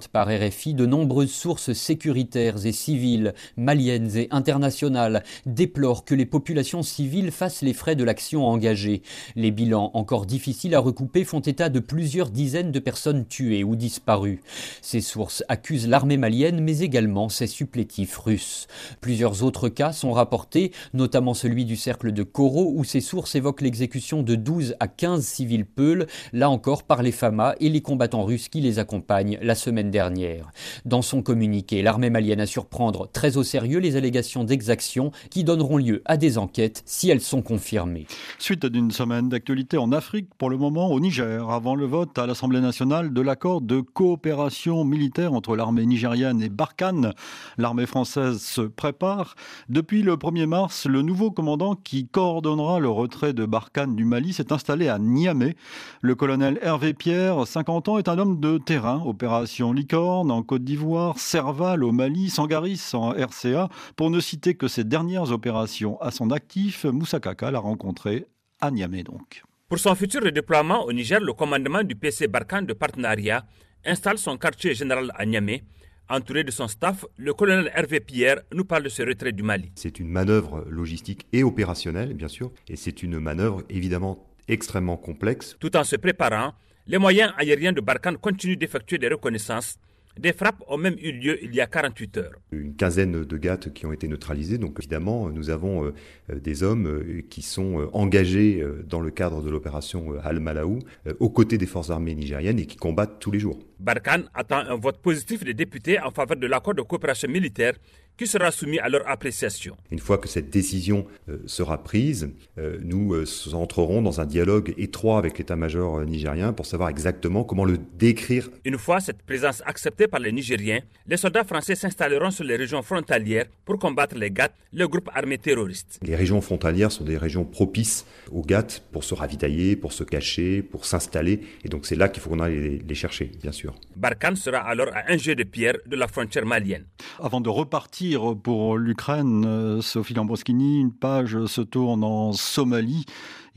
Par 0.09 0.29
RFI, 0.29 0.75
de 0.75 0.87
nombreuses 0.87 1.33
sources 1.33 1.73
sécuritaires 1.73 2.67
et 2.67 2.73
civiles, 2.73 3.35
maliennes 3.57 4.17
et 4.17 4.29
internationales, 4.31 5.23
déplorent 5.47 6.05
que 6.05 6.15
les 6.15 6.27
populations 6.27 6.83
civiles 6.83 7.31
fassent 7.31 7.63
les 7.63 7.73
frais 7.73 7.97
de 7.97 8.05
l'action 8.05 8.47
engagée. 8.47 9.03
Les 9.37 9.51
bilans 9.51 9.91
encore 9.95 10.27
difficiles 10.27 10.75
à 10.75 10.81
recouper 10.81 11.25
font 11.25 11.41
état 11.41 11.69
de 11.69 11.81
plusieurs 11.81 12.31
dizaines 12.31 12.73
de 12.73 12.79
personnes 12.79 13.27
tuées 13.27 13.65
ou 13.65 13.77
disparues. 13.77 14.41
Ces 14.83 15.01
sources 15.01 15.45
accusent 15.49 15.89
l'armée 15.89 16.17
malienne, 16.17 16.61
mais 16.61 16.81
également 16.81 17.29
ses 17.29 17.47
supplétifs 17.47 18.17
russes. 18.17 18.67
Plusieurs 19.01 19.43
autres 19.43 19.69
cas 19.69 19.93
sont 19.93 20.13
rapportés, 20.13 20.73
notamment 20.93 21.35
celui 21.35 21.65
du 21.65 21.77
cercle 21.77 22.13
de 22.13 22.23
Koro, 22.23 22.73
où 22.75 22.85
ces 22.85 23.01
sources 23.01 23.35
évoquent 23.35 23.63
l'exécution 23.63 24.23
de 24.23 24.35
12 24.35 24.77
à 24.81 24.89
15 24.89 25.25
civils 25.25 25.67
peuls, 25.67 26.07
là 26.33 26.51
encore 26.51 26.83
par 26.83 27.03
les 27.03 27.13
FAMA 27.13 27.55
et 27.61 27.69
les 27.69 27.81
combattants 27.81 28.25
russes 28.25 28.49
qui 28.49 28.61
les 28.61 28.79
accompagnent 28.79 29.39
la 29.43 29.55
semaine 29.55 29.91
dernière. 29.95 30.51
Dans 30.85 31.03
son 31.03 31.23
communiqué, 31.23 31.81
l'armée 31.81 32.11
malienne 32.11 32.41
a 32.41 32.47
surprendre 32.47 33.09
très 33.13 33.37
au 33.37 33.45
sérieux 33.45 33.79
les 33.79 33.95
allégations 33.95 34.43
d'exaction 34.43 35.13
qui 35.31 35.45
donneront 35.45 35.77
lieu 35.77 36.03
à 36.05 36.17
des 36.17 36.37
enquêtes 36.37 36.83
si 36.85 37.11
elles 37.11 37.21
sont 37.21 37.43
confirmées. 37.43 38.09
Suite 38.41 38.67
d'une 38.67 38.91
semaine 38.91 39.29
d'actualité 39.29 39.79
en 39.79 39.93
Afrique, 39.93 40.31
pour 40.37 40.51
le 40.51 40.57
moment 40.57 40.89
au 40.91 40.99
Niger, 40.99 41.49
avant 41.49 41.77
le 41.77 41.87
vote 41.87 42.19
à 42.19 42.27
l'Assemblée 42.27 42.61
nationale 42.61 43.13
de 43.13 43.21
l'accord 43.21 43.61
de 43.61 43.81
coopération 43.81 44.85
militaire 44.85 45.33
entre 45.33 45.55
l'armée 45.55 45.87
nigériane 45.87 46.43
et 46.43 46.49
Barkhane, 46.49 47.13
l'armée 47.57 47.87
française 47.87 48.41
se 48.43 48.63
prépare. 48.63 49.37
Depuis 49.69 50.03
le 50.03 50.17
1er 50.17 50.47
mars, 50.47 50.87
le 50.87 51.03
nouveau 51.03 51.31
commandant 51.31 51.77
qui 51.77 52.09
coordonnera 52.09 52.81
le 52.81 52.89
retrait 52.89 53.33
de 53.33 53.47
Barkhane 53.47 53.95
du 53.95 54.05
Mali 54.05 54.33
s'est 54.33 54.53
installé 54.53 54.89
à 54.89 54.99
Niamey. 54.99 55.55
Le 56.01 56.17
colonel 56.17 56.59
Hervé 56.63 56.95
Pierre, 56.95 57.47
50 57.47 57.89
ans, 57.89 57.99
est 57.99 58.09
un 58.09 58.19
homme 58.19 58.41
de 58.41 58.59
terrain, 58.59 59.01
opération 59.07 59.73
En 59.93 60.43
Côte 60.43 60.65
d'Ivoire, 60.65 61.19
Serval 61.19 61.85
au 61.85 61.93
Mali, 61.93 62.31
Sangaris 62.31 62.91
en 62.95 63.11
RCA, 63.11 63.69
pour 63.97 64.11
ne 64.11 64.19
citer 64.21 64.55
que 64.55 64.67
ces 64.69 64.85
dernières 64.85 65.31
opérations 65.31 66.01
à 66.01 66.11
son 66.11 66.31
actif, 66.31 66.85
Moussa 66.85 67.21
Kaka 67.21 67.51
l'a 67.51 67.59
rencontré 67.59 68.27
à 68.61 68.71
Niamey 68.71 69.03
donc. 69.03 69.43
Pour 69.69 69.79
son 69.79 69.95
futur 69.95 70.23
redéploiement 70.23 70.85
au 70.85 70.93
Niger, 70.93 71.21
le 71.21 71.33
commandement 71.35 71.83
du 71.83 71.95
PC 71.97 72.29
Barkhane 72.29 72.67
de 72.67 72.73
partenariat 72.73 73.45
installe 73.85 74.19
son 74.19 74.37
quartier 74.39 74.75
général 74.75 75.13
à 75.15 75.27
Niamey. 75.27 75.63
Entouré 76.09 76.45
de 76.45 76.51
son 76.51 76.69
staff, 76.69 77.05
le 77.17 77.33
colonel 77.35 77.71
Hervé 77.75 78.01
Pierre 78.01 78.41
nous 78.53 78.65
parle 78.65 78.85
de 78.85 78.89
ce 78.89 79.03
retrait 79.03 79.33
du 79.33 79.43
Mali. 79.43 79.71
C'est 79.75 79.99
une 80.01 80.09
manœuvre 80.09 80.65
logistique 80.69 81.27
et 81.33 81.43
opérationnelle, 81.43 82.15
bien 82.15 82.29
sûr, 82.29 82.53
et 82.69 82.77
c'est 82.77 83.03
une 83.03 83.19
manœuvre 83.19 83.63
évidemment 83.71 84.19
extrêmement 84.49 84.97
complexe. 84.97 85.57
Tout 85.61 85.77
en 85.77 85.85
se 85.85 85.97
préparant, 85.97 86.53
les 86.87 86.99
moyens 86.99 87.33
aériens 87.39 87.73
de 87.73 87.81
Barkhane 87.81 88.19
continuent 88.19 88.59
d'effectuer 88.59 88.99
des 88.99 89.09
reconnaissances 89.09 89.79
des 90.19 90.33
frappes 90.33 90.63
ont 90.69 90.77
même 90.77 90.95
eu 91.03 91.11
lieu 91.13 91.39
il 91.43 91.55
y 91.55 91.61
a 91.61 91.67
48 91.67 92.17
heures. 92.19 92.33
Une 92.53 92.75
quinzaine 92.77 93.25
de 93.25 93.37
GAT 93.37 93.57
qui 93.75 93.85
ont 93.87 93.93
été 93.93 94.07
neutralisés. 94.07 94.59
Donc 94.59 94.77
évidemment, 94.79 95.29
nous 95.29 95.51
avons 95.51 95.87
euh, 95.87 95.93
des 96.41 96.63
hommes 96.63 96.87
euh, 96.87 97.23
qui 97.29 97.43
sont 97.43 97.81
euh, 97.81 97.91
engagés 97.93 98.65
dans 98.89 99.01
le 99.01 99.11
cadre 99.11 99.43
de 99.43 99.51
l'opération 99.51 100.15
Al-Malaou 100.23 100.79
aux 101.19 101.31
côtés 101.31 101.59
des 101.59 101.67
forces 101.67 101.91
armées 101.91 102.15
nigériennes 102.15 102.59
et 102.59 102.67
qui 102.67 102.77
combattent 102.77 103.19
tous 103.19 103.31
les 103.31 103.41
jours. 103.41 103.59
Barkhane 103.81 104.29
attend 104.35 104.59
un 104.59 104.77
vote 104.77 104.99
positif 104.99 105.45
des 105.45 105.55
députés 105.55 105.99
en 106.01 106.11
faveur 106.11 106.37
de 106.37 106.47
l'accord 106.47 106.75
de 106.75 106.83
coopération 106.83 107.29
militaire 107.29 107.75
qui 108.17 108.27
sera 108.27 108.51
soumis 108.51 108.79
à 108.79 108.89
leur 108.89 109.09
appréciation? 109.09 109.77
Une 109.91 109.99
fois 109.99 110.19
que 110.19 110.29
cette 110.29 110.51
décision 110.51 111.07
euh, 111.29 111.39
sera 111.47 111.83
prise, 111.83 112.31
euh, 112.59 112.79
nous 112.83 113.15
euh, 113.15 113.25
entrerons 113.53 114.03
dans 114.03 114.21
un 114.21 114.27
dialogue 114.27 114.73
étroit 114.79 115.19
avec 115.19 115.39
l'état-major 115.39 116.05
nigérien 116.05 116.53
pour 116.53 116.67
savoir 116.67 116.89
exactement 116.91 117.45
comment 117.45 117.65
le 117.65 117.79
décrire. 117.99 118.51
Une 118.65 118.79
fois 118.79 119.01
cette 119.01 119.23
présence 119.23 119.63
acceptée 119.67 120.07
par 120.07 120.21
les 120.21 120.33
Nigériens, 120.33 120.81
les 121.07 121.17
soldats 121.17 121.45
français 121.45 121.75
s'installeront 121.75 122.31
sur 122.31 122.45
les 122.45 122.57
régions 122.57 122.83
frontalières 122.83 123.47
pour 123.65 123.79
combattre 123.79 124.17
les 124.17 124.31
GATT, 124.31 124.53
le 124.73 124.87
groupe 124.87 125.11
armé 125.13 125.39
terroriste. 125.39 125.99
Les 126.03 126.15
régions 126.15 126.41
frontalières 126.41 126.93
sont 126.93 127.05
des 127.05 127.19
régions 127.19 127.45
propices 127.45 128.07
aux 128.31 128.43
GATT 128.43 128.83
pour 128.93 129.03
se 129.03 129.15
ravitailler, 129.15 129.77
pour 129.77 129.93
se 129.93 130.05
cacher, 130.05 130.63
pour 130.63 130.85
s'installer. 130.85 131.41
Et 131.65 131.69
donc 131.69 131.87
c'est 131.87 131.97
là 131.97 132.09
qu'il 132.09 132.23
faut 132.23 132.31
qu'on 132.31 132.41
aille 132.41 132.81
les, 132.87 132.95
chercher, 132.95 133.33
bien 133.43 133.53
sûr. 133.53 133.75
Barkhane 133.97 134.37
sera 134.37 134.59
alors 134.59 134.89
à 134.95 135.11
un 135.13 135.17
jeu 135.17 135.35
de 135.35 135.43
pierre 135.43 135.75
de 135.87 135.97
la 135.97 136.07
frontière 136.07 136.47
malienne. 136.47 136.87
Avant 137.19 137.41
de 137.41 137.49
repartir 137.49 138.04
pour 138.43 138.77
l'Ukraine, 138.77 139.45
euh, 139.47 139.81
Sophie 139.81 140.15
Lambroschini, 140.15 140.81
une 140.81 140.93
page 140.93 141.47
se 141.47 141.61
tourne 141.61 142.05
en 142.05 142.33
Somalie. 142.33 143.07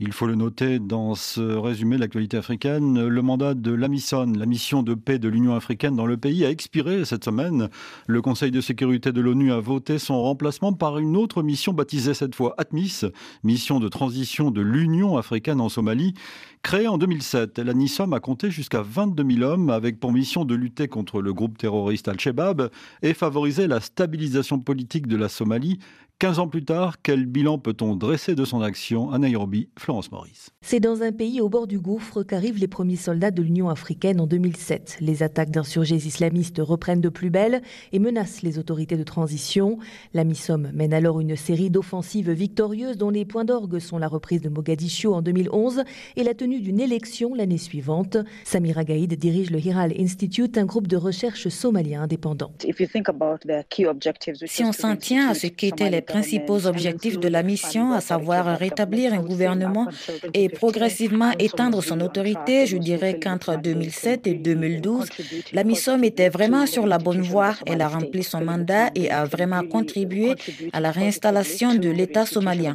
Il 0.00 0.12
faut 0.12 0.28
le 0.28 0.36
noter 0.36 0.78
dans 0.78 1.16
ce 1.16 1.40
résumé 1.40 1.96
de 1.96 2.02
l'actualité 2.02 2.36
africaine. 2.36 3.08
Le 3.08 3.20
mandat 3.20 3.54
de 3.54 3.72
l'AMISON, 3.72 4.32
la 4.36 4.46
mission 4.46 4.84
de 4.84 4.94
paix 4.94 5.18
de 5.18 5.28
l'Union 5.28 5.56
africaine 5.56 5.96
dans 5.96 6.06
le 6.06 6.16
pays, 6.16 6.44
a 6.44 6.50
expiré 6.50 7.04
cette 7.04 7.24
semaine. 7.24 7.68
Le 8.06 8.22
Conseil 8.22 8.52
de 8.52 8.60
sécurité 8.60 9.10
de 9.10 9.20
l'ONU 9.20 9.50
a 9.50 9.58
voté 9.58 9.98
son 9.98 10.22
remplacement 10.22 10.72
par 10.72 10.98
une 10.98 11.16
autre 11.16 11.42
mission 11.42 11.72
baptisée 11.72 12.14
cette 12.14 12.36
fois 12.36 12.54
ATMIS, 12.58 13.06
mission 13.42 13.80
de 13.80 13.88
transition 13.88 14.52
de 14.52 14.60
l'Union 14.60 15.16
africaine 15.16 15.60
en 15.60 15.68
Somalie. 15.68 16.14
Créée 16.62 16.86
en 16.86 16.98
2007, 16.98 17.58
la 17.58 17.74
NISOM 17.74 18.12
a 18.12 18.20
compté 18.20 18.52
jusqu'à 18.52 18.82
22 18.82 19.24
000 19.36 19.42
hommes 19.42 19.70
avec 19.70 19.98
pour 19.98 20.12
mission 20.12 20.44
de 20.44 20.54
lutter 20.54 20.86
contre 20.86 21.20
le 21.20 21.32
groupe 21.32 21.58
terroriste 21.58 22.06
Al-Shabaab 22.06 22.70
et 23.02 23.14
favoriser 23.14 23.66
la 23.66 23.80
stabilisation 23.80 24.60
politique 24.60 25.08
de 25.08 25.16
la 25.16 25.28
Somalie 25.28 25.80
15 26.20 26.40
ans 26.40 26.48
plus 26.48 26.64
tard, 26.64 26.96
quel 27.00 27.26
bilan 27.26 27.58
peut-on 27.58 27.94
dresser 27.94 28.34
de 28.34 28.44
son 28.44 28.60
action 28.60 29.12
à 29.12 29.20
Nairobi 29.20 29.68
Florence 29.78 30.10
Maurice? 30.10 30.50
C'est 30.62 30.80
dans 30.80 31.02
un 31.02 31.12
pays 31.12 31.40
au 31.40 31.48
bord 31.48 31.68
du 31.68 31.78
gouffre 31.78 32.24
qu'arrivent 32.24 32.58
les 32.58 32.66
premiers 32.66 32.96
soldats 32.96 33.30
de 33.30 33.40
l'Union 33.40 33.68
africaine 33.68 34.20
en 34.20 34.26
2007. 34.26 34.96
Les 35.00 35.22
attaques 35.22 35.52
d'insurgés 35.52 35.94
islamistes 35.94 36.58
reprennent 36.58 37.00
de 37.00 37.08
plus 37.08 37.30
belle 37.30 37.62
et 37.92 38.00
menacent 38.00 38.42
les 38.42 38.58
autorités 38.58 38.96
de 38.96 39.04
transition. 39.04 39.78
La 40.12 40.24
MISOM 40.24 40.72
mène 40.74 40.92
alors 40.92 41.20
une 41.20 41.36
série 41.36 41.70
d'offensives 41.70 42.32
victorieuses 42.32 42.96
dont 42.96 43.10
les 43.10 43.24
points 43.24 43.44
d'orgue 43.44 43.78
sont 43.78 43.98
la 43.98 44.08
reprise 44.08 44.40
de 44.40 44.48
Mogadiscio 44.48 45.14
en 45.14 45.22
2011 45.22 45.84
et 46.16 46.24
la 46.24 46.34
tenue 46.34 46.60
d'une 46.60 46.80
élection 46.80 47.32
l'année 47.32 47.58
suivante. 47.58 48.16
Samira 48.42 48.82
Gaïd 48.82 49.14
dirige 49.14 49.52
le 49.52 49.60
Hiral 49.60 49.92
Institute, 49.96 50.58
un 50.58 50.64
groupe 50.64 50.88
de 50.88 50.96
recherche 50.96 51.46
somalien 51.46 52.02
indépendant. 52.02 52.50
Si 52.58 54.64
on 54.64 54.72
s'en 54.72 54.96
tient 54.96 55.28
à 55.28 55.34
ce 55.34 55.46
qu'étaient 55.46 55.90
les 55.90 56.07
principaux 56.08 56.66
objectifs 56.66 57.18
de 57.18 57.28
la 57.28 57.42
mission, 57.42 57.92
à 57.92 58.00
savoir 58.00 58.58
rétablir 58.58 59.12
un 59.12 59.22
gouvernement 59.22 59.86
et 60.34 60.48
progressivement 60.48 61.32
éteindre 61.38 61.82
son 61.82 62.00
autorité, 62.00 62.66
je 62.66 62.76
dirais 62.76 63.18
qu'entre 63.20 63.56
2007 63.56 64.26
et 64.26 64.34
2012, 64.34 65.06
la 65.52 65.64
mission 65.64 66.02
était 66.02 66.28
vraiment 66.28 66.66
sur 66.66 66.86
la 66.86 66.98
bonne 66.98 67.22
voie. 67.22 67.54
Elle 67.66 67.82
a 67.82 67.88
rempli 67.88 68.22
son 68.22 68.40
mandat 68.40 68.90
et 68.94 69.10
a 69.10 69.24
vraiment 69.24 69.62
contribué 69.62 70.34
à 70.72 70.80
la 70.80 70.90
réinstallation 70.90 71.74
de 71.74 71.90
l'État 71.90 72.26
somalien. 72.26 72.74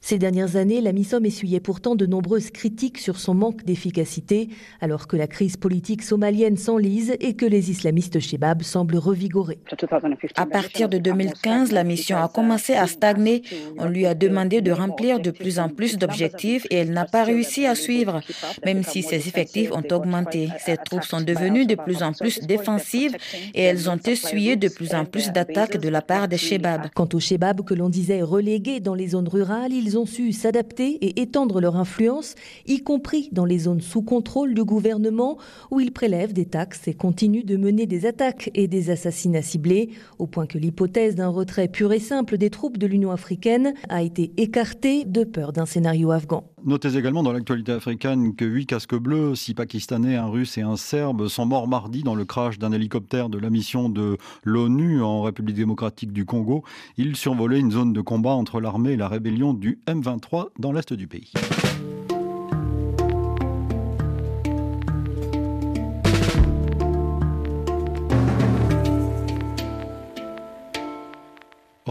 Ces 0.00 0.18
dernières 0.18 0.56
années, 0.56 0.80
la 0.80 0.92
MISOM 0.92 1.24
essuyait 1.24 1.60
pourtant 1.60 1.94
de 1.94 2.06
nombreuses 2.06 2.50
critiques 2.50 2.98
sur 2.98 3.20
son 3.20 3.34
manque 3.34 3.64
d'efficacité, 3.64 4.48
alors 4.80 5.06
que 5.06 5.16
la 5.16 5.28
crise 5.28 5.56
politique 5.56 6.02
somalienne 6.02 6.56
s'enlise 6.56 7.14
et 7.20 7.34
que 7.34 7.46
les 7.46 7.70
islamistes 7.70 8.18
Shebab 8.18 8.62
semblent 8.62 8.96
revigorer. 8.96 9.58
À 10.34 10.46
partir 10.46 10.88
de 10.88 10.98
2015, 10.98 11.70
la 11.70 11.84
mission 11.84 12.16
a 12.22 12.28
commencé 12.28 12.74
à 12.74 12.86
stagner. 12.86 13.42
On 13.78 13.86
lui 13.86 14.06
a 14.06 14.14
demandé 14.14 14.60
de 14.60 14.70
remplir 14.70 15.20
de 15.20 15.30
plus 15.30 15.58
en 15.58 15.68
plus 15.68 15.98
d'objectifs 15.98 16.66
et 16.70 16.76
elle 16.76 16.92
n'a 16.92 17.04
pas 17.04 17.24
réussi 17.24 17.66
à 17.66 17.74
suivre, 17.74 18.20
même 18.64 18.82
si 18.82 19.02
ses 19.02 19.16
effectifs 19.16 19.72
ont 19.72 19.84
augmenté. 19.90 20.48
Ses 20.64 20.76
troupes 20.76 21.04
sont 21.04 21.20
devenues 21.20 21.66
de 21.66 21.74
plus 21.74 22.02
en 22.02 22.12
plus 22.12 22.40
défensives 22.40 23.16
et 23.54 23.62
elles 23.62 23.90
ont 23.90 23.98
essuyé 24.06 24.56
de 24.56 24.68
plus 24.68 24.94
en 24.94 25.04
plus 25.04 25.32
d'attaques 25.32 25.78
de 25.78 25.88
la 25.88 26.02
part 26.02 26.28
des 26.28 26.38
Shebab. 26.38 26.88
Quant 26.94 27.08
aux 27.12 27.20
Shebab 27.20 27.62
que 27.62 27.74
l'on 27.74 27.88
disait 27.88 28.22
relégués 28.22 28.80
dans 28.80 28.94
les 28.94 29.08
zones 29.08 29.28
rurales, 29.28 29.72
ils 29.72 29.98
ont 29.98 30.06
su 30.06 30.32
s'adapter 30.32 30.98
et 31.00 31.20
étendre 31.20 31.60
leur 31.60 31.76
influence, 31.76 32.34
y 32.66 32.82
compris 32.82 33.28
dans 33.32 33.44
les 33.44 33.58
zones 33.60 33.80
sous 33.80 34.02
contrôle 34.02 34.54
du 34.54 34.64
gouvernement 34.64 35.38
où 35.70 35.80
ils 35.80 35.92
prélèvent 35.92 36.32
des 36.32 36.46
taxes 36.46 36.86
et 36.86 36.94
continuent 36.94 37.44
de 37.44 37.56
mener 37.56 37.86
des 37.86 38.06
attaques 38.06 38.50
et 38.54 38.68
des 38.68 38.90
assassinats 38.90 39.42
ciblés, 39.42 39.90
au 40.18 40.26
point 40.26 40.46
que 40.46 40.58
l'hypothèse 40.58 41.14
d'un 41.14 41.28
retrait 41.28 41.68
pur 41.68 41.92
et 41.92 41.98
simple 41.98 42.11
des 42.20 42.50
troupes 42.50 42.76
de 42.76 42.86
l'Union 42.86 43.10
africaine 43.10 43.72
a 43.88 44.02
été 44.02 44.32
écartée 44.36 45.04
de 45.04 45.24
peur 45.24 45.52
d'un 45.52 45.66
scénario 45.66 46.10
afghan. 46.10 46.44
Notez 46.64 46.96
également 46.96 47.22
dans 47.22 47.32
l'actualité 47.32 47.72
africaine 47.72 48.36
que 48.36 48.44
huit 48.44 48.66
casques 48.66 48.94
bleus, 48.94 49.34
six 49.34 49.54
pakistanais, 49.54 50.16
un 50.16 50.26
russe 50.26 50.58
et 50.58 50.62
un 50.62 50.76
serbe, 50.76 51.28
sont 51.28 51.46
morts 51.46 51.68
mardi 51.68 52.02
dans 52.02 52.14
le 52.14 52.24
crash 52.24 52.58
d'un 52.58 52.72
hélicoptère 52.72 53.28
de 53.28 53.38
la 53.38 53.50
mission 53.50 53.88
de 53.88 54.18
l'ONU 54.44 55.02
en 55.02 55.22
République 55.22 55.56
démocratique 55.56 56.12
du 56.12 56.24
Congo. 56.24 56.62
Ils 56.98 57.16
survolaient 57.16 57.60
une 57.60 57.72
zone 57.72 57.92
de 57.92 58.00
combat 58.00 58.32
entre 58.32 58.60
l'armée 58.60 58.92
et 58.92 58.96
la 58.96 59.08
rébellion 59.08 59.54
du 59.54 59.80
M23 59.86 60.48
dans 60.58 60.72
l'est 60.72 60.92
du 60.92 61.08
pays. 61.08 61.32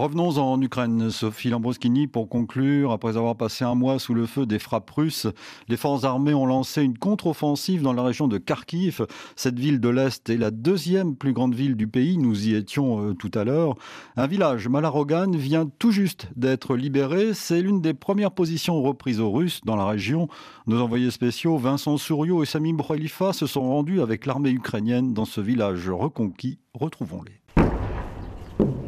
Revenons 0.01 0.39
en 0.39 0.59
Ukraine, 0.59 1.11
Sophie 1.11 1.49
Lambroschini, 1.49 2.07
pour 2.07 2.27
conclure. 2.27 2.91
Après 2.91 3.17
avoir 3.17 3.35
passé 3.35 3.65
un 3.65 3.75
mois 3.75 3.99
sous 3.99 4.15
le 4.15 4.25
feu 4.25 4.47
des 4.47 4.57
frappes 4.57 4.89
russes, 4.89 5.27
les 5.67 5.77
forces 5.77 6.05
armées 6.05 6.33
ont 6.33 6.47
lancé 6.47 6.81
une 6.81 6.97
contre-offensive 6.97 7.83
dans 7.83 7.93
la 7.93 8.01
région 8.01 8.27
de 8.27 8.39
Kharkiv. 8.39 9.05
Cette 9.35 9.59
ville 9.59 9.79
de 9.79 9.89
l'Est 9.89 10.27
est 10.31 10.37
la 10.37 10.49
deuxième 10.49 11.15
plus 11.15 11.33
grande 11.33 11.53
ville 11.53 11.75
du 11.75 11.87
pays. 11.87 12.17
Nous 12.17 12.47
y 12.47 12.55
étions 12.55 13.09
euh, 13.09 13.13
tout 13.13 13.29
à 13.35 13.43
l'heure. 13.43 13.75
Un 14.17 14.25
village, 14.25 14.67
Malarogan, 14.67 15.35
vient 15.35 15.69
tout 15.77 15.91
juste 15.91 16.29
d'être 16.35 16.75
libéré. 16.75 17.35
C'est 17.35 17.61
l'une 17.61 17.79
des 17.79 17.93
premières 17.93 18.31
positions 18.31 18.81
reprises 18.81 19.19
aux 19.19 19.31
Russes 19.31 19.61
dans 19.65 19.75
la 19.75 19.85
région. 19.85 20.29
Nos 20.65 20.81
envoyés 20.81 21.11
spéciaux, 21.11 21.59
Vincent 21.59 21.97
Souriau 21.97 22.41
et 22.41 22.47
Sami 22.47 22.73
Brolifa, 22.73 23.33
se 23.33 23.45
sont 23.45 23.69
rendus 23.69 24.01
avec 24.01 24.25
l'armée 24.25 24.49
ukrainienne 24.49 25.13
dans 25.13 25.25
ce 25.25 25.41
village 25.41 25.91
reconquis. 25.91 26.57
Retrouvons-les. 26.73 27.40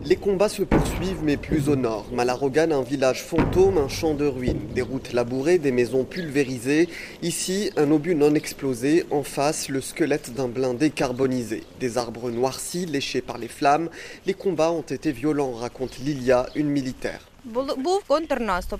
Les 0.05 0.17
combats 0.17 0.49
se 0.49 0.63
poursuivent, 0.63 1.23
mais 1.23 1.37
plus 1.37 1.69
au 1.69 1.77
nord. 1.77 2.07
Malarogan, 2.11 2.73
un 2.73 2.81
village 2.81 3.23
fantôme, 3.23 3.77
un 3.77 3.87
champ 3.87 4.13
de 4.13 4.25
ruines, 4.25 4.67
des 4.75 4.81
routes 4.81 5.13
labourées, 5.13 5.59
des 5.59 5.71
maisons 5.71 6.03
pulvérisées. 6.03 6.89
Ici, 7.21 7.71
un 7.77 7.89
obus 7.89 8.13
non 8.13 8.35
explosé. 8.35 9.05
En 9.11 9.23
face, 9.23 9.69
le 9.69 9.79
squelette 9.79 10.33
d'un 10.33 10.49
blindé 10.49 10.89
carbonisé. 10.89 11.63
Des 11.79 11.97
arbres 11.97 12.31
noircis, 12.31 12.85
léchés 12.85 13.21
par 13.21 13.37
les 13.37 13.47
flammes. 13.47 13.89
Les 14.25 14.33
combats 14.33 14.71
ont 14.71 14.81
été 14.81 15.13
violents, 15.13 15.53
raconte 15.53 15.97
Lilia, 15.99 16.47
une 16.53 16.67
militaire. 16.67 17.21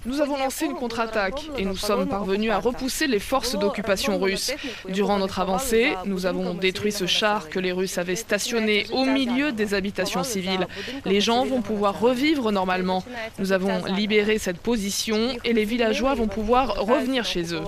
Nous 0.05 0.21
avons 0.21 0.37
lancé 0.37 0.65
une 0.65 0.75
contre-attaque 0.75 1.49
et 1.57 1.65
nous 1.65 1.75
sommes 1.75 2.07
parvenus 2.07 2.51
à 2.51 2.59
repousser 2.59 3.07
les 3.07 3.19
forces 3.19 3.57
d'occupation 3.57 4.19
russes. 4.19 4.53
Durant 4.87 5.17
notre 5.17 5.39
avancée, 5.39 5.93
nous 6.05 6.25
avons 6.25 6.53
détruit 6.53 6.91
ce 6.91 7.05
char 7.05 7.49
que 7.49 7.59
les 7.59 7.71
Russes 7.71 7.97
avaient 7.97 8.15
stationné 8.15 8.85
au 8.91 9.05
milieu 9.05 9.51
des 9.51 9.73
habitations 9.73 10.23
civiles. 10.23 10.67
Les 11.05 11.19
gens 11.19 11.45
vont 11.45 11.61
pouvoir 11.61 11.99
revivre 11.99 12.51
normalement. 12.51 13.03
Nous 13.39 13.51
avons 13.51 13.85
libéré 13.85 14.37
cette 14.37 14.59
position 14.59 15.37
et 15.43 15.53
les 15.53 15.65
villageois 15.65 16.13
vont 16.13 16.27
pouvoir 16.27 16.75
revenir 16.85 17.25
chez 17.25 17.53
eux. 17.53 17.61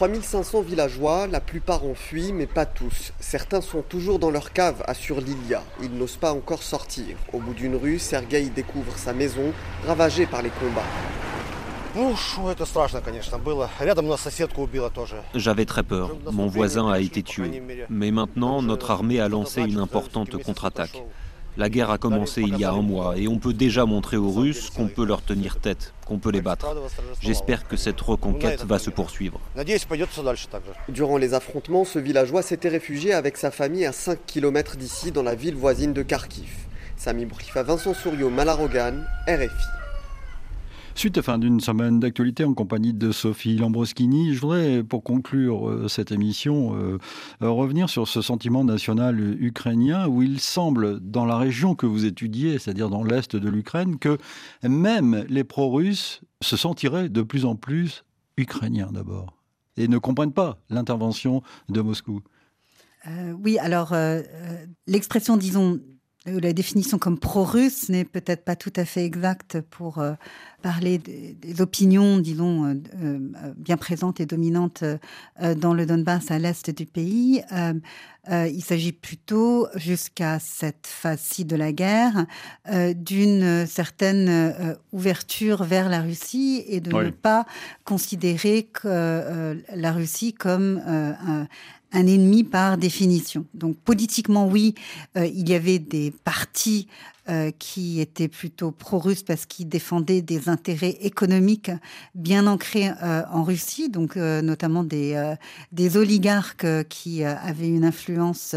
3500 0.00 0.62
villageois, 0.62 1.26
la 1.26 1.40
plupart 1.40 1.84
ont 1.84 1.94
fui, 1.94 2.32
mais 2.32 2.46
pas 2.46 2.64
tous. 2.64 3.12
Certains 3.20 3.60
sont 3.60 3.82
toujours 3.82 4.18
dans 4.18 4.30
leur 4.30 4.54
cave, 4.54 4.82
assure 4.86 5.20
Lilia. 5.20 5.62
Ils 5.82 5.92
n'osent 5.92 6.16
pas 6.16 6.32
encore 6.32 6.62
sortir. 6.62 7.18
Au 7.34 7.38
bout 7.38 7.52
d'une 7.52 7.76
rue, 7.76 7.98
Sergueï 7.98 8.48
découvre 8.48 8.96
sa 8.96 9.12
maison, 9.12 9.52
ravagée 9.86 10.24
par 10.24 10.40
les 10.40 10.48
combats. 10.48 10.86
J'avais 15.34 15.66
très 15.66 15.82
peur. 15.82 16.16
Mon 16.32 16.46
voisin 16.46 16.88
a 16.88 16.98
été 16.98 17.22
tué. 17.22 17.62
Mais 17.90 18.10
maintenant, 18.10 18.62
notre 18.62 18.92
armée 18.92 19.20
a 19.20 19.28
lancé 19.28 19.60
une 19.60 19.80
importante 19.80 20.42
contre-attaque. 20.42 21.02
La 21.56 21.68
guerre 21.68 21.90
a 21.90 21.98
commencé 21.98 22.42
il 22.42 22.56
y 22.58 22.64
a 22.64 22.72
un 22.72 22.82
mois 22.82 23.16
et 23.16 23.28
on 23.28 23.38
peut 23.38 23.52
déjà 23.52 23.84
montrer 23.84 24.16
aux 24.16 24.30
Russes 24.30 24.70
qu'on 24.70 24.88
peut 24.88 25.04
leur 25.04 25.22
tenir 25.22 25.58
tête, 25.58 25.92
qu'on 26.06 26.18
peut 26.18 26.30
les 26.30 26.40
battre. 26.40 26.74
J'espère 27.20 27.66
que 27.66 27.76
cette 27.76 28.00
reconquête 28.00 28.64
va 28.64 28.78
se 28.78 28.90
poursuivre. 28.90 29.40
Durant 30.88 31.16
les 31.16 31.34
affrontements, 31.34 31.84
ce 31.84 31.98
villageois 31.98 32.42
s'était 32.42 32.68
réfugié 32.68 33.12
avec 33.12 33.36
sa 33.36 33.50
famille 33.50 33.84
à 33.84 33.92
5 33.92 34.18
km 34.26 34.76
d'ici, 34.76 35.12
dans 35.12 35.22
la 35.22 35.34
ville 35.34 35.56
voisine 35.56 35.92
de 35.92 36.02
Kharkiv. 36.02 36.50
Sami 36.96 37.24
Brifa, 37.24 37.62
Vincent 37.62 37.94
Souriau, 37.94 38.30
Malarogan, 38.30 39.06
RFI. 39.26 39.79
Suite 41.00 41.22
fin 41.22 41.38
d'une 41.38 41.60
semaine 41.60 41.98
d'actualité 41.98 42.44
en 42.44 42.52
compagnie 42.52 42.92
de 42.92 43.10
Sophie 43.10 43.56
Lambroschini, 43.56 44.34
je 44.34 44.40
voudrais, 44.42 44.82
pour 44.82 45.02
conclure 45.02 45.66
euh, 45.66 45.88
cette 45.88 46.12
émission, 46.12 46.76
euh, 46.76 46.98
euh, 47.40 47.48
revenir 47.48 47.88
sur 47.88 48.06
ce 48.06 48.20
sentiment 48.20 48.64
national 48.64 49.18
ukrainien 49.42 50.06
où 50.08 50.20
il 50.20 50.40
semble, 50.40 51.00
dans 51.00 51.24
la 51.24 51.38
région 51.38 51.74
que 51.74 51.86
vous 51.86 52.04
étudiez, 52.04 52.58
c'est-à-dire 52.58 52.90
dans 52.90 53.02
l'est 53.02 53.34
de 53.34 53.48
l'Ukraine, 53.48 53.98
que 53.98 54.18
même 54.62 55.24
les 55.30 55.42
pro-russes 55.42 56.20
se 56.42 56.58
sentiraient 56.58 57.08
de 57.08 57.22
plus 57.22 57.46
en 57.46 57.56
plus 57.56 58.04
ukrainiens 58.36 58.90
d'abord 58.92 59.38
et 59.78 59.88
ne 59.88 59.96
comprennent 59.96 60.34
pas 60.34 60.58
l'intervention 60.68 61.42
de 61.70 61.80
Moscou. 61.80 62.20
oui, 63.42 63.58
alors 63.58 63.94
l'expression, 64.86 65.38
disons, 65.38 65.80
la 66.26 66.52
définition 66.52 66.98
comme 66.98 67.18
pro-russe 67.18 67.88
n'est 67.88 68.04
peut-être 68.04 68.44
pas 68.44 68.54
tout 68.54 68.72
à 68.76 68.84
fait 68.84 69.04
exacte 69.04 69.62
pour 69.70 69.98
euh, 69.98 70.12
parler 70.60 70.98
des, 70.98 71.62
opinions, 71.62 72.18
disons, 72.18 72.66
euh, 72.66 72.74
euh, 73.02 73.18
bien 73.56 73.78
présentes 73.78 74.20
et 74.20 74.26
dominantes 74.26 74.84
dans 75.56 75.72
le 75.72 75.86
Donbass 75.86 76.30
à 76.30 76.38
l'est 76.38 76.70
du 76.70 76.84
pays. 76.84 77.42
il 78.30 78.62
s'agit 78.62 78.92
plutôt, 78.92 79.66
jusqu'à 79.74 80.38
cette 80.38 80.86
phase-ci 80.86 81.46
de 81.46 81.56
la 81.56 81.72
guerre, 81.72 82.26
d'une 82.94 83.66
certaine 83.66 84.76
ouverture 84.92 85.64
vers 85.64 85.88
la 85.88 86.02
Russie 86.02 86.62
et 86.66 86.80
de 86.80 86.92
ne 86.92 87.10
pas 87.10 87.46
considérer 87.84 88.64
que 88.64 89.56
la 89.74 89.92
Russie 89.92 90.34
comme 90.34 90.82
un 90.86 91.48
un 91.92 92.06
ennemi 92.06 92.44
par 92.44 92.78
définition. 92.78 93.46
Donc 93.54 93.76
politiquement, 93.78 94.46
oui, 94.46 94.74
euh, 95.16 95.26
il 95.26 95.48
y 95.48 95.54
avait 95.54 95.78
des 95.78 96.12
partis 96.24 96.88
euh, 97.30 97.50
qui 97.58 98.00
étaient 98.00 98.28
plutôt 98.28 98.70
pro-russes 98.70 99.22
parce 99.22 99.46
qu'ils 99.46 99.68
défendaient 99.68 100.22
des 100.22 100.48
intérêts 100.48 100.96
économiques 101.00 101.70
bien 102.14 102.46
ancrés 102.46 102.90
euh, 103.02 103.22
en 103.30 103.44
Russie, 103.44 103.88
donc 103.88 104.16
notamment 104.16 104.84
des, 104.84 105.36
oligarques 105.96 106.66
qui 106.88 107.24
avaient 107.24 107.68
une 107.68 107.84
influence 107.84 108.54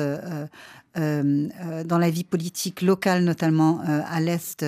dans 0.96 1.98
la 1.98 2.10
vie 2.10 2.24
politique 2.24 2.82
locale, 2.82 3.24
notamment 3.24 3.82
à 3.82 4.20
l'est 4.20 4.64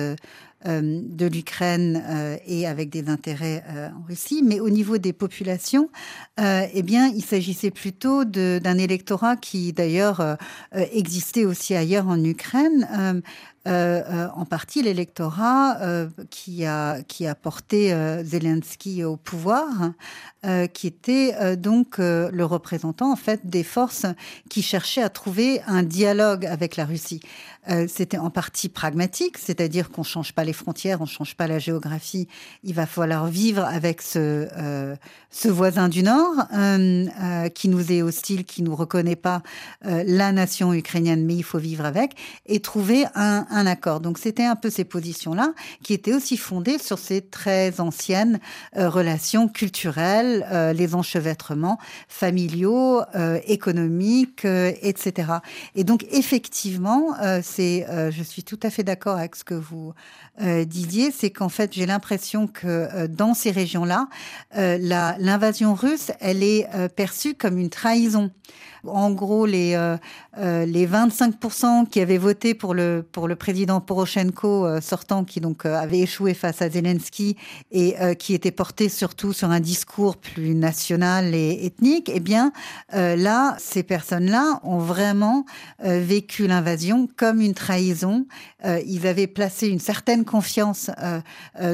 euh, 0.66 1.02
de 1.02 1.26
l'Ukraine 1.26 2.02
euh, 2.08 2.36
et 2.46 2.66
avec 2.66 2.88
des 2.88 3.08
intérêts 3.08 3.62
euh, 3.68 3.88
en 3.90 4.06
Russie, 4.08 4.42
mais 4.42 4.58
au 4.58 4.70
niveau 4.70 4.96
des 4.98 5.12
populations, 5.12 5.90
eh 6.38 6.82
bien, 6.82 7.08
il 7.08 7.22
s'agissait 7.22 7.70
plutôt 7.70 8.24
d'un 8.24 8.78
électorat 8.78 9.36
qui 9.36 9.72
d'ailleurs 9.72 10.36
existait 10.74 11.44
aussi 11.44 11.74
ailleurs 11.74 12.08
en 12.08 12.22
Ukraine, 12.22 13.22
euh, 13.66 14.02
euh, 14.08 14.28
en 14.36 14.44
partie 14.44 14.80
l'électorat 14.80 15.78
euh, 15.80 16.08
qui, 16.30 16.64
a, 16.64 17.02
qui 17.02 17.26
a 17.26 17.34
porté 17.34 17.94
Zelensky 18.24 19.02
au 19.02 19.16
pouvoir, 19.16 19.66
qui 20.72 20.86
était 20.86 21.56
donc 21.56 21.98
le 21.98 22.44
représentant 22.44 23.10
en 23.10 23.16
fait 23.16 23.40
des 23.44 23.64
forces 23.64 24.06
qui 24.48 24.62
cherchaient 24.62 25.02
à 25.02 25.08
trouver 25.08 25.60
un 25.66 25.82
dialogue 25.82 26.46
avec 26.46 26.76
la 26.76 26.84
Russie. 26.84 27.20
C'était 27.88 28.18
en 28.18 28.30
partie 28.30 28.68
pragmatique, 28.68 29.38
c'est-à-dire 29.38 29.90
qu'on 29.90 30.02
change 30.02 30.32
pas 30.32 30.44
les 30.44 30.52
frontières, 30.52 31.00
on 31.00 31.06
change 31.06 31.34
pas 31.34 31.46
la 31.46 31.58
géographie. 31.58 32.28
Il 32.62 32.74
va 32.74 32.86
falloir 32.86 33.26
vivre 33.26 33.64
avec 33.64 34.02
ce, 34.02 34.48
ce 35.30 35.48
voisin 35.48 35.88
du 35.88 36.02
Nord 36.02 36.34
qui 37.54 37.68
nous 37.68 37.92
est 37.92 38.02
hostile, 38.02 38.44
qui 38.44 38.62
nous 38.62 38.74
reconnaît 38.74 39.16
pas 39.16 39.42
la 39.82 40.32
nation 40.32 40.72
ukrainienne, 40.72 41.24
mais 41.24 41.34
il 41.34 41.42
faut 41.42 41.58
vivre 41.58 41.84
avec 41.84 42.12
et 42.46 42.60
trouver 42.60 43.04
un 43.14 43.46
un 43.50 43.66
accord. 43.66 44.00
Donc 44.00 44.18
c'était 44.18 44.44
un 44.44 44.56
peu 44.56 44.70
ces 44.70 44.84
positions-là 44.84 45.52
qui 45.82 45.94
étaient 45.94 46.14
aussi 46.14 46.36
fondées 46.36 46.78
sur 46.78 46.98
ces 46.98 47.22
très 47.22 47.80
anciennes 47.80 48.40
euh, 48.76 48.88
relations 48.88 49.48
culturelles, 49.48 50.46
euh, 50.50 50.72
les 50.72 50.94
enchevêtrements 50.94 51.78
familiaux, 52.08 53.02
euh, 53.14 53.40
économiques, 53.46 54.44
etc. 54.44 55.32
Et 55.74 55.84
donc 55.84 56.06
effectivement, 56.10 57.14
c'est, 57.56 57.86
je 58.10 58.22
suis 58.22 58.42
tout 58.42 58.60
à 58.62 58.70
fait 58.70 58.82
d'accord 58.82 59.16
avec 59.16 59.34
ce 59.34 59.44
que 59.44 59.54
vous 59.54 59.94
disiez, 60.66 61.10
c'est 61.10 61.30
qu'en 61.30 61.48
fait 61.48 61.72
j'ai 61.72 61.86
l'impression 61.86 62.46
que 62.46 63.06
dans 63.06 63.32
ces 63.34 63.50
régions-là, 63.50 64.08
l'invasion 64.54 65.74
russe, 65.74 66.10
elle 66.20 66.42
est 66.42 66.68
perçue 66.94 67.34
comme 67.34 67.58
une 67.58 67.70
trahison 67.70 68.30
en 68.88 69.10
gros, 69.10 69.46
les, 69.46 69.74
euh, 69.74 69.96
euh, 70.38 70.64
les 70.66 70.86
25% 70.86 71.86
qui 71.88 72.00
avaient 72.00 72.18
voté 72.18 72.54
pour 72.54 72.74
le, 72.74 73.04
pour 73.10 73.28
le 73.28 73.36
président 73.36 73.80
Poroshenko 73.80 74.66
euh, 74.66 74.80
sortant, 74.80 75.24
qui 75.24 75.40
donc 75.40 75.66
avait 75.66 76.00
échoué 76.00 76.34
face 76.34 76.62
à 76.62 76.70
Zelensky 76.70 77.36
et 77.70 77.96
qui 78.18 78.34
était 78.34 78.50
porté 78.50 78.88
surtout 78.88 79.32
sur 79.32 79.50
un 79.50 79.60
discours 79.60 80.16
plus 80.16 80.54
national 80.54 81.34
et 81.34 81.66
ethnique, 81.66 82.10
eh 82.12 82.20
bien, 82.20 82.52
là, 82.92 83.56
ces 83.58 83.82
personnes-là 83.82 84.60
ont 84.62 84.78
vraiment 84.78 85.44
vécu 85.80 86.46
l'invasion 86.46 87.08
comme 87.16 87.40
une 87.40 87.54
trahison. 87.54 88.26
ils 88.64 89.06
avaient 89.06 89.26
placé 89.26 89.68
une 89.68 89.78
certaine 89.78 90.24
confiance 90.24 90.90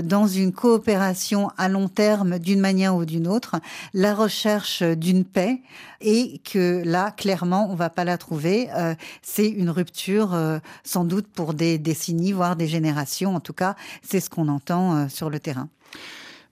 dans 0.03 0.27
une 0.27 0.53
coopération 0.53 1.51
à 1.59 1.69
long 1.69 1.89
terme 1.89 2.39
d'une 2.39 2.61
manière 2.61 2.97
ou 2.97 3.05
d'une 3.05 3.29
autre, 3.29 3.57
la 3.95 4.15
recherche 4.15 4.83
d'une 4.83 5.25
paix 5.25 5.61
et 6.03 6.39
que 6.39 6.83
là, 6.85 7.11
clairement, 7.11 7.71
on 7.71 7.75
va 7.75 7.91
pas 7.91 8.05
la 8.05 8.19
trouver. 8.19 8.69
Euh, 8.77 8.95
c'est 9.23 9.49
une 9.49 9.71
rupture, 9.71 10.35
euh, 10.35 10.59
sans 10.85 11.05
doute 11.05 11.27
pour 11.27 11.55
des 11.55 11.79
décennies, 11.79 12.33
voire 12.33 12.57
des 12.57 12.67
générations. 12.67 13.35
En 13.35 13.41
tout 13.41 13.53
cas, 13.53 13.77
c'est 14.03 14.21
ce 14.21 14.31
qu'on 14.31 14.49
entend 14.49 14.95
euh, 14.95 15.09
sur 15.09 15.31
le 15.31 15.39
terrain. 15.39 15.69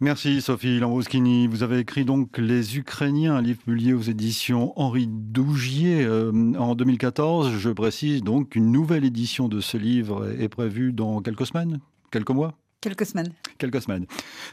Merci 0.03 0.41
Sophie 0.41 0.79
Lambroschini. 0.79 1.47
Vous 1.47 1.63
avez 1.63 1.79
écrit 1.79 2.07
donc 2.07 2.39
Les 2.39 2.79
Ukrainiens, 2.79 3.37
un 3.37 3.43
livre 3.43 3.61
publié 3.61 3.93
aux 3.93 4.01
éditions 4.01 4.73
Henri 4.81 5.07
Dougier 5.07 6.09
en 6.09 6.75
2014. 6.75 7.53
Je 7.59 7.69
précise 7.69 8.23
donc 8.23 8.51
qu'une 8.51 8.73
nouvelle 8.73 9.05
édition 9.05 9.49
de 9.49 9.61
ce 9.61 9.77
livre 9.77 10.33
est 10.41 10.49
prévue 10.49 10.95
dans 10.95 11.21
quelques 11.21 11.47
semaines, 11.47 11.81
quelques 12.11 12.31
mois 12.31 12.55
Quelques 12.81 13.05
semaines. 13.05 13.35
Quelques 13.61 13.83
semaines. 13.83 14.07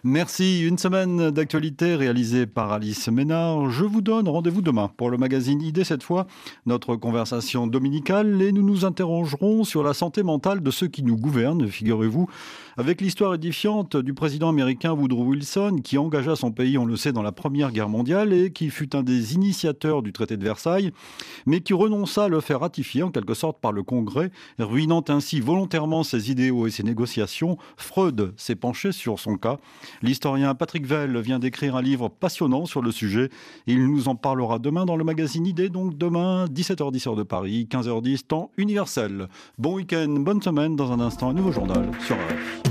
Merci. 0.03 0.67
Une 0.67 0.77
semaine 0.77 1.31
d'actualité 1.31 1.95
réalisée 1.95 2.45
par 2.45 2.73
Alice 2.73 3.07
Ménard. 3.07 3.69
Je 3.69 3.85
vous 3.85 4.01
donne 4.01 4.27
rendez-vous 4.27 4.61
demain 4.61 4.91
pour 4.97 5.09
le 5.09 5.17
magazine 5.17 5.61
ID, 5.61 5.85
cette 5.85 6.03
fois, 6.03 6.27
notre 6.65 6.97
conversation 6.97 7.67
dominicale, 7.67 8.41
et 8.41 8.51
nous 8.51 8.63
nous 8.63 8.83
interrogerons 8.83 9.63
sur 9.63 9.81
la 9.81 9.93
santé 9.93 10.23
mentale 10.23 10.61
de 10.61 10.71
ceux 10.71 10.87
qui 10.87 11.03
nous 11.03 11.15
gouvernent, 11.15 11.69
figurez-vous, 11.69 12.27
avec 12.77 13.01
l'histoire 13.01 13.33
édifiante 13.33 13.97
du 13.97 14.13
président 14.13 14.49
américain 14.49 14.93
Woodrow 14.93 15.23
Wilson, 15.23 15.79
qui 15.83 15.97
engagea 15.97 16.35
son 16.35 16.51
pays, 16.51 16.77
on 16.77 16.85
le 16.85 16.95
sait, 16.95 17.11
dans 17.11 17.23
la 17.23 17.31
Première 17.31 17.71
Guerre 17.71 17.89
mondiale 17.89 18.33
et 18.33 18.51
qui 18.51 18.69
fut 18.69 18.95
un 18.95 19.01
des 19.01 19.33
initiateurs 19.33 20.03
du 20.03 20.13
traité 20.13 20.37
de 20.37 20.43
Versailles, 20.43 20.91
mais 21.47 21.61
qui 21.61 21.73
renonça 21.73 22.25
à 22.25 22.27
le 22.27 22.39
faire 22.39 22.59
ratifier 22.59 23.01
en 23.01 23.09
quelque 23.09 23.33
sorte 23.33 23.59
par 23.59 23.71
le 23.71 23.81
Congrès, 23.81 24.29
ruinant 24.59 25.03
ainsi 25.07 25.39
volontairement 25.39 26.03
ses 26.03 26.29
idéaux 26.29 26.67
et 26.67 26.69
ses 26.69 26.83
négociations. 26.83 27.57
Freud 27.77 28.33
s'est 28.37 28.55
penché 28.55 28.91
sur 28.91 29.17
son 29.17 29.37
cas. 29.37 29.57
L'historien 30.03 30.53
Patrick 30.53 30.85
Vell 30.85 31.19
vient 31.19 31.39
d'écrire 31.39 31.75
un 31.75 31.81
livre 31.81 32.09
passionnant 32.09 32.67
sur 32.67 32.83
le 32.83 32.91
sujet. 32.91 33.29
Il 33.65 33.87
nous 33.87 34.07
en 34.07 34.15
parlera 34.15 34.59
demain 34.59 34.85
dans 34.85 34.97
le 34.97 35.03
magazine 35.03 35.47
Idée, 35.47 35.69
donc 35.69 35.97
demain 35.97 36.45
17h10 36.45 37.09
heure 37.09 37.15
de 37.15 37.23
Paris, 37.23 37.67
15h10 37.71 38.27
temps 38.27 38.51
universel. 38.57 39.29
Bon 39.57 39.73
week-end, 39.73 40.09
bonne 40.19 40.43
semaine. 40.43 40.75
Dans 40.75 40.91
un 40.91 40.99
instant, 40.99 41.29
un 41.29 41.33
nouveau 41.33 41.51
journal 41.51 41.89
sur 42.05 42.15
RF. 42.15 42.66